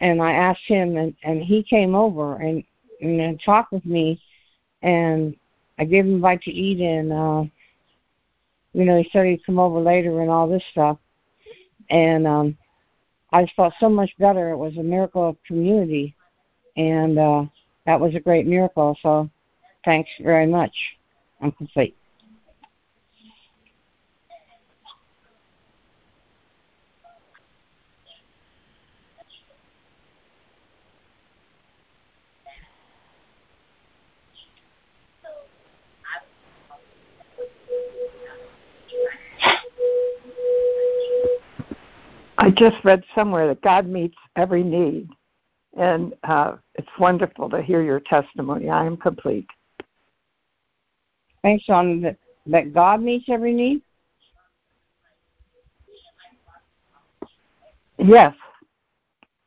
and 0.00 0.22
I 0.22 0.32
asked 0.32 0.66
him, 0.66 0.96
and 0.96 1.14
and 1.22 1.42
he 1.42 1.62
came 1.62 1.94
over 1.94 2.36
and 2.36 2.64
and 3.00 3.40
talked 3.44 3.72
with 3.72 3.84
me, 3.84 4.20
and 4.82 5.36
I 5.78 5.84
gave 5.84 6.06
him 6.06 6.16
a 6.16 6.18
bite 6.18 6.42
to 6.42 6.50
eat, 6.50 6.80
and 6.80 7.12
uh, 7.12 7.44
you 8.72 8.84
know 8.84 8.98
he 8.98 9.08
said 9.12 9.26
he'd 9.26 9.44
come 9.44 9.58
over 9.58 9.80
later 9.80 10.20
and 10.20 10.30
all 10.30 10.48
this 10.48 10.64
stuff, 10.70 10.98
and 11.90 12.26
um, 12.26 12.58
I 13.32 13.46
felt 13.56 13.74
so 13.80 13.88
much 13.88 14.10
better. 14.18 14.50
It 14.50 14.56
was 14.56 14.76
a 14.76 14.82
miracle 14.82 15.28
of 15.28 15.36
community 15.46 16.14
and 16.76 17.18
uh, 17.18 17.44
that 17.86 18.00
was 18.00 18.14
a 18.14 18.20
great 18.20 18.46
miracle. 18.46 18.96
So 19.02 19.30
thanks 19.84 20.10
very 20.20 20.46
much. 20.46 20.74
I'm 21.40 21.52
complete. 21.52 21.96
I 42.42 42.50
just 42.50 42.74
read 42.82 43.04
somewhere 43.14 43.46
that 43.46 43.62
God 43.62 43.86
meets 43.86 44.16
every 44.34 44.64
need. 44.64 45.08
And 45.78 46.12
uh, 46.24 46.56
it's 46.74 46.88
wonderful 46.98 47.48
to 47.48 47.62
hear 47.62 47.82
your 47.82 48.00
testimony. 48.00 48.68
I 48.68 48.84
am 48.84 48.96
complete. 48.96 49.46
Thanks, 51.42 51.62
Sean. 51.62 52.00
That, 52.02 52.16
that 52.46 52.74
God 52.74 53.00
meets 53.00 53.26
every 53.28 53.54
need? 53.54 53.80
Yes. 57.98 58.34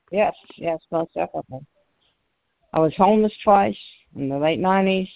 Yes, 0.09 0.34
yes, 0.55 0.80
most 0.89 1.13
definitely. 1.15 1.65
I 2.72 2.80
was 2.80 2.95
homeless 2.95 3.34
twice 3.43 3.77
in 4.15 4.30
the 4.30 4.38
late 4.38 4.61
90s. 4.61 5.09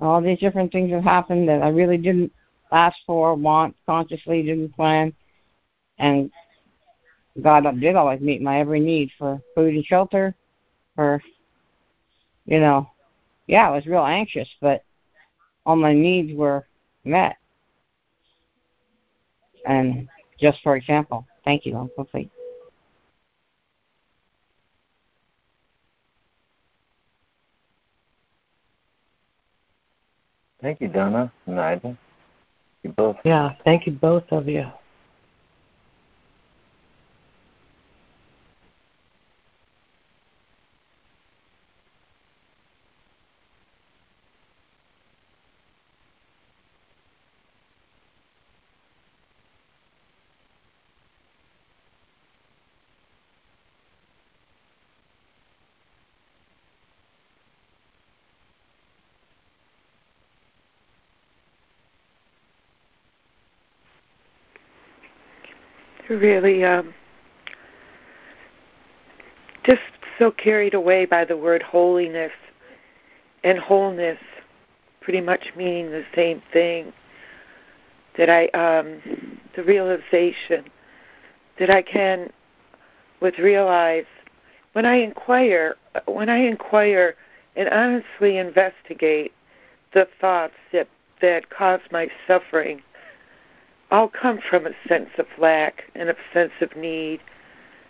All 0.00 0.20
these 0.20 0.40
different 0.40 0.72
things 0.72 0.90
have 0.90 1.04
happened 1.04 1.48
that 1.48 1.62
I 1.62 1.68
really 1.68 1.98
didn't 1.98 2.32
ask 2.72 2.96
for, 3.06 3.36
want, 3.36 3.76
consciously 3.86 4.42
didn't 4.42 4.74
plan. 4.74 5.14
And 5.98 6.32
God 7.40 7.64
did 7.80 7.96
always 7.96 8.20
meet 8.20 8.42
my 8.42 8.60
every 8.60 8.80
need 8.80 9.10
for 9.18 9.40
food 9.54 9.74
and 9.74 9.84
shelter, 9.84 10.34
for, 10.96 11.22
you 12.46 12.58
know, 12.58 12.90
yeah, 13.46 13.68
I 13.68 13.70
was 13.70 13.86
real 13.86 14.04
anxious, 14.04 14.48
but 14.60 14.84
all 15.64 15.76
my 15.76 15.92
needs 15.92 16.36
were 16.36 16.66
met. 17.04 17.36
And 19.66 20.08
just 20.38 20.58
for 20.62 20.76
example, 20.76 21.26
thank 21.44 21.66
you, 21.66 21.76
I'm 21.76 21.90
complete. 21.94 22.30
Thank 30.60 30.80
you, 30.80 30.88
Donna 30.88 31.32
and 31.46 31.60
Ida. 31.60 31.96
You 32.82 32.90
both. 32.90 33.16
Yeah, 33.24 33.52
thank 33.64 33.86
you 33.86 33.92
both 33.92 34.24
of 34.30 34.48
you. 34.48 34.66
Really 66.16 66.64
um, 66.64 66.94
just 69.64 69.80
so 70.18 70.30
carried 70.30 70.74
away 70.74 71.04
by 71.04 71.24
the 71.24 71.36
word 71.36 71.62
holiness 71.62 72.32
and 73.44 73.58
wholeness 73.58 74.18
pretty 75.00 75.20
much 75.20 75.52
meaning 75.56 75.90
the 75.90 76.04
same 76.14 76.42
thing 76.52 76.92
that 78.16 78.28
I 78.28 78.46
um, 78.48 79.00
the 79.56 79.62
realization 79.62 80.64
that 81.58 81.70
I 81.70 81.82
can 81.82 82.30
with 83.20 83.38
realize 83.38 84.06
when 84.72 84.86
I 84.86 84.96
inquire 84.96 85.76
when 86.06 86.28
I 86.28 86.38
inquire 86.38 87.14
and 87.56 87.68
honestly 87.68 88.38
investigate 88.38 89.32
the 89.94 90.08
thoughts 90.20 90.54
that 90.72 90.88
that 91.20 91.50
cause 91.50 91.80
my 91.90 92.08
suffering 92.26 92.82
all 93.90 94.08
come 94.08 94.38
from 94.48 94.66
a 94.66 94.72
sense 94.86 95.10
of 95.18 95.26
lack 95.38 95.84
and 95.94 96.08
a 96.08 96.16
sense 96.32 96.52
of 96.60 96.76
need 96.76 97.20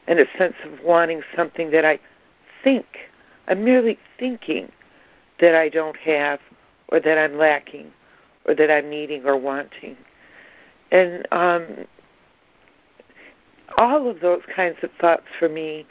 and 0.07 0.19
a 0.19 0.27
sense 0.39 0.55
of 0.65 0.81
wanting 0.85 1.23
something 1.37 1.71
that 1.71 1.85
I 1.85 1.99
think, 2.63 2.87
I'm 3.49 3.65
merely 3.65 3.99
thinking 4.19 4.71
that 5.41 5.55
I 5.55 5.69
don't 5.69 5.97
have 5.97 6.41
or 6.89 7.01
that 7.01 7.19
I'm 7.19 7.37
lacking 7.37 7.93
or 8.45 8.55
that 8.55 8.71
I'm 8.71 8.89
needing 8.89 9.25
or 9.25 9.37
wanting. 9.37 9.97
And 10.91 11.27
um, 11.33 11.67
all 13.77 14.09
of 14.09 14.21
those 14.21 14.43
kinds 14.55 14.79
of 14.83 14.91
thoughts 15.01 15.27
for 15.39 15.49
me 15.49 15.87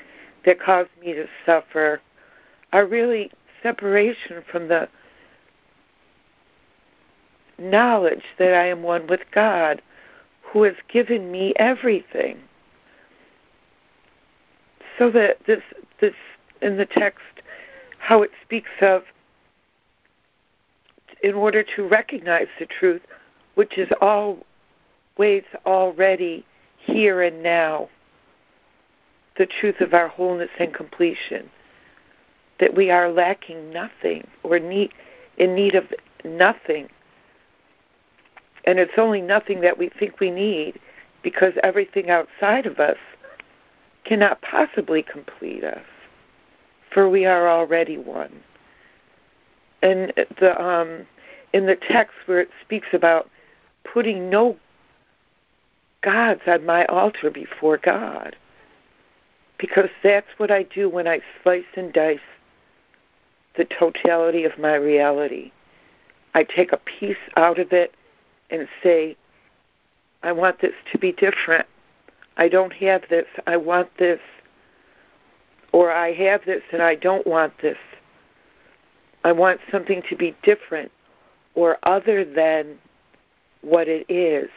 that 0.45 0.59
cause 0.59 0.88
me 1.01 1.13
to 1.13 1.27
suffer 1.45 2.01
are 2.73 2.85
really 2.85 3.31
separation 3.61 4.43
from 4.51 4.67
the 4.67 4.88
knowledge 7.59 8.23
that 8.39 8.53
I 8.53 8.67
am 8.67 8.84
one 8.84 9.07
with 9.07 9.21
God 9.34 9.81
who 10.51 10.63
has 10.63 10.75
given 10.87 11.31
me 11.31 11.53
everything. 11.57 12.37
So 14.97 15.11
that 15.11 15.37
this 15.45 15.61
this 16.01 16.15
in 16.61 16.77
the 16.77 16.85
text 16.85 17.21
how 17.99 18.23
it 18.23 18.31
speaks 18.43 18.69
of 18.81 19.03
in 21.21 21.35
order 21.35 21.63
to 21.75 21.87
recognize 21.87 22.47
the 22.59 22.65
truth 22.65 23.01
which 23.55 23.77
is 23.77 23.89
always 24.01 25.43
already 25.65 26.45
here 26.77 27.21
and 27.21 27.43
now 27.43 27.89
the 29.37 29.45
truth 29.45 29.81
of 29.81 29.93
our 29.93 30.07
wholeness 30.07 30.49
and 30.59 30.73
completion 30.73 31.49
that 32.59 32.75
we 32.75 32.89
are 32.89 33.09
lacking 33.09 33.71
nothing 33.71 34.25
or 34.43 34.57
need 34.57 34.91
in 35.37 35.53
need 35.53 35.75
of 35.75 35.85
nothing 36.23 36.89
and 38.68 38.80
it's 38.80 38.98
only 38.98 39.22
nothing 39.22 39.61
that 39.61 39.77
we 39.77 39.89
think 39.98 40.19
we 40.19 40.30
need 40.30 40.77
because 41.23 41.53
everything 41.64 42.10
outside 42.10 42.65
of 42.65 42.80
us 42.80 42.98
cannot 44.03 44.41
possibly 44.41 45.02
complete 45.02 45.64
us, 45.64 45.85
for 46.91 47.10
we 47.10 47.26
are 47.26 47.48
already 47.48 47.98
one. 47.98 48.41
And 49.81 50.14
the 50.39 50.61
um, 50.61 51.07
in 51.53 51.65
the 51.65 51.77
text 51.77 52.14
where 52.26 52.41
it 52.41 52.49
speaks 52.61 52.88
about 52.91 53.30
putting 53.85 54.30
no 54.30 54.57
gods 56.02 56.41
on 56.45 56.65
my 56.65 56.85
altar 56.88 57.31
before 57.31 57.77
God, 57.77 58.35
because 59.57 59.89
that's 60.03 60.27
what 60.38 60.52
I 60.52 60.64
do 60.64 60.89
when 60.89 61.07
I 61.07 61.22
slice 61.41 61.64
and 61.77 61.94
dice 61.94 62.19
the 63.56 63.65
totality 63.65 64.44
of 64.44 64.60
my 64.60 64.76
reality. 64.76 65.52
I 66.34 66.44
take 66.44 66.73
a 66.73 66.77
piece 66.77 67.15
out 67.38 67.60
of 67.60 67.72
it 67.72 67.94
and 68.49 68.67
say, 68.81 69.15
I 70.23 70.31
want 70.31 70.61
this 70.61 70.73
to 70.91 70.97
be 70.97 71.11
different. 71.11 71.65
I 72.37 72.47
don't 72.47 72.73
have 72.73 73.03
this. 73.09 73.25
I 73.45 73.57
want 73.57 73.89
this. 73.97 74.19
Or 75.71 75.91
I 75.91 76.13
have 76.13 76.45
this 76.45 76.63
and 76.71 76.81
I 76.81 76.95
don't 76.95 77.27
want 77.27 77.53
this. 77.61 77.77
I 79.23 79.31
want 79.31 79.59
something 79.71 80.01
to 80.09 80.15
be 80.15 80.35
different 80.43 80.91
or 81.55 81.77
other 81.83 82.23
than 82.23 82.77
what 83.61 83.87
it 83.87 84.05
is. 84.09 84.49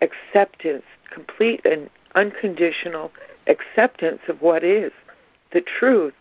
Acceptance, 0.00 0.84
complete 1.12 1.64
and 1.64 1.90
unconditional 2.14 3.10
acceptance 3.46 4.20
of 4.28 4.40
what 4.40 4.62
is 4.62 4.92
the 5.52 5.60
truth, 5.60 6.14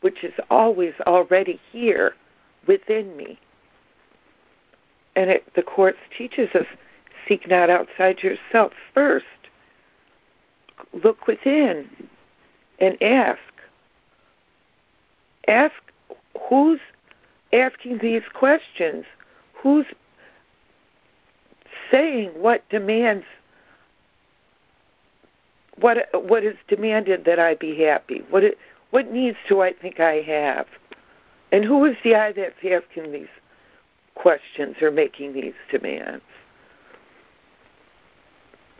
which 0.00 0.24
is 0.24 0.32
always 0.50 0.94
already 1.06 1.60
here 1.70 2.14
within 2.66 3.16
me. 3.16 3.38
And 5.16 5.30
it, 5.30 5.54
the 5.54 5.62
Course 5.62 5.96
teaches 6.16 6.54
us 6.54 6.66
seek 7.28 7.48
not 7.48 7.70
outside 7.70 8.22
yourself 8.22 8.72
first. 8.92 9.26
Look 11.02 11.26
within 11.26 11.88
and 12.78 13.00
ask. 13.02 13.38
Ask 15.48 15.74
who's 16.48 16.80
asking 17.52 17.98
these 17.98 18.22
questions? 18.32 19.04
Who's 19.54 19.86
saying 21.90 22.30
what 22.30 22.68
demands 22.68 23.24
what 25.80 26.08
what 26.12 26.44
is 26.44 26.56
demanded 26.68 27.24
that 27.24 27.38
I 27.38 27.54
be 27.54 27.82
happy? 27.82 28.22
What 28.30 28.44
it, 28.44 28.58
what 28.90 29.10
needs 29.10 29.36
do 29.48 29.60
I 29.60 29.72
think 29.72 30.00
I 30.00 30.22
have? 30.22 30.66
And 31.52 31.64
who 31.64 31.84
is 31.84 31.96
the 32.02 32.14
I 32.14 32.32
that's 32.32 32.54
asking 32.64 33.12
these 33.12 33.28
questions 34.14 34.76
or 34.80 34.90
making 34.90 35.32
these 35.32 35.54
demands. 35.70 36.22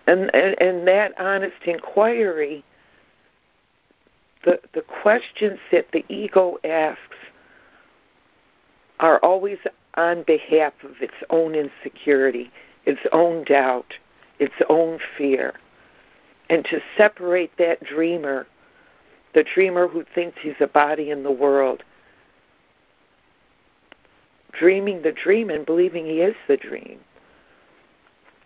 And, 0.06 0.34
and, 0.34 0.60
and 0.60 0.86
that 0.86 1.18
honest 1.18 1.56
inquiry, 1.64 2.64
the, 4.44 4.60
the 4.74 4.82
questions 4.82 5.58
that 5.72 5.86
the 5.92 6.04
ego 6.08 6.58
asks 6.64 7.16
are 9.00 9.18
always 9.20 9.58
on 9.96 10.22
behalf 10.24 10.72
of 10.82 11.00
its 11.00 11.14
own 11.30 11.54
insecurity, 11.54 12.50
its 12.84 13.00
own 13.12 13.44
doubt, 13.44 13.94
its 14.38 14.54
own 14.68 14.98
fear. 15.16 15.54
And 16.50 16.64
to 16.66 16.80
separate 16.96 17.56
that 17.58 17.82
dreamer, 17.82 18.46
the 19.34 19.44
dreamer 19.44 19.88
who 19.88 20.04
thinks 20.14 20.38
he's 20.42 20.54
a 20.60 20.66
body 20.66 21.10
in 21.10 21.22
the 21.22 21.30
world, 21.30 21.82
dreaming 24.58 25.02
the 25.02 25.12
dream 25.12 25.50
and 25.50 25.66
believing 25.66 26.06
he 26.06 26.20
is 26.20 26.34
the 26.48 26.56
dream. 26.56 26.98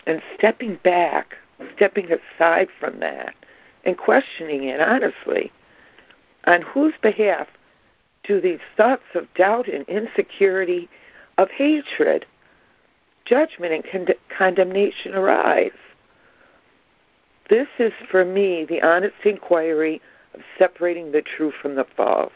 And 0.07 0.23
stepping 0.37 0.77
back, 0.83 1.35
stepping 1.77 2.09
aside 2.11 2.69
from 2.81 3.01
that, 3.01 3.35
and 3.85 3.97
questioning 3.97 4.65
it 4.65 4.81
honestly. 4.81 5.53
On 6.45 6.63
whose 6.63 6.95
behalf 7.03 7.47
do 8.23 8.41
these 8.41 8.61
thoughts 8.77 9.05
of 9.15 9.33
doubt 9.35 9.69
and 9.69 9.87
insecurity, 9.89 10.89
of 11.37 11.51
hatred, 11.51 12.27
judgment, 13.25 13.73
and 13.73 13.85
con- 13.85 14.17
condemnation 14.37 15.15
arise? 15.15 15.71
This 17.51 17.69
is 17.79 17.93
for 18.11 18.25
me 18.25 18.65
the 18.65 18.83
honest 18.83 19.15
inquiry 19.25 20.01
of 20.35 20.41
separating 20.59 21.13
the 21.13 21.23
true 21.23 21.53
from 21.63 21.75
the 21.75 21.87
false. 21.97 22.33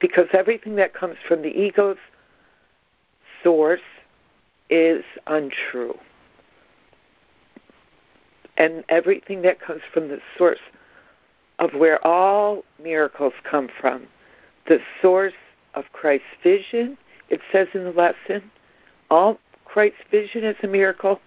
Because 0.00 0.26
everything 0.32 0.76
that 0.76 0.94
comes 0.94 1.16
from 1.26 1.42
the 1.42 1.56
ego's 1.56 1.96
source 3.42 3.80
is 4.70 5.04
untrue. 5.26 5.98
And 8.56 8.84
everything 8.88 9.42
that 9.42 9.60
comes 9.60 9.82
from 9.92 10.08
the 10.08 10.20
source 10.36 10.58
of 11.58 11.74
where 11.74 12.04
all 12.06 12.64
miracles 12.82 13.34
come 13.48 13.68
from, 13.80 14.06
the 14.66 14.78
source 15.00 15.32
of 15.74 15.84
Christ's 15.92 16.26
vision, 16.42 16.96
it 17.28 17.40
says 17.50 17.68
in 17.74 17.84
the 17.84 17.92
lesson, 17.92 18.50
all 19.10 19.38
Christ's 19.64 20.00
vision 20.10 20.44
is 20.44 20.56
a 20.62 20.66
miracle, 20.66 21.20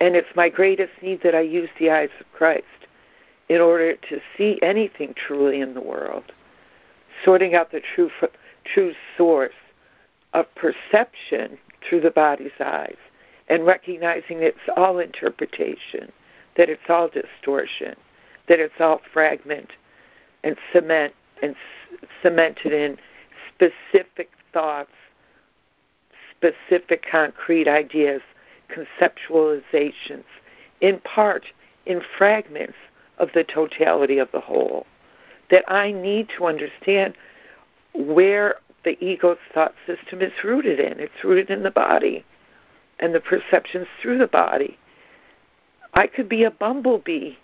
and 0.00 0.16
it's 0.16 0.28
my 0.34 0.48
greatest 0.48 0.92
need 1.02 1.22
that 1.22 1.34
I 1.34 1.40
use 1.40 1.70
the 1.78 1.90
eyes 1.90 2.10
of 2.20 2.26
Christ 2.32 2.64
in 3.48 3.60
order 3.60 3.94
to 3.94 4.20
see 4.36 4.58
anything 4.62 5.14
truly 5.14 5.60
in 5.60 5.74
the 5.74 5.80
world, 5.80 6.24
sorting 7.24 7.54
out 7.54 7.70
the 7.70 7.80
true 7.80 8.10
true 8.64 8.92
source 9.16 9.54
of 10.36 10.46
perception 10.54 11.56
through 11.88 12.02
the 12.02 12.10
body's 12.10 12.50
eyes 12.60 12.96
and 13.48 13.64
recognizing 13.64 14.42
it's 14.42 14.58
all 14.76 14.98
interpretation, 14.98 16.12
that 16.58 16.68
it's 16.68 16.90
all 16.90 17.08
distortion, 17.08 17.96
that 18.46 18.60
it's 18.60 18.74
all 18.78 19.00
fragment 19.12 19.70
and 20.44 20.56
cement 20.72 21.14
and 21.42 21.56
cemented 22.22 22.72
in 22.72 22.98
specific 23.48 24.30
thoughts, 24.52 24.90
specific 26.36 27.06
concrete 27.10 27.66
ideas, 27.66 28.20
conceptualizations, 28.68 30.24
in 30.82 30.98
part 31.00 31.46
in 31.86 32.02
fragments 32.18 32.76
of 33.16 33.30
the 33.32 33.44
totality 33.44 34.18
of 34.18 34.28
the 34.32 34.40
whole. 34.40 34.86
That 35.50 35.64
I 35.66 35.92
need 35.92 36.28
to 36.36 36.44
understand 36.44 37.14
where 37.94 38.56
the 38.86 39.04
ego's 39.04 39.36
thought 39.52 39.74
system 39.84 40.22
is 40.22 40.32
rooted 40.44 40.78
in. 40.78 41.00
It's 41.00 41.24
rooted 41.24 41.50
in 41.50 41.64
the 41.64 41.72
body 41.72 42.24
and 43.00 43.14
the 43.14 43.20
perceptions 43.20 43.88
through 44.00 44.18
the 44.18 44.28
body. 44.28 44.78
I 45.92 46.06
could 46.06 46.28
be 46.28 46.44
a 46.44 46.52
bumblebee 46.52 47.34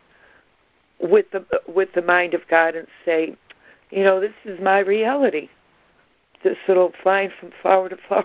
with 1.00 1.26
the 1.32 1.44
with 1.66 1.92
the 1.94 2.02
mind 2.02 2.32
of 2.32 2.42
God 2.48 2.76
and 2.76 2.86
say, 3.04 3.34
you 3.90 4.04
know, 4.04 4.20
this 4.20 4.32
is 4.44 4.60
my 4.60 4.78
reality. 4.78 5.48
This 6.44 6.56
little 6.68 6.92
flying 7.02 7.30
from 7.38 7.50
flower 7.60 7.88
to 7.88 7.96
flower. 8.08 8.24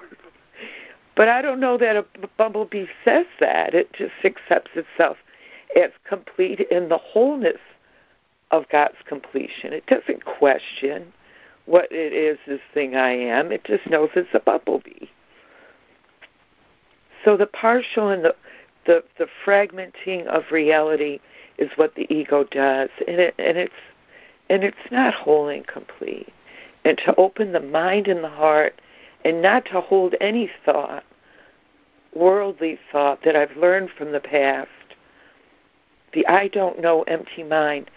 But 1.15 1.27
I 1.27 1.41
don't 1.41 1.59
know 1.59 1.79
that 1.79 1.95
a 1.95 2.05
bumblebee 2.37 2.85
says 3.03 3.25
that. 3.39 3.73
It 3.73 3.91
just 3.93 4.13
accepts 4.23 4.71
itself 4.75 5.17
as 5.75 5.89
complete 6.07 6.59
in 6.59 6.89
the 6.89 6.99
wholeness 6.99 7.57
of 8.51 8.69
God's 8.69 8.97
completion. 9.05 9.73
It 9.73 9.87
doesn't 9.87 10.23
question 10.25 11.11
what 11.67 11.91
it 11.91 12.13
is 12.13 12.39
this 12.47 12.61
thing 12.73 12.95
I 12.95 13.11
am. 13.11 13.51
It 13.51 13.63
just 13.65 13.87
knows 13.87 14.09
it's 14.15 14.33
a 14.33 14.39
bumblebee. 14.39 15.07
So 17.23 17.37
the 17.37 17.45
partial 17.45 18.09
and 18.09 18.25
the 18.25 18.35
the, 18.85 19.03
the 19.17 19.27
fragmenting 19.45 20.25
of 20.27 20.45
reality 20.49 21.19
is 21.57 21.69
what 21.75 21.95
the 21.95 22.07
ego 22.11 22.45
does, 22.45 22.89
and 23.05 23.19
it 23.19 23.35
and 23.37 23.57
it's 23.57 23.73
and 24.49 24.63
it's 24.63 24.91
not 24.91 25.13
whole 25.13 25.49
and 25.49 25.67
complete. 25.67 26.33
And 26.85 26.97
to 26.99 27.13
open 27.15 27.51
the 27.51 27.59
mind 27.59 28.07
and 28.07 28.23
the 28.23 28.29
heart, 28.29 28.79
and 29.25 29.41
not 29.41 29.65
to 29.65 29.81
hold 29.81 30.15
any 30.21 30.49
thought, 30.63 31.03
worldly 32.15 32.79
thought 32.93 33.23
that 33.25 33.35
I've 33.35 33.57
learned 33.57 33.89
from 33.89 34.13
the 34.13 34.21
past. 34.21 34.69
The 36.13 36.25
I 36.27 36.47
don't 36.47 36.79
know 36.79 37.03
empty 37.03 37.43
mind. 37.43 37.91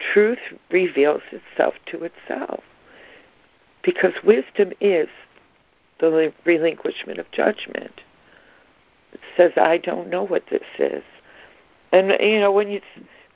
Truth 0.00 0.40
reveals 0.72 1.22
itself 1.30 1.74
to 1.86 2.02
itself 2.02 2.64
because 3.82 4.14
wisdom 4.24 4.72
is 4.80 5.08
the 5.98 6.32
relinquishment 6.44 7.18
of 7.18 7.30
judgment. 7.30 8.00
It 9.12 9.20
says, 9.36 9.52
"I 9.56 9.78
don't 9.78 10.08
know 10.08 10.22
what 10.22 10.46
this 10.46 10.66
is," 10.78 11.04
and 11.92 12.16
you 12.20 12.40
know 12.40 12.52
when 12.52 12.70
you 12.70 12.80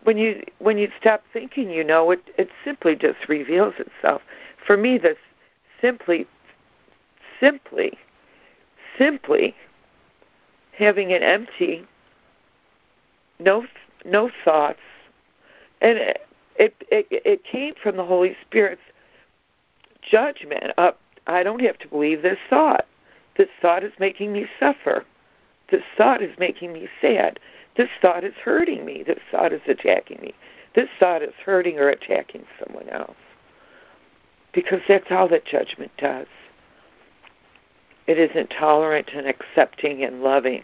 when 0.07 0.19
you 0.19 0.43
when 0.59 0.79
you 0.79 0.91
stop 0.99 1.25
thinking, 1.33 1.71
you 1.71 1.83
know, 1.83 2.13
it 2.13 2.23
it 2.39 2.49
simply 2.65 2.95
just 2.95 3.29
reveals 3.29 3.75
itself. 3.79 4.23
For 4.65 4.77
me, 4.77 4.99
this 4.99 5.19
simply, 5.81 6.27
simply, 7.41 7.99
simply 8.97 9.55
having 10.73 11.13
an 11.13 11.23
empty, 11.25 11.85
no 13.41 13.67
no 14.05 14.31
thoughts, 14.45 14.79
and 15.81 15.99
it 15.99 16.27
it 16.57 16.75
it, 16.91 17.07
it 17.11 17.45
came 17.45 17.75
from 17.83 17.97
the 17.97 18.05
Holy 18.05 18.37
Spirit's 18.47 18.83
judgment. 20.11 20.73
Up, 20.79 20.99
I 21.27 21.43
don't 21.43 21.63
have 21.63 21.79
to 21.79 21.89
believe 21.89 22.23
this 22.23 22.39
thought. 22.49 22.87
This 23.37 23.49
thought 23.61 23.85
is 23.85 23.93
making 23.99 24.33
me 24.33 24.47
suffer. 24.59 25.05
This 25.71 25.83
thought 25.97 26.23
is 26.23 26.39
making 26.39 26.73
me 26.73 26.89
sad. 27.01 27.39
This 27.77 27.91
thought 28.01 28.25
is 28.25 28.35
hurting 28.35 28.85
me. 28.85 29.03
This 29.03 29.19
thought 29.31 29.53
is 29.53 29.61
attacking 29.67 30.21
me. 30.21 30.35
This 30.75 30.89
thought 30.99 31.23
is 31.23 31.35
hurting 31.45 31.79
or 31.79 31.89
attacking 31.89 32.45
someone 32.59 32.89
else. 32.89 33.17
Because 34.53 34.81
that's 34.89 35.11
all 35.11 35.29
that 35.29 35.45
judgment 35.45 35.91
does. 35.99 36.27
It 38.07 38.19
isn't 38.19 38.51
tolerant 38.51 39.11
and 39.13 39.27
accepting 39.27 40.05
and 40.05 40.23
loving 40.23 40.63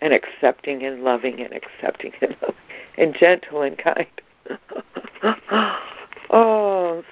and 0.00 0.12
accepting 0.12 0.84
and 0.84 1.02
loving 1.02 1.40
and 1.40 1.52
accepting 1.52 2.12
and 2.20 2.36
loving 2.40 2.54
and 2.96 3.14
gentle 3.14 3.62
and 3.62 3.76
kind. 3.76 4.06
oh, 6.30 6.67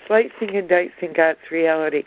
slicing 0.06 0.56
and 0.56 0.68
dicing 0.68 1.12
God's 1.14 1.50
reality. 1.50 2.04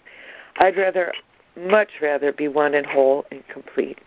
I'd 0.57 0.77
rather, 0.77 1.13
much 1.57 1.89
rather, 2.01 2.31
be 2.31 2.47
one 2.47 2.73
and 2.73 2.85
whole 2.85 3.25
and 3.31 3.47
complete. 3.47 3.99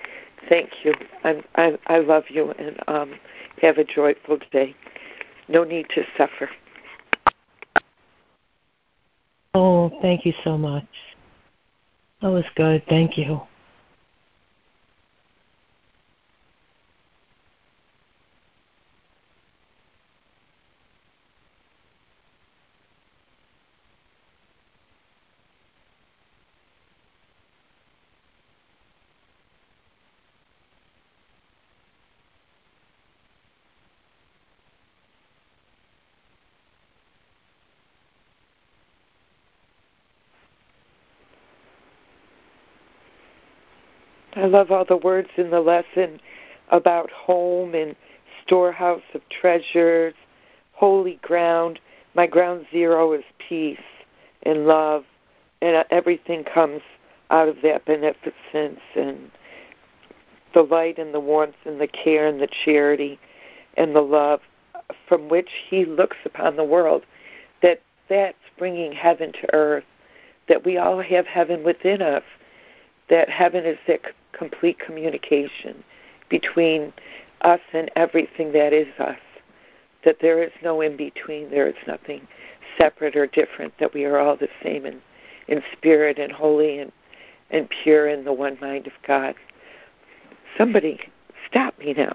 Thank 0.49 0.85
you. 0.85 0.95
I 1.25 1.43
I, 1.55 1.79
I 1.87 1.99
love 1.99 2.25
you 2.29 2.51
and 2.53 2.79
um, 2.89 3.15
have 3.61 3.79
a 3.79 3.85
joyful 3.85 4.39
day. 4.51 4.75
No 5.49 5.65
need 5.65 5.87
to 5.95 6.03
suffer. 6.17 6.49
Oh, 9.55 9.91
thank 10.01 10.25
you 10.25 10.33
so 10.45 10.57
much. 10.57 10.87
That 12.23 12.31
was 12.31 12.45
good. 12.55 12.83
Thank 12.89 13.19
you. 13.19 13.43
I 44.43 44.47
love 44.47 44.73
all 44.73 44.85
the 44.85 44.97
words 44.97 45.29
in 45.37 45.51
the 45.51 45.61
lesson 45.61 46.19
about 46.71 47.13
home 47.13 47.77
and 47.77 47.95
storehouse 48.45 49.03
of 49.15 49.21
treasures, 49.29 50.15
holy 50.73 51.21
ground. 51.23 51.79
My 52.17 52.27
ground 52.27 52.67
zero 52.73 53.13
is 53.13 53.23
peace 53.39 53.79
and 54.43 54.67
love, 54.67 55.05
and 55.61 55.87
everything 55.91 56.43
comes 56.43 56.81
out 57.31 57.47
of 57.47 57.59
that 57.63 57.85
beneficence 57.85 58.81
and 58.97 59.31
the 60.55 60.63
light 60.63 60.99
and 60.99 61.15
the 61.15 61.21
warmth 61.21 61.55
and 61.65 61.81
the 61.81 61.87
care 61.87 62.27
and 62.27 62.41
the 62.41 62.49
charity 62.65 63.21
and 63.77 63.95
the 63.95 64.03
love 64.03 64.41
from 65.07 65.29
which 65.29 65.51
he 65.71 65.85
looks 65.85 66.17
upon 66.25 66.57
the 66.57 66.65
world 66.65 67.05
that 67.63 67.81
that's 68.09 68.37
bringing 68.59 68.91
heaven 68.91 69.33
to 69.33 69.55
earth 69.55 69.85
that 70.49 70.65
we 70.67 70.79
all 70.79 71.01
have 71.01 71.27
heaven 71.27 71.63
within 71.63 72.03
us 72.03 72.25
that 73.09 73.31
heaven 73.31 73.65
is 73.65 73.79
that 73.87 74.03
complete 74.33 74.79
communication 74.79 75.83
between 76.29 76.93
us 77.43 77.61
and 77.73 77.91
everything 77.97 78.53
that 78.53 78.73
is 78.73 78.89
us. 78.99 79.19
That 80.05 80.19
there 80.21 80.43
is 80.43 80.53
no 80.63 80.81
in 80.81 80.97
between, 80.97 81.51
there 81.51 81.69
is 81.69 81.77
nothing 81.87 82.27
separate 82.77 83.17
or 83.17 83.27
different, 83.27 83.73
that 83.79 83.95
we 83.95 84.05
are 84.05 84.19
all 84.19 84.37
the 84.37 84.49
same 84.63 84.85
in, 84.87 85.01
in 85.49 85.63
spirit 85.73 86.19
and 86.19 86.33
holy 86.33 86.79
and, 86.79 86.91
and 87.51 87.69
pure 87.83 88.09
in 88.09 88.25
the 88.25 88.33
one 88.33 88.59
mind 88.61 88.87
of 88.87 88.93
God. 89.07 89.35
Somebody 90.59 91.01
stop 91.49 91.79
me 91.79 91.95
now. 91.95 92.15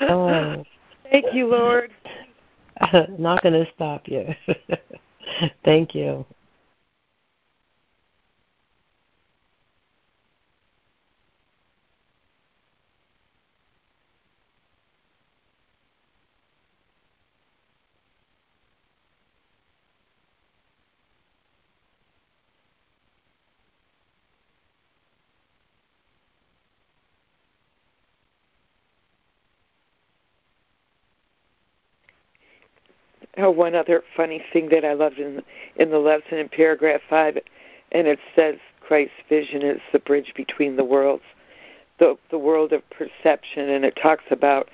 oh. 0.00 0.64
Thank 1.10 1.34
you, 1.34 1.46
Lord. 1.48 1.90
Not 3.18 3.42
going 3.42 3.64
to 3.64 3.70
stop 3.74 4.08
you. 4.08 4.34
Thank 5.64 5.94
you. 5.94 6.24
Oh, 33.38 33.50
one 33.50 33.74
other 33.74 34.02
funny 34.16 34.42
thing 34.52 34.68
that 34.70 34.84
I 34.84 34.92
loved 34.92 35.18
in 35.18 35.42
in 35.76 35.90
the 35.90 35.98
lesson 35.98 36.38
in 36.38 36.48
paragraph 36.48 37.00
five, 37.08 37.38
and 37.92 38.06
it 38.06 38.18
says 38.34 38.56
Christ's 38.80 39.14
vision 39.28 39.62
is 39.62 39.80
the 39.92 39.98
bridge 39.98 40.32
between 40.36 40.76
the 40.76 40.84
worlds, 40.84 41.24
the 41.98 42.16
the 42.30 42.38
world 42.38 42.72
of 42.72 42.82
perception, 42.90 43.68
and 43.68 43.84
it 43.84 43.96
talks 44.00 44.24
about 44.30 44.68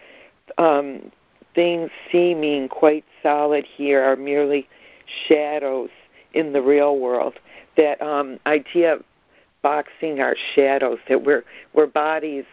um, 0.57 1.11
things 1.55 1.91
seeming 2.11 2.69
quite 2.69 3.05
solid 3.23 3.65
here 3.65 4.03
are 4.03 4.17
merely 4.17 4.69
shadows 5.27 5.91
in 6.33 6.53
the 6.53 6.63
real 6.63 6.99
world. 6.99 7.35
That 7.77 8.01
um, 8.03 8.39
idea 8.47 8.95
of 8.95 9.05
boxing 9.63 10.21
our 10.21 10.37
shadows, 10.55 10.99
that 11.09 11.25
we're 11.25 11.45
we're 11.73 11.87
bodies, 11.87 12.45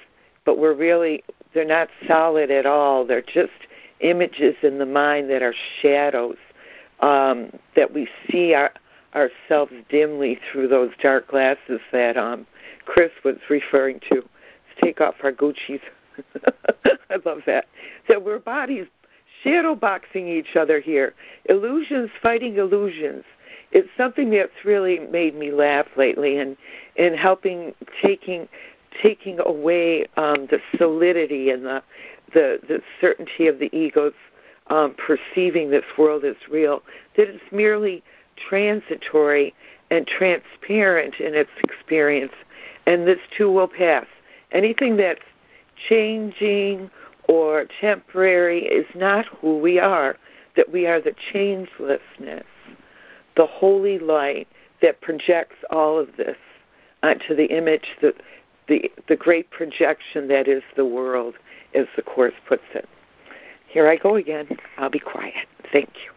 but 0.45 0.57
we're 0.57 0.73
really 0.73 1.23
they're 1.53 1.65
not 1.65 1.89
solid 2.05 2.51
at 2.51 2.65
all. 2.65 3.05
They're 3.05 3.21
just 3.21 3.53
images 3.99 4.55
in 4.61 4.77
the 4.77 4.85
mind 4.85 5.29
that 5.29 5.41
are 5.41 5.53
shadows, 5.81 6.37
um, 6.99 7.51
that 7.75 7.93
we 7.93 8.07
see 8.29 8.53
our, 8.53 8.71
ourselves 9.13 9.73
dimly 9.89 10.39
through 10.51 10.67
those 10.67 10.91
dark 11.01 11.27
glasses 11.27 11.79
that 11.91 12.17
um, 12.17 12.45
Chris 12.85 13.11
was 13.23 13.37
referring 13.49 13.99
to. 14.11 14.15
Let's 14.15 14.81
take 14.81 15.01
off 15.01 15.15
our 15.23 15.31
Gucci's. 15.31 15.81
I 17.09 17.17
love 17.25 17.41
that. 17.45 17.67
That 18.07 18.23
we're 18.23 18.39
bodies 18.39 18.87
shadow 19.43 19.75
boxing 19.75 20.27
each 20.27 20.55
other 20.55 20.79
here. 20.79 21.13
Illusions 21.45 22.09
fighting 22.21 22.57
illusions. 22.57 23.23
It's 23.71 23.89
something 23.97 24.29
that's 24.31 24.63
really 24.63 24.99
made 24.99 25.35
me 25.35 25.51
laugh 25.51 25.87
lately 25.97 26.37
and 26.37 26.55
in 26.95 27.13
helping 27.13 27.73
taking 28.01 28.47
taking 29.01 29.39
away 29.41 30.05
um, 30.15 30.47
the 30.49 30.59
solidity 30.77 31.49
and 31.49 31.65
the 31.65 31.83
the, 32.33 32.59
the 32.67 32.81
certainty 32.99 33.47
of 33.47 33.59
the 33.59 33.75
ego's 33.75 34.13
um, 34.67 34.95
perceiving 34.97 35.69
this 35.69 35.85
world 35.97 36.23
as 36.23 36.35
real, 36.49 36.81
that 37.17 37.29
it's 37.29 37.43
merely 37.51 38.03
transitory 38.35 39.53
and 39.91 40.07
transparent 40.07 41.15
in 41.19 41.35
its 41.35 41.51
experience, 41.63 42.33
and 42.85 43.07
this 43.07 43.19
too 43.37 43.51
will 43.51 43.67
pass. 43.67 44.05
Anything 44.51 44.97
that's 44.97 45.21
changing 45.87 46.89
or 47.27 47.65
temporary 47.81 48.63
is 48.65 48.85
not 48.95 49.25
who 49.25 49.59
we 49.59 49.79
are, 49.79 50.17
that 50.55 50.71
we 50.71 50.87
are 50.87 51.01
the 51.01 51.15
changelessness, 51.33 52.45
the 53.35 53.45
holy 53.45 53.99
light 53.99 54.47
that 54.81 55.01
projects 55.01 55.57
all 55.69 55.99
of 55.99 56.15
this 56.17 56.37
onto 57.03 57.35
the 57.35 57.45
image, 57.45 57.95
the, 58.01 58.13
the, 58.67 58.91
the 59.07 59.15
great 59.15 59.49
projection 59.51 60.27
that 60.27 60.47
is 60.47 60.63
the 60.75 60.85
world 60.85 61.35
as 61.75 61.87
the 61.95 62.01
Course 62.01 62.33
puts 62.47 62.63
it. 62.73 62.87
Here 63.67 63.87
I 63.87 63.97
go 63.97 64.15
again. 64.15 64.47
I'll 64.77 64.89
be 64.89 64.99
quiet. 64.99 65.47
Thank 65.71 65.89
you. 66.05 66.11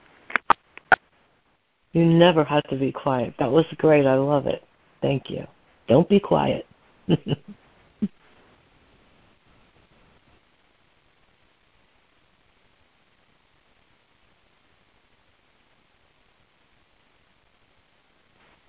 You 1.92 2.04
never 2.04 2.44
have 2.44 2.64
to 2.64 2.76
be 2.76 2.92
quiet. 2.92 3.34
That 3.38 3.50
was 3.50 3.64
great. 3.78 4.06
I 4.06 4.14
love 4.14 4.46
it. 4.46 4.62
Thank 5.00 5.30
you. 5.30 5.46
Don't 5.88 6.08
be 6.08 6.20
quiet. 6.20 6.66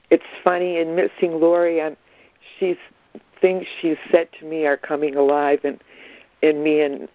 it's 0.10 0.24
funny 0.44 0.80
in 0.80 0.96
missing 0.96 1.40
Lori. 1.40 1.82
I'm, 1.82 1.98
she's 2.58 2.78
things 3.42 3.66
she's 3.82 3.98
said 4.12 4.28
to 4.40 4.46
me 4.46 4.66
are 4.66 4.78
coming 4.78 5.16
alive 5.16 5.60
in 5.64 5.80
in 6.42 6.64
me, 6.64 6.82
and 6.82 7.08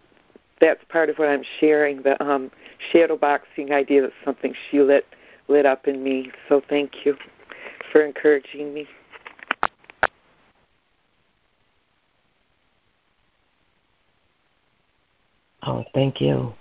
that's 0.60 0.82
part 0.88 1.10
of 1.10 1.18
what 1.18 1.28
I'm 1.28 1.44
sharing. 1.60 2.02
The 2.02 2.22
um, 2.22 2.50
shadow 2.92 3.16
boxing 3.16 3.72
idea 3.72 4.06
is 4.06 4.12
something 4.24 4.54
she 4.70 4.80
lit 4.80 5.06
lit 5.48 5.66
up 5.66 5.86
in 5.86 6.02
me. 6.02 6.32
So 6.48 6.62
thank 6.68 7.04
you 7.04 7.16
for 7.92 8.02
encouraging 8.04 8.72
me. 8.72 8.88
Oh, 15.62 15.84
thank 15.94 16.20
you. 16.20 16.54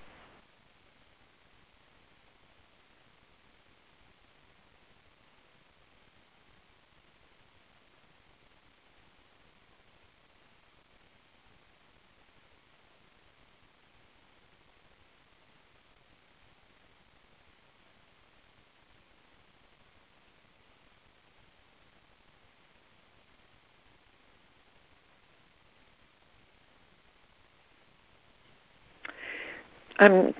I'm 29.99 30.33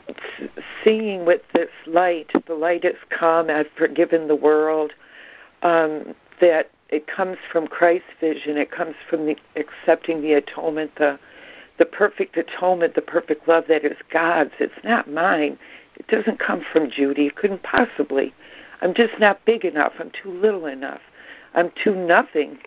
seeing 0.83 1.25
with 1.25 1.41
this 1.53 1.69
light, 1.85 2.31
the 2.47 2.55
light 2.55 2.83
has 2.83 2.95
come, 3.09 3.49
I've 3.49 3.69
forgiven 3.77 4.27
the 4.27 4.35
world, 4.35 4.93
um, 5.61 6.15
that 6.41 6.71
it 6.89 7.07
comes 7.07 7.37
from 7.51 7.67
Christ's 7.67 8.07
vision, 8.19 8.57
it 8.57 8.71
comes 8.71 8.95
from 9.09 9.25
the 9.25 9.37
accepting 9.55 10.21
the 10.21 10.33
atonement, 10.33 10.95
the 10.97 11.19
the 11.79 11.85
perfect 11.85 12.37
atonement, 12.37 12.93
the 12.93 13.01
perfect 13.01 13.47
love 13.47 13.65
that 13.67 13.83
is 13.83 13.97
God's. 14.11 14.51
It's 14.59 14.83
not 14.83 15.09
mine. 15.09 15.57
It 15.95 16.07
doesn't 16.07 16.39
come 16.39 16.63
from 16.71 16.89
Judy. 16.89 17.27
It 17.27 17.35
couldn't 17.35 17.63
possibly. 17.63 18.33
I'm 18.81 18.93
just 18.93 19.19
not 19.19 19.43
big 19.45 19.65
enough. 19.65 19.93
I'm 19.99 20.11
too 20.11 20.31
little 20.31 20.65
enough. 20.65 21.01
I'm 21.55 21.71
too 21.83 21.95
nothing. 21.95 22.59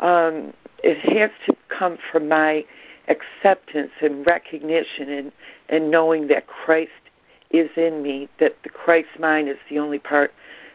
Um, 0.00 0.52
it 0.82 0.98
has 1.16 1.30
to 1.46 1.56
come 1.68 1.98
from 2.10 2.28
my 2.28 2.64
acceptance 3.08 3.92
and 4.00 4.26
recognition 4.26 5.08
and, 5.08 5.32
and 5.68 5.90
knowing 5.90 6.28
that 6.28 6.46
Christ 6.46 6.90
is 7.50 7.70
in 7.76 8.02
me, 8.02 8.28
that 8.40 8.56
the 8.62 8.68
Christ 8.68 9.08
mind 9.18 9.48
is 9.48 9.56
the 9.70 9.78
only 9.78 9.98
part 9.98 10.32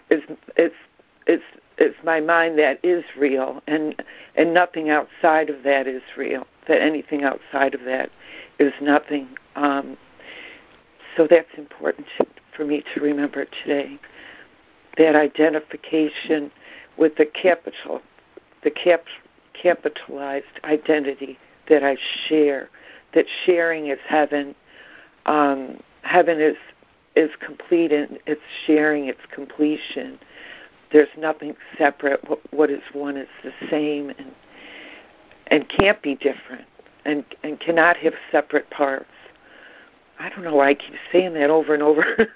is 0.10 0.22
it's 0.56 0.76
it's 1.28 1.44
it's 1.78 1.96
my 2.04 2.20
mind 2.20 2.58
that 2.60 2.80
is 2.84 3.04
real 3.18 3.62
and 3.68 4.02
and 4.36 4.54
nothing 4.54 4.90
outside 4.90 5.50
of 5.50 5.64
that 5.64 5.88
is 5.88 6.02
real. 6.18 6.46
That 6.68 6.82
anything 6.82 7.24
outside 7.24 7.76
of 7.76 7.84
that 7.84 8.10
is 8.60 8.74
nothing. 8.82 9.28
Um, 9.56 9.98
so 11.16 11.28
that's 11.28 11.50
important 11.58 12.08
to, 12.18 12.26
for 12.56 12.66
me 12.66 12.84
to 12.94 13.02
remember 13.02 13.46
today. 13.46 14.00
That 14.98 15.16
identification 15.16 16.52
with 16.98 17.16
the 17.18 17.26
capital, 17.26 18.02
the 18.64 18.72
cap, 18.72 19.06
capitalized 19.54 20.60
identity 20.64 21.38
that 21.69 21.84
I 21.84 21.98
share, 22.27 22.69
that 23.14 23.26
sharing 23.45 23.88
is 23.88 23.99
heaven. 24.07 24.56
Um, 25.26 25.80
heaven 26.02 26.40
is 26.41 26.57
is 27.15 27.30
complete 27.40 27.91
and 27.91 28.18
it's 28.26 28.41
sharing 28.65 29.06
its 29.06 29.19
completion. 29.31 30.18
There's 30.91 31.10
nothing 31.18 31.56
separate. 31.77 32.27
What, 32.27 32.40
what 32.52 32.72
is 32.72 32.81
one 32.91 33.18
is 33.18 33.27
the 33.44 33.52
same 33.69 34.10
and 34.10 34.31
and 35.48 35.68
can't 35.69 36.02
be 36.02 36.15
different 36.15 36.65
and 37.06 37.23
and 37.44 37.60
cannot 37.60 37.98
have 37.98 38.14
separate 38.31 38.69
parts. 38.69 39.06
I 40.19 40.30
don't 40.30 40.44
know 40.44 40.56
why 40.56 40.69
I 40.69 40.73
keep 40.76 40.94
saying 41.11 41.34
that 41.34 41.49
over 41.49 41.73
and 41.73 41.84
over. 41.84 42.06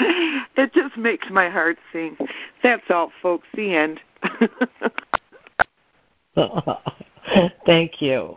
it 0.00 0.72
just 0.72 0.96
makes 0.96 1.28
my 1.30 1.50
heart 1.50 1.78
sing. 1.92 2.16
That's 2.62 2.84
all, 2.90 3.12
folks. 3.22 3.46
The 3.54 3.74
end. 3.74 4.00
Thank 7.66 8.02
you. 8.02 8.36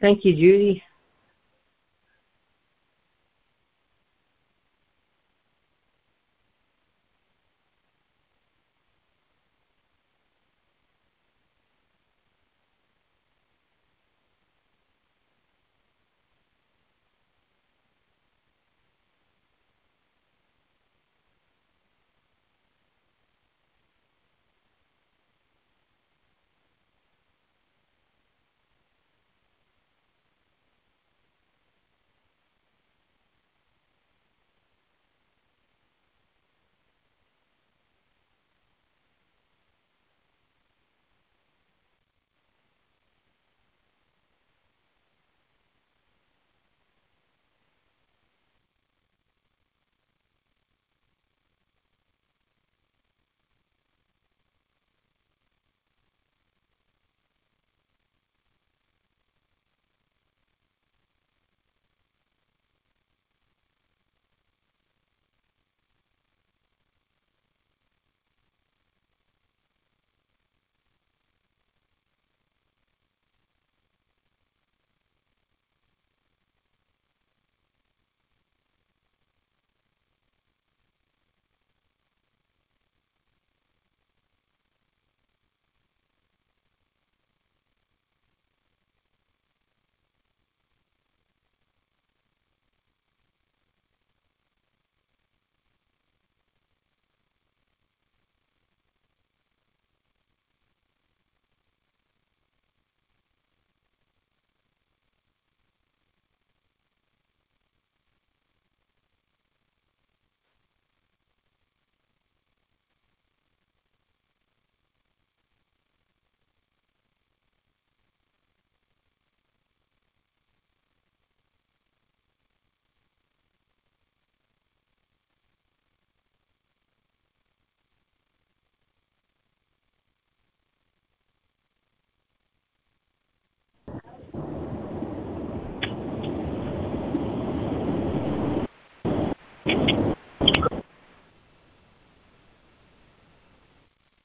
Thank 0.00 0.24
you, 0.24 0.34
Judy. 0.34 0.82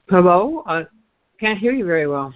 Hello? 0.08 0.62
I 0.66 0.84
can't 1.40 1.58
hear 1.58 1.72
you 1.72 1.84
very 1.84 2.06
well. 2.06 2.32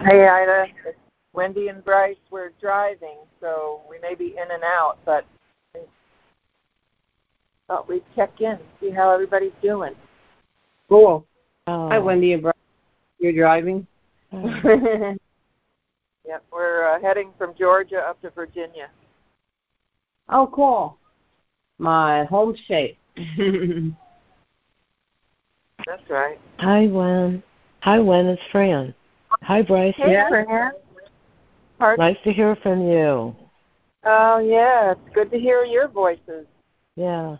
Hey, 0.00 0.26
Ida. 0.26 0.66
It's 0.84 0.98
Wendy 1.32 1.68
and 1.68 1.84
Bryce. 1.84 2.16
We're 2.30 2.50
driving, 2.60 3.18
so 3.40 3.82
we 3.88 4.00
may 4.00 4.16
be 4.16 4.34
in 4.36 4.50
and 4.50 4.64
out, 4.64 4.98
but 5.04 5.24
thought 7.68 7.88
we'd 7.88 8.02
check 8.16 8.40
in, 8.40 8.58
see 8.80 8.90
how 8.90 9.10
everybody's 9.10 9.52
doing. 9.62 9.94
Cool. 10.88 11.24
Oh. 11.68 11.88
Hi, 11.88 11.98
Wendy 11.98 12.32
and 12.32 12.42
Bryce. 12.42 12.54
You're 13.20 13.32
driving? 13.32 13.86
yep, 16.28 16.44
we're 16.52 16.86
uh, 16.86 17.00
heading 17.00 17.32
from 17.38 17.54
Georgia 17.58 18.00
up 18.00 18.20
to 18.20 18.28
Virginia. 18.30 18.90
Oh, 20.28 20.50
cool. 20.54 20.98
My 21.78 22.24
home 22.24 22.54
state. 22.66 22.98
That's 25.86 26.02
right. 26.10 26.38
Hi, 26.58 26.86
Wen. 26.86 27.42
Hi, 27.80 27.98
Wen. 27.98 28.26
It's 28.26 28.42
Fran. 28.52 28.94
Hi, 29.42 29.62
Bryce. 29.62 29.94
Hey, 29.96 30.22
Fran. 30.28 30.72
Pardon? 31.78 32.04
Nice 32.04 32.18
to 32.24 32.32
hear 32.32 32.56
from 32.56 32.82
you. 32.82 33.34
Oh, 34.04 34.38
yeah. 34.38 34.92
It's 34.92 35.14
good 35.14 35.30
to 35.30 35.38
hear 35.38 35.64
your 35.64 35.88
voices. 35.88 36.46
Yeah. 36.96 37.38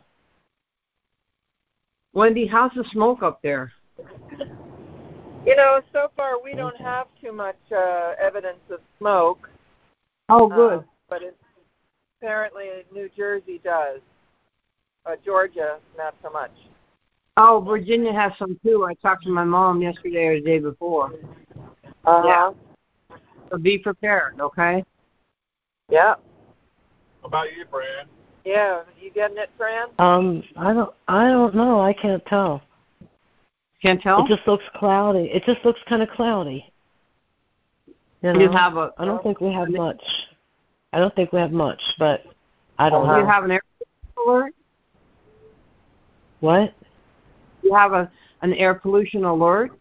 Wendy, 2.15 2.47
how's 2.47 2.73
the 2.75 2.85
smoke 2.91 3.23
up 3.23 3.43
there? 3.43 3.71
You 5.49 5.57
know, 5.57 5.81
so 5.95 6.11
far 6.15 6.43
we 6.43 6.53
don't 6.55 6.77
have 6.77 7.07
too 7.23 7.33
much 7.33 7.57
uh, 7.75 8.13
evidence 8.21 8.59
of 8.71 8.81
smoke. 8.99 9.49
Oh, 10.29 10.47
good. 10.47 10.81
Uh, 10.81 10.83
but 11.09 11.23
it's, 11.23 11.37
apparently 12.21 12.67
New 12.93 13.09
Jersey 13.17 13.59
does. 13.65 14.01
Uh, 15.07 15.13
Georgia, 15.25 15.79
not 15.97 16.15
so 16.23 16.29
much. 16.29 16.51
Oh, 17.39 17.65
Virginia 17.67 18.13
has 18.13 18.33
some 18.39 18.61
too. 18.63 18.85
I 18.85 18.93
talked 18.93 19.25
to 19.25 19.31
my 19.31 19.45
mom 19.45 19.81
yesterday 19.81 20.27
or 20.27 20.35
the 20.35 20.45
day 20.45 20.59
before. 20.59 21.15
Uh-huh. 22.05 22.53
Yeah. 23.11 23.17
So 23.51 23.57
be 23.57 23.79
prepared, 23.79 24.39
okay? 24.41 24.85
Yeah. 25.89 26.17
How 27.23 27.29
about 27.29 27.47
you, 27.57 27.65
Fran? 27.71 28.07
Yeah, 28.45 28.83
you 29.01 29.11
getting 29.11 29.39
it, 29.39 29.49
Fran? 29.57 29.89
Um, 29.99 30.43
I 30.57 30.75
don't. 30.75 30.95
I 31.07 31.29
don't 31.29 31.55
know. 31.55 31.81
I 31.81 31.95
can't 31.95 32.25
tell. 32.27 32.61
Can't 33.81 34.01
tell. 34.01 34.25
It 34.25 34.29
just 34.29 34.47
looks 34.47 34.65
cloudy. 34.75 35.31
It 35.33 35.45
just 35.45 35.65
looks 35.65 35.81
kind 35.89 36.03
of 36.03 36.09
cloudy. 36.11 36.73
You, 38.23 38.33
know? 38.33 38.41
You 38.41 38.51
have 38.51 38.77
a. 38.77 38.93
I 38.99 39.05
don't 39.05 39.23
think 39.23 39.41
we 39.41 39.53
have 39.53 39.69
much. 39.69 40.03
I 40.93 40.99
don't 40.99 41.15
think 41.15 41.33
we 41.33 41.39
have 41.39 41.53
much, 41.53 41.81
but 41.99 42.23
I 42.79 42.91
don't 42.91 43.05
Do 43.05 43.13
know. 43.13 43.19
you 43.19 43.27
have 43.27 43.45
an 43.45 43.53
air 43.53 43.63
pollution 43.77 44.27
alert? 44.27 44.55
what? 46.41 46.75
You 47.63 47.75
have 47.75 47.93
a 47.93 48.11
an 48.43 48.55
air 48.55 48.75
pollution 48.75 49.25
alert? 49.25 49.73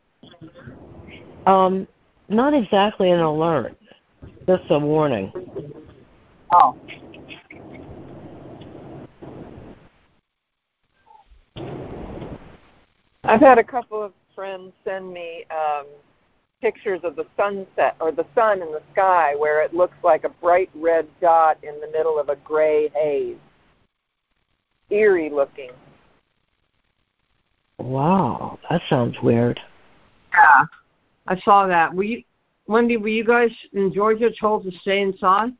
Um, 1.46 1.88
not 2.30 2.54
exactly 2.54 3.12
an 3.12 3.20
alert. 3.20 3.78
Just 4.48 4.64
a 4.70 4.80
warning. 4.80 5.32
Oh. 6.52 6.76
I've 13.28 13.42
had 13.42 13.58
a 13.58 13.64
couple 13.64 14.02
of 14.02 14.14
friends 14.34 14.72
send 14.86 15.12
me 15.12 15.46
um, 15.52 15.86
pictures 16.62 17.02
of 17.04 17.16
the 17.16 17.26
sunset 17.36 17.96
or 18.00 18.12
the 18.12 18.26
sun 18.34 18.62
in 18.62 18.72
the 18.72 18.82
sky 18.94 19.36
where 19.36 19.62
it 19.62 19.74
looks 19.74 19.98
like 20.04 20.24
a 20.24 20.30
bright 20.30 20.70
red 20.74 21.08
dot 21.22 21.58
in 21.62 21.80
the 21.82 21.88
middle 21.88 22.18
of 22.18 22.30
a 22.30 22.38
gray 22.38 22.90
haze. 22.90 23.36
Eerie 24.90 25.30
looking. 25.30 25.72
Wow, 27.78 28.60
that 28.70 28.82
sounds 28.90 29.18
weird. 29.22 29.60
Yeah. 30.34 30.66
I 31.28 31.40
saw 31.42 31.68
that. 31.68 31.94
Were 31.94 32.04
you 32.04 32.24
Wendy, 32.68 32.98
were 32.98 33.08
you 33.08 33.24
guys 33.24 33.52
in 33.74 33.94
Georgia 33.94 34.30
told 34.40 34.64
to 34.64 34.72
stay 34.80 35.02
inside? 35.02 35.52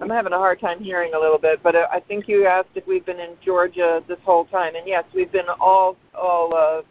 I'm 0.00 0.08
having 0.08 0.32
a 0.32 0.38
hard 0.38 0.60
time 0.60 0.82
hearing 0.82 1.12
a 1.14 1.18
little 1.18 1.38
bit, 1.38 1.62
but 1.62 1.76
uh, 1.76 1.86
I 1.92 2.00
think 2.00 2.26
you 2.26 2.46
asked 2.46 2.70
if 2.74 2.86
we've 2.86 3.04
been 3.04 3.20
in 3.20 3.36
Georgia 3.44 4.02
this 4.08 4.18
whole 4.24 4.46
time, 4.46 4.74
and 4.74 4.86
yes, 4.86 5.04
we've 5.14 5.30
been 5.30 5.48
all 5.60 5.96
all 6.14 6.54
uh, 6.54 6.82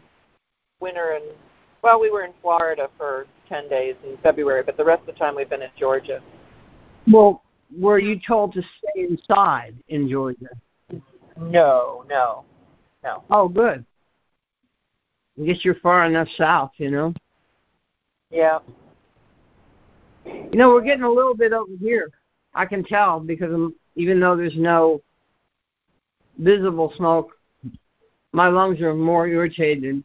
winter 0.80 1.12
and 1.12 1.24
well, 1.82 2.00
we 2.00 2.10
were 2.10 2.24
in 2.24 2.32
Florida 2.40 2.88
for 2.96 3.26
ten 3.48 3.68
days 3.68 3.96
in 4.04 4.16
February, 4.22 4.62
but 4.62 4.76
the 4.76 4.84
rest 4.84 5.00
of 5.00 5.06
the 5.06 5.12
time 5.12 5.34
we've 5.34 5.50
been 5.50 5.62
in 5.62 5.70
Georgia. 5.76 6.20
Well, 7.10 7.42
were 7.76 7.98
you 7.98 8.20
told 8.24 8.52
to 8.52 8.62
stay 8.62 9.06
inside 9.08 9.74
in 9.88 10.08
Georgia? 10.08 10.48
No, 11.40 12.04
no, 12.08 12.44
no. 13.02 13.24
Oh, 13.30 13.48
good. 13.48 13.84
I 15.40 15.46
guess 15.46 15.64
you're 15.64 15.76
far 15.76 16.04
enough 16.04 16.28
south, 16.36 16.72
you 16.76 16.90
know. 16.90 17.14
Yeah. 18.30 18.58
You 20.26 20.50
know, 20.52 20.68
we're 20.68 20.82
getting 20.82 21.04
a 21.04 21.10
little 21.10 21.34
bit 21.34 21.52
over 21.52 21.72
here. 21.80 22.10
I 22.54 22.66
can 22.66 22.84
tell 22.84 23.20
because 23.20 23.52
I'm, 23.52 23.74
even 23.96 24.20
though 24.20 24.36
there's 24.36 24.56
no 24.56 25.02
visible 26.38 26.92
smoke, 26.96 27.32
my 28.32 28.48
lungs 28.48 28.80
are 28.80 28.94
more 28.94 29.26
irritated. 29.26 30.02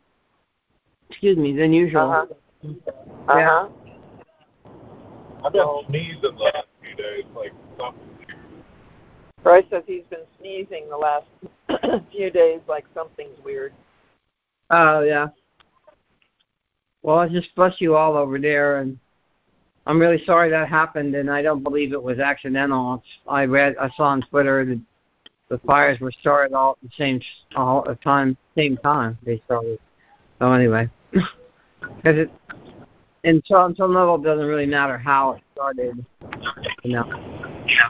Excuse 1.09 1.37
me 1.37 1.55
than 1.55 1.73
usual. 1.73 2.11
Uh-huh. 2.11 2.73
Uh-huh. 3.27 3.69
I've 5.43 5.53
been 5.53 5.85
sneezing 5.89 6.21
the 6.21 6.29
last 6.29 6.67
few 6.81 6.95
days, 6.95 7.23
like 7.35 7.53
something. 7.77 8.01
Bryce 9.43 9.65
says 9.69 9.83
he's 9.85 10.03
been 10.09 10.25
sneezing 10.39 10.89
the 10.89 10.97
last 10.97 11.27
few 12.11 12.31
days 12.31 12.61
like 12.67 12.85
something's 12.95 13.37
weird. 13.43 13.73
Oh 14.71 15.01
yeah. 15.01 15.27
Well, 17.03 17.19
I 17.19 17.29
just 17.29 17.53
bless 17.55 17.79
you 17.79 17.95
all 17.95 18.17
over 18.17 18.39
there, 18.39 18.79
and 18.79 18.97
I'm 19.87 19.99
really 19.99 20.23
sorry 20.25 20.49
that 20.49 20.67
happened, 20.67 21.13
and 21.15 21.29
I 21.29 21.41
don't 21.41 21.63
believe 21.63 21.93
it 21.93 22.01
was 22.01 22.19
accidental. 22.19 23.03
I 23.27 23.45
read, 23.45 23.75
I 23.79 23.89
saw 23.91 24.05
on 24.05 24.21
Twitter 24.21 24.65
that 24.65 24.81
the 25.49 25.59
fires 25.59 25.99
were 25.99 26.11
started 26.11 26.55
all 26.55 26.71
at 26.71 26.89
the 26.89 26.95
same 26.97 27.21
all 27.55 27.83
the 27.83 27.95
time, 27.95 28.35
same 28.57 28.77
time 28.77 29.17
they 29.23 29.41
started. 29.45 29.79
So 30.39 30.51
anyway, 30.51 30.89
because 31.11 32.17
it 32.17 32.31
until 33.23 33.65
until 33.65 33.87
no, 33.87 34.15
it 34.15 34.23
doesn't 34.23 34.45
really 34.45 34.65
matter 34.65 34.97
how 34.97 35.33
it 35.33 35.43
started. 35.53 36.03
You 36.83 36.93
know. 36.93 37.43
Yeah. 37.67 37.89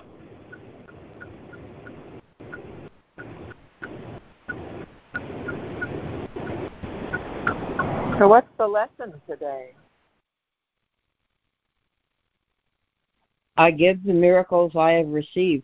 So 8.20 8.28
what's 8.28 8.48
the 8.58 8.68
lesson 8.68 9.14
today? 9.30 9.74
I 13.58 13.72
give 13.72 14.04
the 14.04 14.14
miracles 14.14 14.74
I 14.76 14.94
have 14.94 15.08
received. 15.08 15.64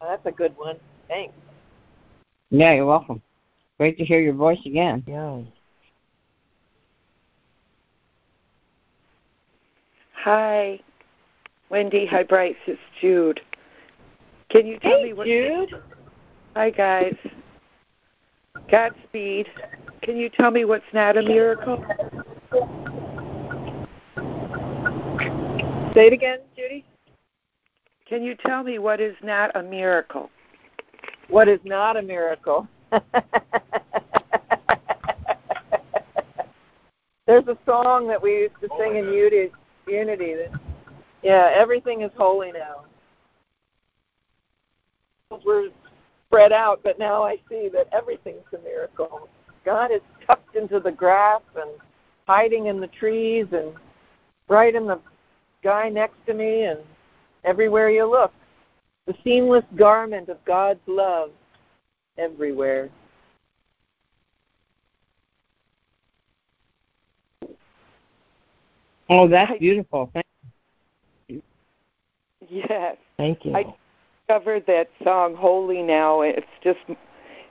Oh, 0.00 0.08
that's 0.08 0.26
a 0.26 0.30
good 0.30 0.56
one. 0.56 0.76
Thanks. 1.08 1.34
Yeah, 2.50 2.74
you're 2.74 2.86
welcome. 2.86 3.20
Great 3.78 3.98
to 3.98 4.04
hear 4.04 4.20
your 4.20 4.34
voice 4.34 4.60
again. 4.64 5.02
Yeah. 5.06 5.40
Hi, 10.14 10.80
Wendy. 11.70 12.06
Hi, 12.06 12.22
Bryce. 12.22 12.56
It's 12.66 12.80
Jude. 13.00 13.40
Can 14.50 14.66
you 14.66 14.78
tell 14.78 14.98
Hey, 14.98 15.04
me 15.04 15.12
what? 15.12 15.26
Jude. 15.26 15.82
Hi, 16.54 16.70
guys. 16.70 17.16
Godspeed. 18.70 19.48
Can 20.02 20.16
you 20.16 20.28
tell 20.28 20.50
me 20.50 20.64
what's 20.64 20.84
not 20.92 21.16
a 21.16 21.22
miracle? 21.22 21.84
Say 25.98 26.06
it 26.06 26.12
again, 26.12 26.38
Judy. 26.56 26.84
Can 28.08 28.22
you 28.22 28.36
tell 28.36 28.62
me 28.62 28.78
what 28.78 29.00
is 29.00 29.16
not 29.20 29.50
a 29.56 29.62
miracle? 29.64 30.30
What 31.26 31.48
is 31.48 31.58
not 31.64 31.96
a 31.96 32.02
miracle? 32.02 32.68
There's 37.26 37.48
a 37.48 37.58
song 37.66 38.06
that 38.06 38.22
we 38.22 38.42
used 38.42 38.54
to 38.60 38.68
oh, 38.70 38.78
sing 38.78 38.94
in 38.94 39.12
Unity. 39.12 39.50
Unity 39.88 40.34
that, 40.36 40.52
yeah, 41.24 41.50
everything 41.52 42.02
is 42.02 42.12
holy 42.16 42.52
now. 42.52 42.84
We're 45.44 45.70
spread 46.28 46.52
out, 46.52 46.78
but 46.84 47.00
now 47.00 47.24
I 47.24 47.38
see 47.48 47.68
that 47.72 47.88
everything's 47.90 48.46
a 48.56 48.58
miracle. 48.62 49.28
God 49.64 49.90
is 49.90 50.02
tucked 50.24 50.54
into 50.54 50.78
the 50.78 50.92
grass 50.92 51.42
and 51.56 51.70
hiding 52.28 52.66
in 52.66 52.78
the 52.78 52.86
trees 52.86 53.46
and 53.50 53.72
right 54.46 54.76
in 54.76 54.86
the 54.86 55.00
guy 55.62 55.88
next 55.88 56.16
to 56.26 56.34
me, 56.34 56.64
and 56.64 56.80
everywhere 57.44 57.90
you 57.90 58.04
look. 58.04 58.32
The 59.06 59.14
seamless 59.24 59.64
garment 59.76 60.28
of 60.28 60.44
God's 60.44 60.80
love 60.86 61.30
everywhere. 62.18 62.90
Oh, 69.08 69.26
that's 69.26 69.52
I, 69.52 69.58
beautiful. 69.58 70.10
Thank 70.12 70.26
you. 71.28 71.42
Yes. 72.48 72.96
Thank 73.16 73.44
you. 73.44 73.54
I 73.54 73.74
discovered 74.26 74.66
that 74.66 74.90
song 75.02 75.34
Holy 75.34 75.82
Now. 75.82 76.20
It's 76.20 76.46
just 76.62 76.80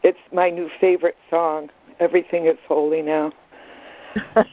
it's 0.03 0.19
my 0.31 0.49
new 0.49 0.69
favorite 0.79 1.17
song. 1.29 1.69
Everything 1.99 2.45
is 2.45 2.57
holy 2.67 3.01
now. 3.01 3.31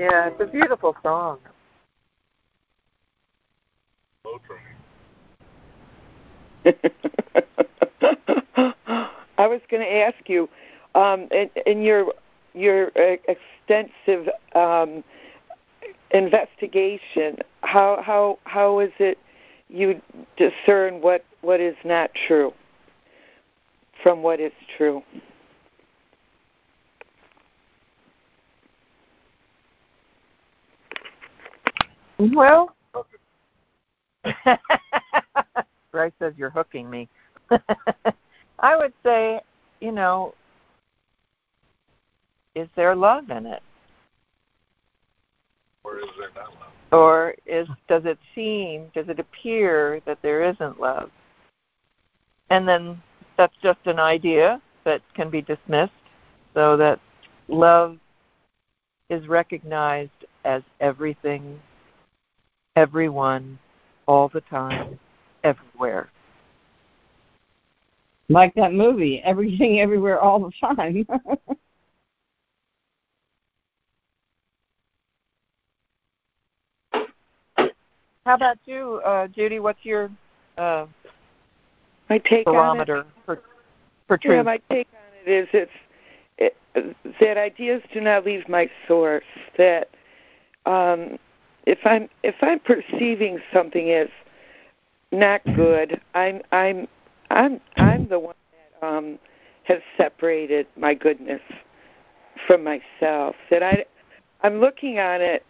yeah, 0.00 0.28
it's 0.28 0.40
a 0.40 0.46
beautiful 0.46 0.96
song. 1.02 1.38
I 9.36 9.46
was 9.46 9.60
going 9.70 9.82
to 9.82 9.92
ask 9.92 10.26
you, 10.26 10.48
um, 10.94 11.28
in, 11.30 11.50
in 11.66 11.82
your 11.82 12.14
your 12.54 12.90
extensive 12.96 14.30
um, 14.54 15.04
investigation, 16.12 17.36
how 17.60 18.02
how 18.02 18.38
how 18.44 18.78
is 18.80 18.92
it 18.98 19.18
you 19.68 20.00
discern 20.38 21.02
what 21.02 21.26
what 21.42 21.60
is 21.60 21.76
not 21.84 22.10
true 22.26 22.54
from 24.02 24.22
what 24.22 24.40
is 24.40 24.52
true? 24.78 25.02
Well, 32.20 32.74
Bryce 35.90 36.12
says 36.18 36.34
you're 36.36 36.50
hooking 36.50 36.90
me. 36.90 37.08
I 38.58 38.76
would 38.76 38.92
say, 39.02 39.40
you 39.80 39.90
know, 39.92 40.34
is 42.54 42.68
there 42.76 42.94
love 42.94 43.30
in 43.30 43.46
it? 43.46 43.62
Or 45.82 45.98
is 45.98 46.10
there 46.18 46.28
not 46.34 46.52
love? 46.60 46.72
Or 46.92 47.34
is 47.46 47.66
does 47.88 48.04
it 48.04 48.18
seem, 48.34 48.90
does 48.94 49.08
it 49.08 49.18
appear 49.18 50.02
that 50.04 50.18
there 50.20 50.42
isn't 50.42 50.78
love? 50.78 51.10
And 52.50 52.68
then 52.68 53.00
that's 53.38 53.56
just 53.62 53.78
an 53.86 53.98
idea 53.98 54.60
that 54.84 55.00
can 55.14 55.30
be 55.30 55.40
dismissed 55.40 55.92
so 56.52 56.76
that 56.76 57.00
love 57.48 57.96
is 59.08 59.26
recognized 59.26 60.10
as 60.44 60.62
everything, 60.80 61.58
everyone, 62.76 63.58
all 64.06 64.28
the 64.28 64.40
time, 64.42 64.98
everywhere. 65.44 66.08
Like 68.28 68.54
that 68.54 68.72
movie, 68.72 69.20
everything, 69.24 69.80
everywhere, 69.80 70.20
all 70.20 70.38
the 70.38 70.52
time. 70.60 71.06
How 78.26 78.34
about 78.34 78.58
you, 78.66 79.00
uh, 79.04 79.26
Judy? 79.28 79.58
What's 79.58 79.84
your 79.84 80.10
uh, 80.56 80.86
my 82.08 82.18
take 82.18 82.44
barometer 82.44 82.98
on 82.98 83.06
it, 83.06 83.12
for 83.26 83.42
for 84.06 84.18
truth? 84.18 84.36
Yeah, 84.36 84.42
my 84.42 84.60
take 84.70 84.86
on 84.92 85.00
it 85.26 85.30
is 85.30 85.48
it's 85.52 85.72
it, 86.38 86.56
that 87.20 87.36
ideas 87.36 87.82
do 87.92 88.00
not 88.00 88.24
leave 88.24 88.48
my 88.48 88.70
source. 88.86 89.24
That 89.58 89.88
um, 90.66 91.18
if 91.66 91.78
I'm 91.84 92.08
if 92.22 92.36
I'm 92.42 92.60
perceiving 92.60 93.40
something 93.52 93.90
as 93.90 94.08
not 95.12 95.42
good, 95.56 96.00
I'm 96.14 96.40
I'm 96.52 96.86
I'm 97.30 97.60
I'm 97.76 98.08
the 98.08 98.18
one 98.18 98.34
that 98.80 98.86
um, 98.86 99.18
has 99.64 99.80
separated 99.96 100.66
my 100.76 100.94
goodness 100.94 101.42
from 102.46 102.64
myself. 102.64 103.36
That 103.50 103.62
I 103.62 103.84
I'm 104.42 104.60
looking 104.60 104.98
on 104.98 105.20
it 105.20 105.44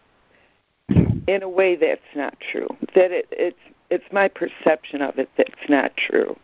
in 1.27 1.43
a 1.43 1.49
way 1.49 1.77
that's 1.77 2.01
not 2.15 2.37
true. 2.41 2.69
That 2.95 3.13
it, 3.13 3.29
it's 3.31 3.59
it's 3.91 4.05
my 4.13 4.29
perception 4.29 5.03
of 5.03 5.19
it 5.19 5.29
that's 5.37 5.69
not 5.69 5.97
true. 5.97 6.37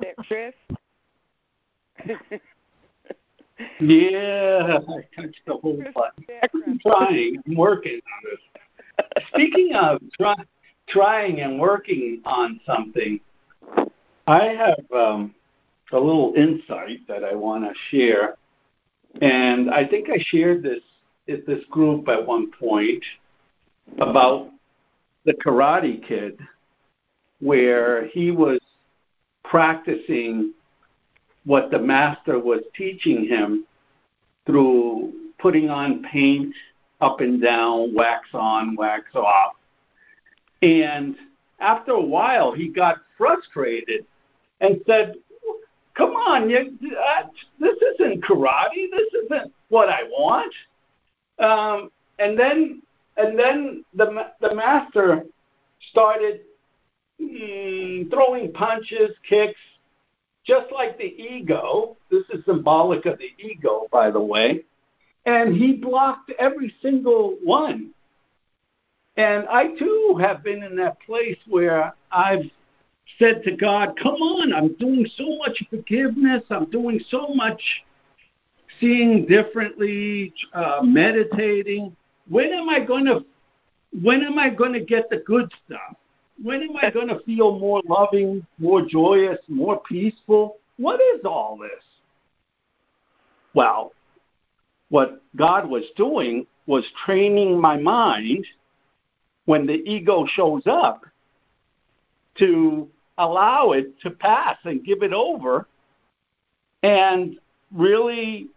That 0.00 0.16
Chris? 0.26 0.54
Yeah, 3.80 4.78
I 4.88 5.20
touched 5.20 5.40
the 5.46 5.54
whole 5.54 5.82
button. 5.94 6.24
I'm 6.66 6.78
trying. 6.78 7.42
I'm 7.46 7.56
working 7.56 8.00
on 8.00 8.30
this. 8.30 9.24
Speaking 9.28 9.74
of 9.74 10.00
try, 10.18 10.34
trying 10.88 11.40
and 11.40 11.58
working 11.58 12.22
on 12.24 12.60
something, 12.66 13.20
I 14.26 14.44
have 14.44 14.84
um, 14.94 15.34
a 15.92 15.98
little 15.98 16.32
insight 16.36 17.06
that 17.08 17.24
I 17.24 17.34
want 17.34 17.64
to 17.64 17.72
share. 17.90 18.36
And 19.20 19.70
I 19.70 19.86
think 19.86 20.08
I 20.10 20.18
shared 20.18 20.62
this 20.62 20.82
at 21.28 21.46
this 21.46 21.64
group 21.70 22.08
at 22.08 22.26
one 22.26 22.50
point 22.52 23.04
about 23.98 24.50
the 25.24 25.34
Karate 25.34 26.06
Kid, 26.06 26.38
where 27.40 28.06
he 28.08 28.30
was 28.30 28.60
practicing 29.44 30.52
what 31.44 31.70
the 31.70 31.78
master 31.78 32.38
was 32.38 32.60
teaching 32.76 33.26
him 33.26 33.66
through 34.46 35.12
putting 35.38 35.68
on 35.68 36.02
paint 36.04 36.54
up 37.00 37.20
and 37.20 37.42
down, 37.42 37.94
wax 37.94 38.28
on, 38.32 38.76
wax 38.76 39.14
off. 39.14 39.54
And 40.62 41.16
after 41.60 41.92
a 41.92 42.00
while, 42.00 42.52
he 42.52 42.68
got 42.68 42.98
frustrated 43.18 44.06
and 44.60 44.80
said, 44.86 45.14
Come 45.94 46.10
on, 46.10 46.50
you, 46.50 46.76
this 47.60 47.76
isn't 47.94 48.24
karate. 48.24 48.90
This 48.90 49.24
isn't 49.24 49.52
what 49.68 49.88
I 49.88 50.02
want. 50.04 50.52
Um, 51.38 51.90
and 52.18 52.36
then, 52.36 52.82
and 53.16 53.38
then 53.38 53.84
the 53.94 54.30
the 54.40 54.54
master 54.56 55.24
started 55.90 56.40
mm, 57.20 58.10
throwing 58.10 58.52
punches, 58.52 59.10
kicks, 59.28 59.60
just 60.46 60.70
like 60.72 60.98
the 60.98 61.04
ego. 61.04 61.96
This 62.10 62.24
is 62.30 62.44
symbolic 62.44 63.06
of 63.06 63.18
the 63.18 63.30
ego, 63.38 63.86
by 63.90 64.10
the 64.10 64.20
way. 64.20 64.64
And 65.26 65.56
he 65.56 65.74
blocked 65.74 66.30
every 66.38 66.74
single 66.82 67.36
one. 67.42 67.90
And 69.16 69.46
I 69.48 69.68
too 69.78 70.18
have 70.20 70.42
been 70.42 70.62
in 70.62 70.76
that 70.76 71.00
place 71.00 71.38
where 71.46 71.94
I've 72.10 72.50
said 73.18 73.42
to 73.44 73.56
God, 73.56 73.98
Come 74.02 74.14
on, 74.14 74.52
I'm 74.52 74.74
doing 74.74 75.06
so 75.16 75.36
much 75.38 75.62
forgiveness, 75.70 76.42
I'm 76.50 76.70
doing 76.70 77.00
so 77.08 77.28
much 77.34 77.62
seeing 78.80 79.26
differently, 79.26 80.34
uh, 80.52 80.80
meditating. 80.82 81.96
When 82.28 82.52
am 82.52 82.68
I 82.68 82.80
going 82.80 83.04
to 83.06 83.24
when 84.02 84.24
am 84.24 84.38
I 84.38 84.50
going 84.50 84.72
to 84.72 84.80
get 84.80 85.08
the 85.08 85.18
good 85.18 85.52
stuff? 85.64 85.96
When 86.42 86.62
am 86.62 86.76
I 86.82 86.90
going 86.90 87.08
to 87.08 87.20
feel 87.20 87.58
more 87.58 87.80
loving, 87.86 88.46
more 88.58 88.82
joyous, 88.82 89.38
more 89.48 89.80
peaceful? 89.80 90.56
What 90.76 91.00
is 91.00 91.24
all 91.24 91.56
this? 91.56 91.82
Well, 93.54 93.92
what 94.88 95.22
God 95.36 95.68
was 95.68 95.84
doing 95.96 96.46
was 96.66 96.84
training 97.04 97.60
my 97.60 97.76
mind 97.76 98.46
when 99.44 99.66
the 99.66 99.82
ego 99.88 100.26
shows 100.26 100.62
up 100.66 101.04
to 102.38 102.88
allow 103.18 103.72
it 103.72 103.98
to 104.00 104.10
pass 104.10 104.56
and 104.64 104.84
give 104.84 105.02
it 105.02 105.12
over 105.12 105.66
and 106.82 107.38
really 107.72 108.48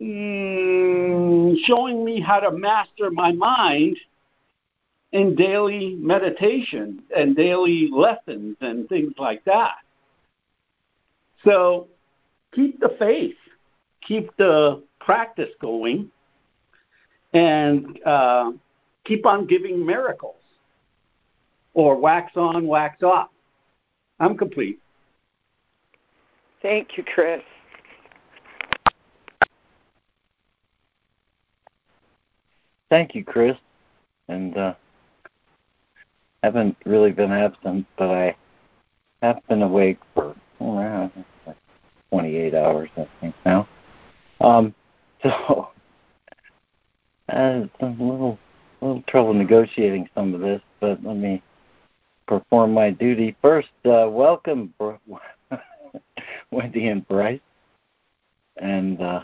mm, 0.00 1.54
showing 1.64 2.04
me 2.04 2.20
how 2.20 2.40
to 2.40 2.50
master 2.50 3.10
my 3.10 3.32
mind 3.32 3.96
in 5.12 5.34
daily 5.34 5.96
meditation 5.96 7.02
and 7.16 7.34
daily 7.34 7.88
lessons 7.92 8.56
and 8.60 8.88
things 8.88 9.12
like 9.18 9.44
that. 9.44 9.76
So 11.44 11.88
keep 12.54 12.78
the 12.80 12.94
faith, 12.98 13.36
keep 14.06 14.34
the 14.36 14.82
practice 15.00 15.50
going, 15.60 16.10
and 17.32 17.98
uh, 18.04 18.52
keep 19.04 19.26
on 19.26 19.46
giving 19.46 19.84
miracles 19.84 20.36
or 21.74 21.96
wax 21.96 22.32
on, 22.36 22.66
wax 22.66 23.02
off. 23.02 23.30
I'm 24.18 24.36
complete. 24.36 24.80
Thank 26.62 26.98
you, 26.98 27.04
Chris. 27.04 27.40
Thank 32.90 33.14
you, 33.14 33.24
Chris. 33.24 33.56
And 34.28 34.56
uh, 34.56 34.74
haven't 36.42 36.76
really 36.84 37.12
been 37.12 37.32
absent, 37.32 37.86
but 37.96 38.10
I 38.10 38.36
have 39.22 39.40
been 39.48 39.62
awake 39.62 39.98
for 40.14 40.34
oh, 40.60 41.10
like 41.46 41.56
28 42.10 42.54
hours, 42.54 42.90
I 42.96 43.08
think 43.20 43.34
now. 43.44 43.68
Um, 44.40 44.74
so 45.22 45.68
had 47.28 47.70
a 47.80 47.86
little 47.86 48.38
little 48.80 49.02
trouble 49.02 49.34
negotiating 49.34 50.08
some 50.14 50.34
of 50.34 50.40
this, 50.40 50.62
but 50.80 51.02
let 51.04 51.16
me 51.16 51.42
perform 52.26 52.72
my 52.72 52.90
duty 52.90 53.36
first. 53.42 53.68
Uh, 53.84 54.08
welcome, 54.08 54.72
Wendy 56.50 56.88
and 56.88 57.06
Bryce, 57.06 57.40
and 58.56 59.00
uh, 59.00 59.22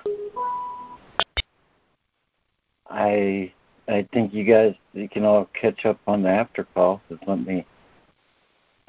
I 2.89 3.53
I 3.89 4.07
think 4.13 4.35
you 4.35 4.45
guys 4.45 4.75
you 4.95 5.09
can 5.09 5.25
all 5.25 5.49
catch 5.59 5.87
up 5.87 5.99
on 6.07 6.23
the 6.23 6.29
after 6.29 6.65
call. 6.65 7.01
Just 7.09 7.23
let 7.27 7.47
me 7.47 7.65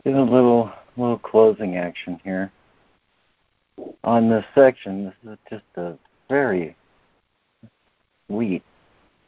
do 0.03 0.17
a 0.17 0.21
little 0.21 0.71
little 0.95 1.19
closing 1.19 1.77
action 1.77 2.19
here 2.23 2.51
on 4.03 4.29
this 4.29 4.45
section. 4.55 5.05
This 5.05 5.33
is 5.33 5.37
just 5.49 5.65
a 5.75 5.97
very 6.29 6.75
sweet, 8.27 8.63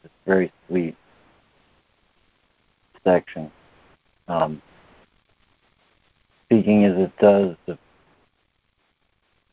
just 0.02 0.14
very 0.26 0.52
sweet 0.68 0.96
section. 3.04 3.52
Um, 4.28 4.62
speaking 6.46 6.86
as 6.86 6.98
it 6.98 7.12
does 7.20 7.56
of 7.68 7.78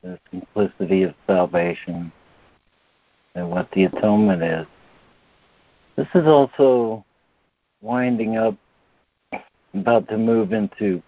the 0.02 0.18
simplicity 0.30 1.02
of 1.02 1.14
salvation 1.26 2.10
and 3.34 3.51
what 3.51 3.70
the 3.72 3.84
atonement 3.84 4.43
is. 4.43 4.66
This 5.97 6.09
is 6.14 6.27
also 6.27 7.05
winding 7.81 8.36
up, 8.36 8.55
about 9.73 10.09
to 10.09 10.18
move 10.18 10.52
into 10.52 11.02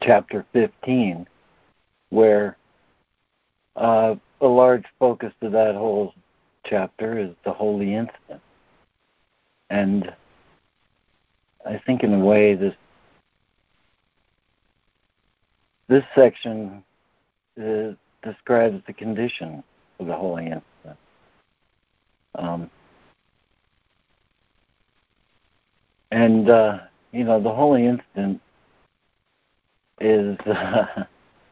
chapter 0.00 0.46
15, 0.54 1.26
where 2.08 2.56
uh, 3.76 4.14
a 4.40 4.46
large 4.46 4.84
focus 4.98 5.32
of 5.42 5.52
that 5.52 5.74
whole 5.74 6.14
chapter 6.64 7.18
is 7.18 7.30
the 7.44 7.52
holy 7.52 7.94
instant. 7.94 8.40
And 9.68 10.14
I 11.66 11.80
think 11.84 12.02
in 12.04 12.14
a 12.14 12.24
way 12.24 12.54
this 12.54 12.74
this 15.88 16.04
section 16.14 16.82
uh, 17.60 17.92
describes 18.22 18.82
the 18.86 18.92
condition 18.92 19.62
of 20.00 20.06
the 20.06 20.14
holy 20.14 20.46
instant. 20.46 20.98
Um, 22.34 22.70
and 26.16 26.48
uh, 26.48 26.78
you 27.12 27.24
know 27.24 27.38
the 27.38 27.52
holy 27.52 27.84
instant 27.84 28.40
is 30.00 30.38
uh, 30.46 31.04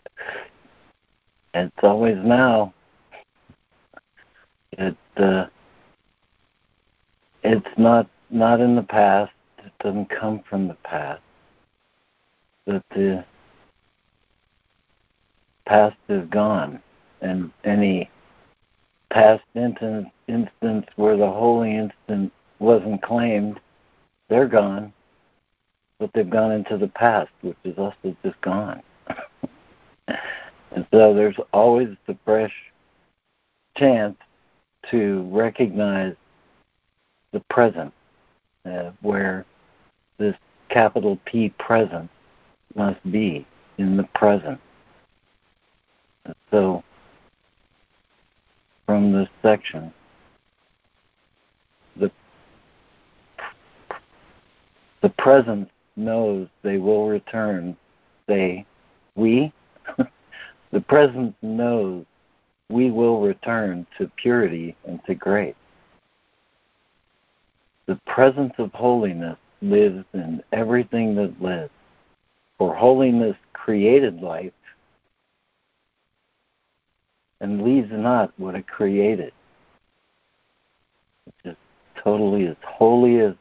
it's 1.55 1.83
always 1.83 2.17
now. 2.25 2.73
It 4.73 4.97
uh, 5.19 5.47
it's 7.43 7.77
not 7.77 8.09
not 8.31 8.61
in 8.61 8.75
the 8.75 8.83
past. 8.83 9.33
It 9.59 9.73
doesn't 9.81 10.09
come 10.09 10.41
from 10.49 10.69
the 10.69 10.79
past. 10.83 11.21
But 12.65 12.83
the 12.95 13.23
past 15.67 15.97
is 16.09 16.27
gone, 16.31 16.81
and 17.21 17.53
any 17.65 18.09
past 19.11 19.45
instance, 19.55 20.09
instance 20.27 20.87
where 20.97 21.19
the 21.19 21.31
holy 21.31 21.77
instant 21.77 22.33
wasn't 22.61 23.03
claimed, 23.03 23.61
they're 24.35 24.49
gone, 24.49 24.93
but 26.01 26.11
they've 26.13 26.29
gone 26.29 26.51
into 26.51 26.77
the 26.77 26.89
past, 26.89 27.31
which 27.43 27.57
is 27.63 27.79
also 27.79 28.17
just 28.25 28.41
gone. 28.41 28.83
and 30.09 30.85
so 30.91 31.15
there's 31.15 31.37
always 31.53 31.91
the 32.07 32.19
fresh 32.25 32.53
chance 33.77 34.17
to 34.91 35.23
recognize 35.31 36.17
the 37.31 37.39
present, 37.49 37.95
uh, 38.67 38.91
where 39.03 39.47
this 40.19 40.35
capital 40.69 41.17
P 41.27 41.51
present 41.51 42.11
must 42.75 42.99
be 43.13 43.47
in 43.79 43.97
the 43.97 44.09
present. 44.17 44.59
So, 46.51 46.83
from 48.85 49.13
this 49.13 49.29
section, 49.43 49.95
the 55.05 55.11
present 55.11 55.69
knows 55.97 56.49
they 56.63 56.79
will 56.79 57.09
return. 57.09 57.77
They, 58.27 58.65
we, 59.17 59.53
the 60.71 60.81
present 60.81 61.37
knows 61.43 62.07
we 62.71 62.91
will 62.91 63.21
return 63.21 63.87
to 63.99 64.11
purity 64.17 64.75
and 64.87 65.05
to 65.05 65.15
grace. 65.15 65.55
The 67.85 67.97
presence 68.07 68.55
of 68.57 68.73
holiness 68.73 69.37
lives 69.61 70.07
in 70.15 70.43
everything 70.53 71.17
that 71.17 71.39
lives. 71.39 71.71
For 72.57 72.75
holiness 72.75 73.37
created 73.53 74.23
life 74.23 74.55
and 77.43 77.63
leaves 77.63 77.93
not 77.93 78.33
what 78.39 78.55
it 78.55 78.67
created. 78.67 79.35
Is 81.45 81.57
totally 81.95 82.47
as 82.47 82.57
holy 82.65 83.19
as 83.19 83.35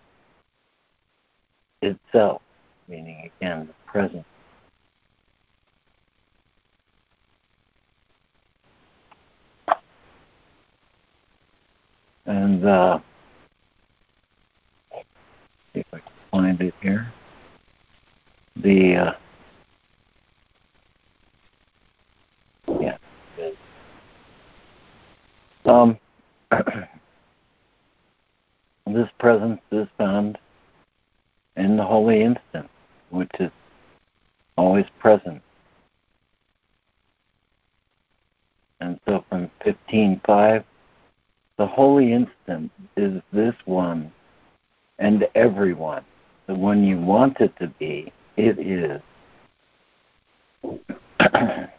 itself, 1.84 2.42
meaning 2.88 3.30
again 3.38 3.68
the 3.68 3.74
present. 3.86 4.26
And 12.26 12.66
uh, 12.66 13.00
see 15.74 15.82
if 15.82 15.86
I 15.94 16.00
can 16.00 16.12
find 16.32 16.62
it 16.62 16.74
here. 16.82 17.12
The 18.56 18.96
uh, 18.96 19.14
yeah. 22.80 22.98
Um, 25.66 25.98
this 28.88 29.10
presence 29.18 29.62
is 29.72 29.88
found 29.98 30.38
in 31.56 31.78
the 31.78 31.84
holy 31.84 32.22
instant, 32.22 32.70
which 33.10 33.32
is 33.40 33.52
always 34.58 34.86
present. 35.00 35.42
And 38.80 39.00
so 39.08 39.24
from 39.30 39.50
15.5, 39.66 40.64
the 41.58 41.68
holy 41.68 42.12
instant 42.12 42.72
is 42.98 43.22
this 43.32 43.56
one 43.66 44.12
and 45.00 45.28
everyone. 45.36 46.04
The 46.48 46.56
one 46.56 46.84
you 46.84 46.98
want 46.98 47.40
it 47.40 47.56
to 47.60 47.68
be, 47.68 48.12
it 48.36 48.60
is. 48.60 49.02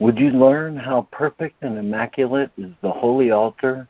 Would 0.00 0.18
you 0.18 0.30
learn 0.30 0.78
how 0.78 1.02
perfect 1.12 1.62
and 1.62 1.76
immaculate 1.76 2.50
is 2.56 2.72
the 2.80 2.90
holy 2.90 3.32
altar 3.32 3.86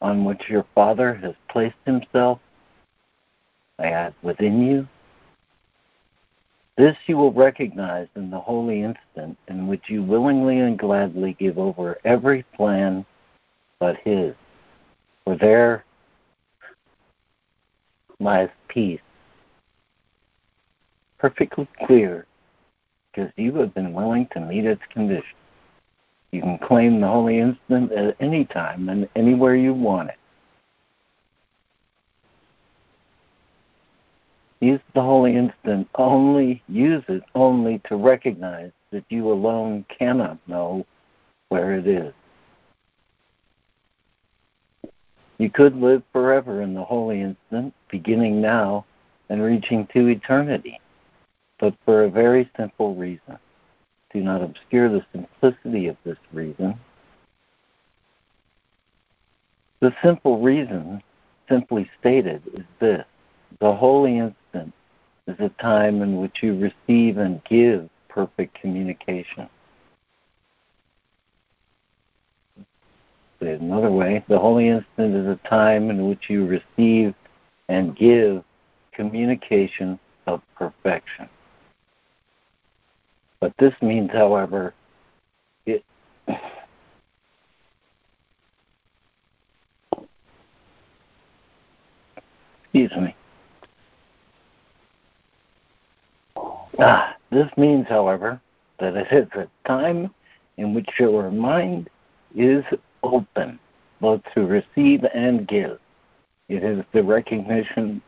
on 0.00 0.24
which 0.24 0.48
your 0.48 0.64
Father 0.74 1.12
has 1.16 1.34
placed 1.50 1.76
himself? 1.84 2.40
Add, 3.78 4.14
within 4.22 4.62
you? 4.62 4.88
This 6.78 6.96
you 7.06 7.18
will 7.18 7.32
recognize 7.32 8.08
in 8.16 8.30
the 8.30 8.40
holy 8.40 8.80
instant 8.80 9.36
in 9.48 9.66
which 9.66 9.90
you 9.90 10.02
willingly 10.02 10.60
and 10.60 10.78
gladly 10.78 11.36
give 11.38 11.58
over 11.58 11.98
every 12.06 12.42
plan 12.54 13.04
but 13.78 13.98
his. 13.98 14.34
For 15.24 15.36
there 15.36 15.84
lies 18.18 18.48
peace, 18.68 19.00
perfectly 21.18 21.68
clear, 21.84 22.24
because 23.12 23.30
you 23.36 23.54
have 23.56 23.74
been 23.74 23.92
willing 23.92 24.26
to 24.32 24.40
meet 24.40 24.64
its 24.64 24.82
conditions. 24.90 25.34
You 26.32 26.42
can 26.42 26.58
claim 26.58 27.00
the 27.00 27.08
holy 27.08 27.38
instant 27.38 27.90
at 27.92 28.16
any 28.20 28.44
time 28.44 28.88
and 28.88 29.08
anywhere 29.16 29.56
you 29.56 29.74
want 29.74 30.10
it. 30.10 30.16
Use 34.60 34.80
the 34.94 35.02
holy 35.02 35.36
instant 35.36 35.88
only, 35.94 36.62
use 36.68 37.02
it 37.08 37.22
only 37.34 37.80
to 37.86 37.96
recognize 37.96 38.70
that 38.90 39.04
you 39.08 39.32
alone 39.32 39.84
cannot 39.88 40.38
know 40.46 40.86
where 41.48 41.72
it 41.72 41.86
is. 41.86 42.12
You 45.38 45.48
could 45.48 45.74
live 45.76 46.02
forever 46.12 46.60
in 46.60 46.74
the 46.74 46.84
holy 46.84 47.22
instant, 47.22 47.72
beginning 47.90 48.42
now 48.42 48.84
and 49.30 49.42
reaching 49.42 49.86
to 49.94 50.08
eternity, 50.08 50.78
but 51.58 51.74
for 51.86 52.04
a 52.04 52.10
very 52.10 52.50
simple 52.56 52.94
reason 52.94 53.38
do 54.12 54.20
not 54.20 54.42
obscure 54.42 54.88
the 54.88 55.04
simplicity 55.12 55.86
of 55.86 55.96
this 56.04 56.18
reason. 56.32 56.78
The 59.80 59.94
simple 60.02 60.40
reason, 60.40 61.02
simply 61.48 61.90
stated, 61.98 62.42
is 62.54 62.64
this 62.80 63.04
the 63.60 63.74
holy 63.74 64.18
instant 64.18 64.72
is 65.26 65.36
a 65.38 65.48
time 65.60 66.02
in 66.02 66.20
which 66.20 66.42
you 66.42 66.58
receive 66.58 67.18
and 67.18 67.42
give 67.44 67.88
perfect 68.08 68.60
communication. 68.60 69.48
Say 73.40 73.52
it 73.52 73.60
another 73.60 73.90
way, 73.90 74.22
the 74.28 74.38
holy 74.38 74.68
instant 74.68 75.14
is 75.14 75.26
a 75.26 75.48
time 75.48 75.88
in 75.88 76.08
which 76.08 76.28
you 76.28 76.46
receive 76.46 77.14
and 77.68 77.96
give 77.96 78.44
communication 78.92 79.98
of 80.26 80.42
perfection. 80.56 81.28
But 83.40 83.56
this 83.58 83.74
means, 83.80 84.10
however, 84.12 84.74
it 85.64 85.82
excuse 92.72 92.94
me. 92.96 93.16
Ah, 96.78 97.16
this 97.30 97.50
means, 97.56 97.86
however, 97.88 98.40
that 98.78 98.94
it 98.96 99.10
is 99.10 99.28
a 99.32 99.48
time 99.66 100.14
in 100.58 100.74
which 100.74 100.88
your 100.98 101.30
mind 101.30 101.88
is 102.34 102.64
open, 103.02 103.58
both 104.00 104.20
to 104.34 104.46
receive 104.46 105.04
and 105.14 105.48
give. 105.48 105.78
It 106.48 106.62
is 106.62 106.84
the 106.92 107.02
recognition 107.02 108.02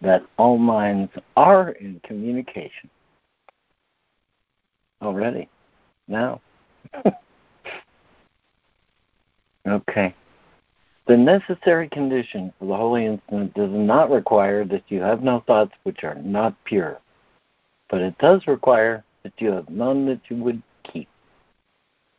that 0.00 0.22
all 0.36 0.58
minds 0.58 1.12
are 1.36 1.70
in 1.70 2.00
communication 2.04 2.88
already, 5.02 5.48
now. 6.08 6.40
okay. 9.66 10.14
The 11.06 11.16
necessary 11.16 11.88
condition 11.88 12.52
for 12.58 12.66
the 12.66 12.76
holy 12.76 13.06
instant 13.06 13.54
does 13.54 13.70
not 13.72 14.10
require 14.10 14.64
that 14.66 14.84
you 14.88 15.00
have 15.00 15.22
no 15.22 15.40
thoughts 15.46 15.72
which 15.82 16.04
are 16.04 16.14
not 16.14 16.54
pure, 16.64 17.00
but 17.88 18.00
it 18.00 18.16
does 18.18 18.46
require 18.46 19.02
that 19.22 19.32
you 19.38 19.50
have 19.50 19.68
none 19.68 20.06
that 20.06 20.20
you 20.28 20.36
would 20.36 20.62
keep. 20.84 21.08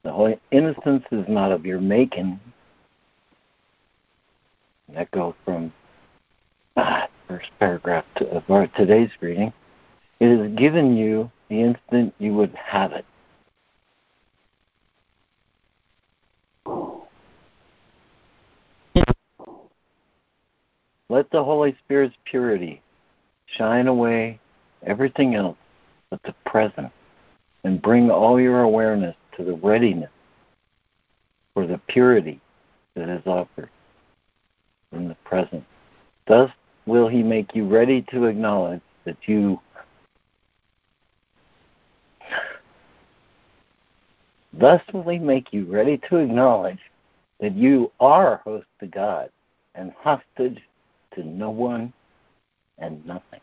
The 0.03 0.11
holy 0.11 0.39
innocence 0.51 1.05
is 1.11 1.25
not 1.27 1.51
of 1.51 1.65
your 1.65 1.79
making. 1.79 2.39
That 4.93 5.09
goes 5.11 5.35
from 5.45 5.71
ah, 6.75 7.07
first 7.27 7.49
paragraph 7.59 8.03
to, 8.17 8.27
of 8.29 8.49
our 8.49 8.67
today's 8.67 9.11
reading. 9.21 9.53
It 10.19 10.27
is 10.27 10.53
given 10.55 10.97
you 10.97 11.31
the 11.51 11.61
instant 11.61 12.13
you 12.17 12.33
would 12.33 12.55
have 12.55 12.93
it. 12.93 13.05
Let 21.09 21.29
the 21.29 21.43
Holy 21.43 21.75
Spirit's 21.83 22.15
purity 22.23 22.81
shine 23.47 23.87
away 23.87 24.39
everything 24.83 25.35
else 25.35 25.57
but 26.09 26.23
the 26.23 26.33
present 26.45 26.89
and 27.65 27.81
bring 27.81 28.09
all 28.09 28.39
your 28.39 28.61
awareness 28.61 29.17
to 29.35 29.43
the 29.43 29.55
readiness 29.55 30.09
for 31.53 31.67
the 31.67 31.81
purity 31.89 32.39
that 32.95 33.09
is 33.09 33.27
offered 33.27 33.69
in 34.93 35.09
the 35.09 35.17
present. 35.25 35.65
Thus 36.29 36.49
will 36.85 37.09
he 37.09 37.21
make 37.21 37.53
you 37.53 37.67
ready 37.67 38.03
to 38.03 38.23
acknowledge 38.23 38.81
that 39.03 39.17
you 39.25 39.59
Thus 44.53 44.81
will 44.93 45.07
he 45.09 45.17
make 45.17 45.53
you 45.53 45.65
ready 45.65 45.97
to 46.09 46.17
acknowledge 46.17 46.79
that 47.39 47.55
you 47.55 47.91
are 47.99 48.37
host 48.43 48.67
to 48.79 48.87
God 48.87 49.29
and 49.75 49.91
hostage 49.93 50.61
to 51.15 51.23
no 51.23 51.49
one 51.49 51.93
and 52.77 53.05
nothing. 53.05 53.39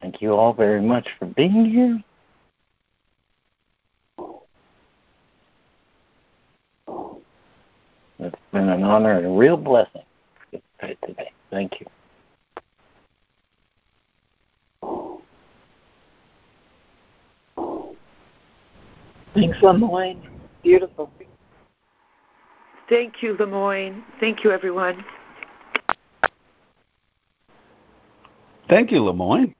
Thank 0.00 0.20
you 0.20 0.34
all 0.34 0.52
very 0.52 0.80
much 0.80 1.06
for 1.18 1.26
being 1.26 1.64
here. 1.64 2.02
It's 8.18 8.36
been 8.52 8.68
an 8.68 8.84
honor 8.84 9.18
and 9.18 9.26
a 9.26 9.30
real 9.30 9.56
blessing 9.56 10.02
to 10.52 10.60
today. 11.06 11.32
Thank 11.50 11.80
you. 11.80 11.86
Thanks, 19.34 19.58
LeMoyne. 19.58 20.20
Beautiful. 20.62 21.10
Thank 22.88 23.22
you, 23.22 23.34
LeMoyne. 23.34 24.02
Thank 24.20 24.44
you, 24.44 24.50
everyone. 24.50 25.04
Thank 28.68 28.90
you, 28.90 29.00
LeMoyne. 29.00 29.54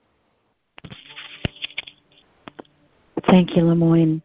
Thank 3.26 3.56
you, 3.56 3.62
LeMoyne. 3.62 4.22